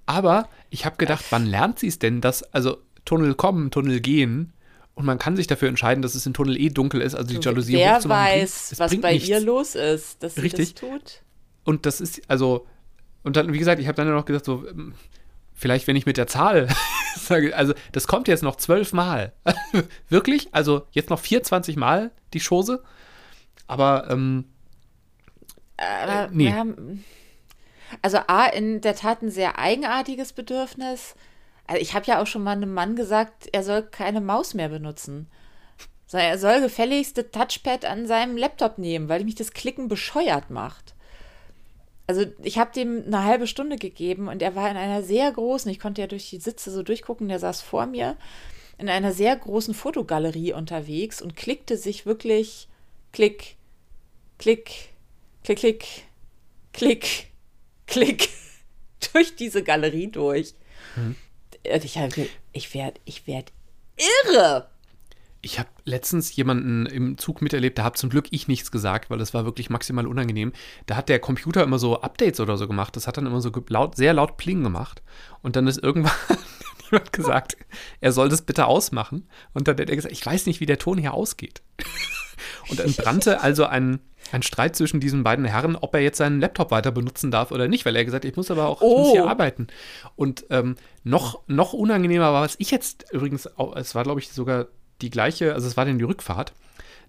Aber 0.05 0.47
ich 0.69 0.85
habe 0.85 0.95
gedacht, 0.97 1.25
wann 1.29 1.45
lernt 1.45 1.77
sie 1.79 1.87
es 1.87 1.99
denn, 1.99 2.21
dass, 2.21 2.43
also 2.53 2.77
Tunnel 3.05 3.33
kommen, 3.35 3.69
Tunnel 3.71 3.99
gehen 3.99 4.53
und 4.95 5.05
man 5.05 5.17
kann 5.19 5.35
sich 5.35 5.47
dafür 5.47 5.67
entscheiden, 5.67 6.01
dass 6.01 6.15
es 6.15 6.25
im 6.25 6.33
Tunnel 6.33 6.57
eh 6.59 6.69
dunkel 6.69 7.01
ist, 7.01 7.15
also 7.15 7.27
die 7.37 7.43
Jalousie 7.43 7.73
Wer 7.73 7.95
bringt- 7.99 8.09
weiß, 8.09 8.71
es 8.71 8.79
was 8.79 8.89
bringt 8.89 9.01
bei 9.01 9.13
nichts. 9.13 9.27
ihr 9.29 9.39
los 9.41 9.75
ist, 9.75 10.23
dass 10.23 10.35
sie 10.35 10.41
Richtig. 10.41 10.75
das 10.75 10.81
tut. 10.89 11.21
Und 11.65 11.85
das 11.85 11.99
ist, 12.01 12.21
also, 12.29 12.65
und 13.23 13.35
dann, 13.35 13.53
wie 13.53 13.59
gesagt, 13.59 13.81
ich 13.81 13.87
habe 13.87 13.95
dann 13.95 14.09
noch 14.13 14.25
gesagt, 14.25 14.45
so, 14.45 14.67
ähm, 14.67 14.93
vielleicht, 15.53 15.87
wenn 15.87 15.95
ich 15.95 16.05
mit 16.05 16.17
der 16.17 16.27
Zahl 16.27 16.67
sage, 17.15 17.55
also, 17.55 17.73
das 17.91 18.07
kommt 18.07 18.27
jetzt 18.27 18.43
noch 18.43 18.55
zwölfmal. 18.55 19.33
Wirklich? 20.09 20.53
Also, 20.53 20.83
jetzt 20.91 21.09
noch 21.09 21.19
24 21.19 21.75
Mal 21.75 22.11
die 22.33 22.39
Chose? 22.39 22.83
Aber, 23.67 24.09
ähm, 24.09 24.45
Aber 25.77 26.25
Äh, 26.25 26.27
nee. 26.31 26.45
wir 26.45 26.55
haben, 26.55 27.03
also 28.01 28.19
A, 28.27 28.45
in 28.47 28.81
der 28.81 28.95
Tat 28.95 29.21
ein 29.21 29.31
sehr 29.31 29.59
eigenartiges 29.59 30.33
Bedürfnis. 30.33 31.15
Also 31.67 31.81
ich 31.81 31.93
habe 31.93 32.05
ja 32.05 32.21
auch 32.21 32.27
schon 32.27 32.43
mal 32.43 32.51
einem 32.51 32.73
Mann 32.73 32.95
gesagt, 32.95 33.47
er 33.51 33.63
soll 33.63 33.83
keine 33.83 34.21
Maus 34.21 34.53
mehr 34.53 34.69
benutzen. 34.69 35.29
Er 36.11 36.39
soll 36.39 36.61
gefälligst 36.61 37.17
das 37.17 37.25
Touchpad 37.31 37.85
an 37.85 38.07
seinem 38.07 38.35
Laptop 38.35 38.79
nehmen, 38.79 39.09
weil 39.09 39.23
mich 39.23 39.35
das 39.35 39.53
Klicken 39.53 39.87
bescheuert 39.87 40.49
macht. 40.49 40.95
Also 42.09 42.25
ich 42.41 42.57
habe 42.57 42.71
dem 42.73 43.03
eine 43.05 43.23
halbe 43.23 43.45
Stunde 43.45 43.75
gegeben 43.75 44.29
und 44.29 44.41
er 44.41 44.55
war 44.55 44.71
in 44.71 44.77
einer 44.77 45.03
sehr 45.03 45.31
großen, 45.31 45.69
ich 45.69 45.79
konnte 45.79 46.01
ja 46.01 46.07
durch 46.07 46.27
die 46.27 46.39
Sitze 46.39 46.71
so 46.71 46.81
durchgucken, 46.81 47.27
der 47.27 47.37
saß 47.37 47.61
vor 47.61 47.85
mir, 47.85 48.17
in 48.79 48.89
einer 48.89 49.11
sehr 49.11 49.35
großen 49.35 49.75
Fotogalerie 49.75 50.53
unterwegs 50.53 51.21
und 51.21 51.35
klickte 51.35 51.77
sich 51.77 52.07
wirklich 52.07 52.67
klick, 53.11 53.57
klick, 54.39 54.89
klick, 55.43 55.61
klick, 55.61 56.07
klick, 56.73 57.27
klick 57.85 58.29
durch 59.13 59.35
diese 59.35 59.61
Galerie 59.61 60.07
durch. 60.07 60.55
Und 61.63 61.83
ich, 61.85 61.95
ich 62.53 62.73
werde 62.73 62.99
ich 63.05 63.27
werd 63.27 63.51
irre. 64.25 64.67
Ich 65.41 65.57
habe 65.57 65.69
letztens 65.85 66.35
jemanden 66.35 66.85
im 66.85 67.17
Zug 67.17 67.41
miterlebt, 67.41 67.77
da 67.77 67.83
habe 67.83 67.97
zum 67.97 68.09
Glück 68.09 68.27
ich 68.31 68.47
nichts 68.49 68.71
gesagt, 68.71 69.09
weil 69.09 69.19
das 69.19 69.33
war 69.33 69.45
wirklich 69.45 69.69
maximal 69.69 70.05
unangenehm. 70.05 70.51
Da 70.85 70.97
hat 70.97 71.07
der 71.07 71.19
Computer 71.19 71.63
immer 71.63 71.79
so 71.79 72.01
Updates 72.01 72.41
oder 72.41 72.57
so 72.57 72.67
gemacht. 72.67 72.95
Das 72.95 73.07
hat 73.07 73.15
dann 73.17 73.25
immer 73.25 73.39
so 73.39 73.51
laut, 73.69 73.95
sehr 73.95 74.13
laut 74.13 74.35
Pling 74.35 74.63
gemacht. 74.63 75.01
Und 75.41 75.55
dann 75.55 75.67
ist 75.67 75.81
irgendwann 75.81 76.11
jemand 76.91 77.13
gesagt, 77.13 77.55
er 78.01 78.11
soll 78.11 78.27
das 78.27 78.41
bitte 78.41 78.65
ausmachen. 78.65 79.29
Und 79.53 79.67
dann 79.67 79.77
hat 79.77 79.89
er 79.89 79.95
gesagt, 79.95 80.11
ich 80.13 80.25
weiß 80.25 80.45
nicht, 80.45 80.59
wie 80.59 80.65
der 80.65 80.77
Ton 80.77 80.97
hier 80.97 81.13
ausgeht. 81.13 81.61
Und 82.69 82.79
dann 82.79 82.93
brannte 82.93 83.41
also 83.41 83.65
ein, 83.65 83.99
ein 84.31 84.43
Streit 84.43 84.75
zwischen 84.75 84.99
diesen 84.99 85.23
beiden 85.23 85.45
Herren, 85.45 85.75
ob 85.75 85.95
er 85.95 86.01
jetzt 86.01 86.17
seinen 86.17 86.39
Laptop 86.39 86.71
weiter 86.71 86.91
benutzen 86.91 87.31
darf 87.31 87.51
oder 87.51 87.67
nicht, 87.67 87.85
weil 87.85 87.95
er 87.95 88.05
gesagt 88.05 88.25
hat, 88.25 88.29
ich 88.29 88.37
muss 88.37 88.51
aber 88.51 88.67
auch 88.67 88.81
Oh. 88.81 88.99
muss 88.99 89.11
hier 89.11 89.27
arbeiten. 89.27 89.67
Und 90.15 90.45
ähm, 90.49 90.75
noch, 91.03 91.41
noch 91.47 91.73
unangenehmer 91.73 92.31
war, 92.33 92.43
was 92.43 92.55
ich 92.59 92.71
jetzt 92.71 93.05
übrigens, 93.11 93.47
auch, 93.57 93.75
es 93.75 93.95
war 93.95 94.03
glaube 94.03 94.19
ich 94.19 94.29
sogar 94.29 94.67
die 95.01 95.09
gleiche, 95.09 95.53
also 95.53 95.67
es 95.67 95.77
war 95.77 95.85
dann 95.85 95.97
die 95.97 96.03
Rückfahrt, 96.05 96.53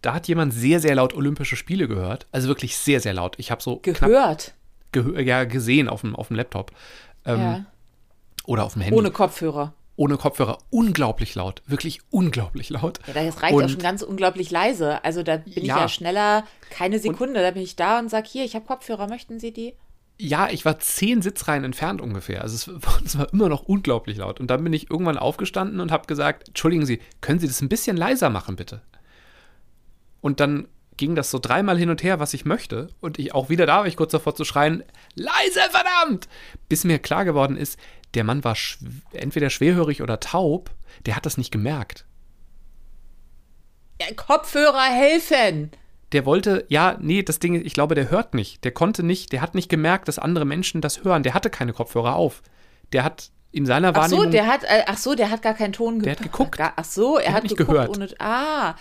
da 0.02 0.14
hat 0.14 0.28
jemand 0.28 0.54
sehr, 0.54 0.80
sehr 0.80 0.94
laut 0.94 1.14
Olympische 1.14 1.56
Spiele 1.56 1.86
gehört. 1.88 2.26
Also 2.32 2.48
wirklich 2.48 2.76
sehr, 2.76 3.00
sehr 3.00 3.12
laut. 3.12 3.34
Ich 3.38 3.50
habe 3.50 3.62
so 3.62 3.76
Gehört. 3.82 4.54
gehö 4.92 5.20
ja, 5.20 5.44
gesehen 5.44 5.88
auf 5.88 6.00
dem, 6.00 6.16
auf 6.16 6.28
dem 6.28 6.36
Laptop 6.36 6.72
ähm, 7.26 7.40
ja. 7.40 7.64
oder 8.44 8.64
auf 8.64 8.72
dem 8.74 8.82
Handy. 8.82 8.96
Ohne 8.98 9.10
Kopfhörer. 9.10 9.74
Ohne 9.96 10.16
Kopfhörer. 10.16 10.56
Unglaublich 10.70 11.34
laut. 11.34 11.62
Wirklich 11.66 12.00
unglaublich 12.08 12.70
laut. 12.70 13.00
Ja, 13.06 13.12
das 13.22 13.42
reicht 13.42 13.54
Und- 13.54 13.64
auch 13.64 13.68
schon 13.68 13.80
ganz 13.82 14.00
unglaublich 14.02 14.50
leise. 14.50 15.04
Also 15.04 15.22
da 15.22 15.36
bin 15.36 15.52
ich 15.54 15.64
Ja. 15.64 15.80
ja 15.80 15.88
schneller, 15.88 16.44
keine 16.70 16.98
Sekunde, 16.98 17.42
da 17.42 17.50
bin 17.50 17.62
ich 17.62 17.76
da 17.76 17.98
und 17.98 18.08
sag, 18.08 18.26
hier, 18.26 18.44
ich 18.44 18.54
habe 18.54 18.64
Kopfhörer, 18.64 19.06
möchten 19.08 19.38
Sie 19.38 19.52
die? 19.52 19.74
Ja, 20.22 20.50
ich 20.50 20.66
war 20.66 20.78
zehn 20.78 21.22
Sitzreihen 21.22 21.64
entfernt 21.64 22.00
ungefähr. 22.02 22.42
Also 22.42 22.72
es, 23.04 23.18
war- 23.18 23.32
immer 23.32 23.48
noch 23.48 23.62
unglaublich 23.62 24.18
laut. 24.18 24.38
Und 24.38 24.48
dann 24.48 24.62
bin 24.62 24.72
ich 24.74 24.90
irgendwann 24.90 25.16
aufgestanden 25.16 25.80
und 25.80 25.90
habe 25.90 26.06
gesagt, 26.06 26.48
entschuldigen 26.48 26.84
Sie, 26.84 27.00
können 27.22 27.38
Sie 27.38 27.46
das 27.46 27.62
ein 27.62 27.68
bisschen 27.70 27.96
leiser 27.96 28.28
machen, 28.28 28.56
bitte? 28.56 28.82
Und 30.20 30.40
dann 30.40 30.68
ging 30.98 31.14
das 31.14 31.30
so 31.30 31.38
dreimal 31.38 31.78
hin 31.78 31.88
und 31.88 32.02
her, 32.02 32.20
was 32.20 32.34
ich 32.34 32.44
möchte. 32.44 32.88
Und 33.00 33.18
ich 33.18 33.34
auch 33.34 33.48
wieder 33.48 33.64
da 33.64 33.78
war 33.78 33.86
ich 33.86 33.96
kurz 33.96 34.12
davor 34.12 34.34
zu 34.34 34.44
schreien, 34.44 34.82
leise, 35.14 35.60
verdammt! 35.70 36.28
Bis 36.68 36.84
mir 36.84 36.98
klar 36.98 37.24
geworden 37.24 37.56
ist, 37.56 37.78
der 38.12 38.24
Mann 38.24 38.44
war 38.44 38.54
schw 38.56 38.84
entweder 39.14 39.48
schwerhörig 39.48 40.02
oder 40.02 40.20
taub, 40.20 40.70
der 41.06 41.16
hat 41.16 41.24
das 41.24 41.38
nicht 41.38 41.50
gemerkt. 41.50 42.04
Kopfhörer 44.16 44.82
helfen. 44.92 45.70
Der 46.12 46.26
wollte, 46.26 46.64
ja, 46.68 46.96
nee, 47.00 47.22
das 47.22 47.38
Ding, 47.38 47.54
ich 47.54 47.74
glaube, 47.74 47.94
der 47.94 48.10
hört 48.10 48.34
nicht. 48.34 48.64
Der 48.64 48.72
konnte 48.72 49.02
nicht, 49.02 49.32
der 49.32 49.42
hat 49.42 49.54
nicht 49.54 49.68
gemerkt, 49.68 50.08
dass 50.08 50.18
andere 50.18 50.44
Menschen 50.44 50.80
das 50.80 51.04
hören. 51.04 51.22
Der 51.22 51.34
hatte 51.34 51.50
keine 51.50 51.72
Kopfhörer 51.72 52.16
auf. 52.16 52.42
Der 52.92 53.04
hat 53.04 53.30
in 53.52 53.66
seiner 53.66 53.90
Ach 53.90 53.96
Wahrnehmung. 53.96 54.24
so, 54.24 54.30
der 54.30 54.46
hat, 54.46 54.64
äh, 54.64 54.82
ach 54.86 54.98
so, 54.98 55.14
der 55.14 55.30
hat 55.30 55.42
gar 55.42 55.54
keinen 55.54 55.72
Ton 55.72 56.00
Der 56.00 56.12
hat 56.12 56.22
geguckt. 56.22 56.58
Gar, 56.58 56.72
ach 56.76 56.84
so, 56.84 57.18
er 57.18 57.28
hat 57.28 57.36
hat, 57.36 57.42
nicht 57.44 57.56
gehört. 57.56 57.96
Ohne, 57.96 58.08
ah, 58.18 58.74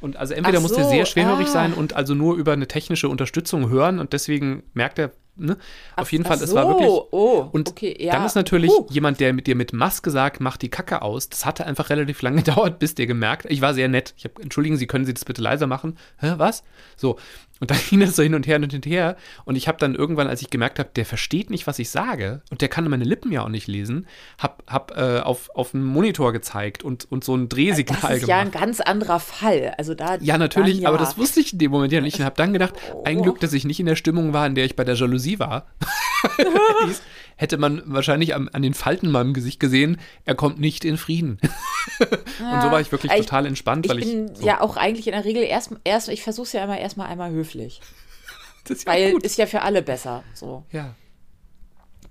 und 0.00 0.16
also 0.16 0.34
entweder 0.34 0.58
Ach 0.58 0.62
musste 0.62 0.78
er 0.80 0.84
so, 0.84 0.90
sehr 0.90 1.06
schwerhörig 1.06 1.46
ah. 1.48 1.50
sein 1.50 1.74
und 1.74 1.94
also 1.94 2.14
nur 2.14 2.36
über 2.36 2.52
eine 2.52 2.66
technische 2.66 3.08
Unterstützung 3.08 3.68
hören 3.68 3.98
und 3.98 4.12
deswegen 4.12 4.62
merkt 4.72 4.98
er, 4.98 5.12
ne? 5.40 5.52
Auf 5.96 6.06
Ach- 6.08 6.12
jeden 6.12 6.24
Fall, 6.24 6.36
ach 6.38 6.42
es 6.42 6.54
war 6.54 6.62
so, 6.64 6.68
wirklich. 6.70 6.88
oh, 6.88 7.48
und 7.52 7.68
okay, 7.70 7.96
ja. 7.98 8.12
dann 8.12 8.24
ist 8.24 8.34
natürlich 8.34 8.70
Puh. 8.70 8.86
jemand, 8.90 9.20
der 9.20 9.32
mit 9.32 9.46
dir 9.46 9.56
mit 9.56 9.72
Maske 9.72 10.10
sagt, 10.10 10.40
mach 10.40 10.56
die 10.56 10.68
Kacke 10.68 11.02
aus. 11.02 11.28
Das 11.28 11.44
hatte 11.44 11.66
einfach 11.66 11.90
relativ 11.90 12.22
lange 12.22 12.36
gedauert, 12.42 12.78
bis 12.78 12.94
der 12.94 13.06
gemerkt. 13.06 13.46
Ich 13.48 13.60
war 13.60 13.74
sehr 13.74 13.88
nett. 13.88 14.14
Ich 14.16 14.24
habe, 14.24 14.42
entschuldigen 14.42 14.76
Sie, 14.76 14.86
können 14.86 15.04
Sie 15.04 15.14
das 15.14 15.24
bitte 15.24 15.42
leiser 15.42 15.66
machen? 15.66 15.96
Hä, 16.18 16.34
was? 16.36 16.62
So. 16.96 17.16
Und 17.60 17.70
dann 17.70 17.78
ging 17.88 18.00
das 18.00 18.16
so 18.16 18.22
hin 18.22 18.34
und 18.34 18.46
her 18.46 18.56
und 18.56 18.64
hin 18.64 18.78
und 18.78 18.86
her. 18.86 19.16
Und 19.44 19.56
ich 19.56 19.68
habe 19.68 19.78
dann 19.78 19.94
irgendwann, 19.94 20.26
als 20.26 20.42
ich 20.42 20.50
gemerkt 20.50 20.78
habe, 20.78 20.90
der 20.96 21.04
versteht 21.06 21.50
nicht, 21.50 21.66
was 21.66 21.78
ich 21.78 21.90
sage 21.90 22.42
und 22.50 22.60
der 22.62 22.68
kann 22.68 22.88
meine 22.88 23.04
Lippen 23.04 23.30
ja 23.30 23.42
auch 23.44 23.48
nicht 23.48 23.68
lesen, 23.68 24.06
hab, 24.38 24.62
hab 24.66 24.96
äh, 24.96 25.20
auf, 25.20 25.50
auf 25.54 25.74
einen 25.74 25.84
Monitor 25.84 26.32
gezeigt 26.32 26.82
und, 26.82 27.10
und 27.12 27.22
so 27.22 27.36
ein 27.36 27.48
Drehsignal 27.48 27.98
das 28.00 28.10
ist 28.10 28.20
gemacht. 28.22 28.28
ja 28.28 28.38
ein 28.38 28.50
ganz 28.50 28.80
anderer 28.80 29.20
Fall. 29.20 29.74
Also 29.78 29.94
da, 29.94 30.16
Ja, 30.20 30.38
natürlich, 30.38 30.74
dann 30.76 30.82
ja. 30.82 30.88
aber 30.88 30.98
das 30.98 31.16
wusste 31.18 31.40
ich 31.40 31.52
in 31.52 31.58
dem 31.58 31.70
Moment 31.70 31.92
ja 31.92 32.00
nicht 32.00 32.18
und 32.18 32.24
habe 32.24 32.36
dann 32.36 32.52
gedacht, 32.52 32.74
ein 33.04 33.18
Oh. 33.18 33.22
Glück, 33.22 33.40
dass 33.40 33.52
ich 33.52 33.64
nicht 33.64 33.78
in 33.78 33.86
der 33.86 33.96
Stimmung 33.96 34.32
war, 34.32 34.46
in 34.46 34.54
der 34.54 34.64
ich 34.64 34.74
bei 34.74 34.84
der 34.84 34.94
Jalousie 34.94 35.38
war. 35.38 35.66
Hätte 37.40 37.56
man 37.56 37.80
wahrscheinlich 37.86 38.34
am, 38.34 38.50
an 38.52 38.60
den 38.60 38.74
Falten 38.74 39.06
in 39.06 39.12
meinem 39.12 39.32
Gesicht 39.32 39.60
gesehen, 39.60 39.98
er 40.26 40.34
kommt 40.34 40.60
nicht 40.60 40.84
in 40.84 40.98
Frieden. 40.98 41.40
und 42.00 42.60
so 42.62 42.70
war 42.70 42.82
ich 42.82 42.92
wirklich 42.92 43.10
Ich- 43.10 43.20
total 43.20 43.46
entspannt, 43.46 43.86
Ich 43.86 43.90
weil 43.92 44.00
bin 44.00 44.30
ich. 44.30 44.38
So, 44.38 44.46
ja 44.46 44.60
auch 44.60 44.76
eigentlich 44.76 45.06
in 45.06 45.14
der 45.14 45.24
Regel 45.24 45.42
erst, 45.44 45.70
erst 45.84 46.10
ich 46.10 46.22
versuche 46.22 46.44
es 46.46 46.52
ja 46.52 46.62
immer 46.64 46.78
erstmal 46.78 47.06
einmal 47.06 47.30
höflich. 47.30 47.80
das 48.64 48.78
ist 48.78 48.86
ja 48.86 48.92
Weil 48.92 49.12
gut. 49.12 49.22
ist 49.24 49.38
ja 49.38 49.46
für 49.46 49.62
alle 49.62 49.80
besser. 49.80 50.22
So. 50.34 50.64
Ja. 50.70 50.94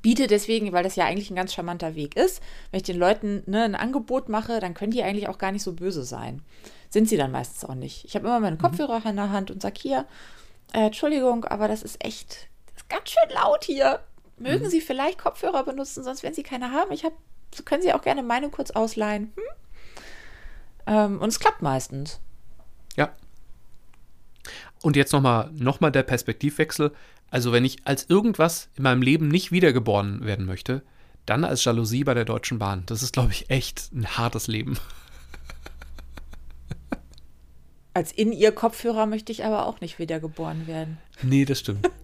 Biete 0.02 0.26
deswegen, 0.26 0.72
weil 0.74 0.84
das 0.84 0.96
ja 0.96 1.06
eigentlich 1.06 1.30
ein 1.30 1.36
ganz 1.36 1.54
charmanter 1.54 1.94
Weg 1.94 2.16
ist, 2.16 2.42
wenn 2.72 2.78
ich 2.80 2.84
den 2.86 2.98
Leuten 2.98 3.44
ne, 3.46 3.66
ein 3.66 3.76
Angebot 3.76 4.30
mache, 4.30 4.60
dann 4.60 4.74
können 4.74 4.92
die 4.94 5.04
eigentlich 5.04 5.28
auch 5.28 5.38
gar 5.38 5.52
nicht 5.52 5.62
so 5.62 5.74
böse 5.74 6.04
sein. 6.06 6.42
Sind 6.90 7.08
sie 7.08 7.18
dann 7.18 7.32
meistens 7.32 7.66
auch 7.70 7.76
nicht. 7.76 8.04
Ich 8.06 8.16
habe 8.16 8.26
immer 8.26 8.40
meine 8.40 8.58
Kopfhörer 8.58 9.02
in 9.08 9.16
der 9.18 9.30
Hand 9.30 9.52
und 9.52 9.62
sage 9.62 9.80
hier, 9.80 10.06
äh, 10.74 10.88
Entschuldigung, 10.88 11.46
aber 11.46 11.68
das 11.68 11.84
ist 11.84 12.04
echt, 12.04 12.48
das 12.66 12.78
ist 12.78 12.90
ganz 12.90 13.10
schön 13.12 13.30
laut 13.36 13.64
hier. 13.64 14.00
Mögen 14.40 14.66
Mhm. 14.66 14.70
Sie 14.70 14.82
vielleicht 14.82 15.20
Kopfhörer 15.20 15.64
benutzen, 15.64 16.04
sonst 16.04 16.24
wenn 16.24 16.34
Sie 16.34 16.44
keine 16.44 16.72
haben, 16.72 16.92
ich 16.92 17.04
habe, 17.04 17.16
so 17.54 17.64
können 17.64 17.82
Sie 17.82 17.94
auch 17.94 18.02
gerne 18.02 18.24
meine 18.24 18.50
kurz 18.50 18.72
ausleihen. 18.72 19.34
Hm? 19.36 19.44
Ähm, 20.88 21.22
und 21.22 21.30
es 21.30 21.40
klappt 21.40 21.62
meistens. 21.62 22.20
Ja. 22.96 23.12
Und 24.82 24.96
jetzt 24.96 25.14
nochmal 25.14 25.52
noch 25.54 25.82
mal 25.82 25.92
der 25.92 26.04
Perspektivwechsel. 26.04 26.92
Also, 27.32 27.52
wenn 27.52 27.66
ich 27.66 27.86
als 27.86 28.10
irgendwas 28.10 28.70
in 28.76 28.84
meinem 28.84 29.02
Leben 29.02 29.28
nicht 29.28 29.52
wiedergeboren 29.52 30.26
werden 30.26 30.46
möchte, 30.46 30.82
dann 31.26 31.44
als 31.44 31.64
Jalousie 31.64 32.04
bei 32.04 32.16
der 32.16 32.26
Deutschen 32.26 32.58
Bahn. 32.58 32.84
Das 32.88 33.04
ist, 33.04 33.14
glaube 33.14 33.32
ich, 33.32 33.50
echt 33.52 33.92
ein 33.94 34.18
hartes 34.18 34.48
Leben. 34.48 34.80
Als 37.94 38.12
in 38.12 38.32
ihr 38.32 38.52
Kopfhörer 38.52 39.06
möchte 39.06 39.32
ich 39.32 39.44
aber 39.44 39.66
auch 39.66 39.82
nicht 39.82 40.00
wiedergeboren 40.00 40.68
werden. 40.68 40.98
Nee, 41.22 41.46
das 41.46 41.60
stimmt. 41.60 41.90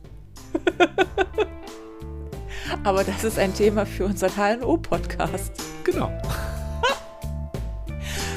Aber 2.84 3.04
das 3.04 3.24
ist 3.24 3.40
ein 3.40 3.54
Thema 3.54 3.86
für 3.86 4.06
unseren 4.06 4.32
HNO-Podcast. 4.36 5.52
genau. 5.84 6.12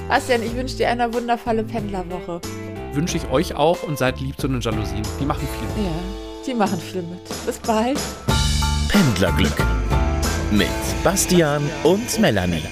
Bastian, 0.09 0.43
ich 0.43 0.55
wünsche 0.55 0.77
dir 0.77 0.89
eine 0.89 1.13
wundervolle 1.13 1.65
Pendlerwoche. 1.65 2.41
Wünsche 2.93 3.19
ich 3.19 3.31
euch 3.31 3.55
auch 3.55 3.83
und 3.83 3.99
seid 3.99 4.21
lieb 4.21 4.41
zu 4.41 4.49
den 4.49 4.61
Jalousien. 4.61 5.03
Die 5.21 5.27
machen 5.27 5.47
viel. 5.47 5.85
Ja, 5.85 5.93
die 6.47 6.55
machen 6.55 6.81
viel 6.81 7.03
mit. 7.03 7.23
Bis 7.47 7.59
bald. 7.59 7.99
Pendlerglück 8.89 9.63
mit 10.51 10.69
Bastian 11.05 11.63
und 11.85 12.19
Melanie. 12.19 12.63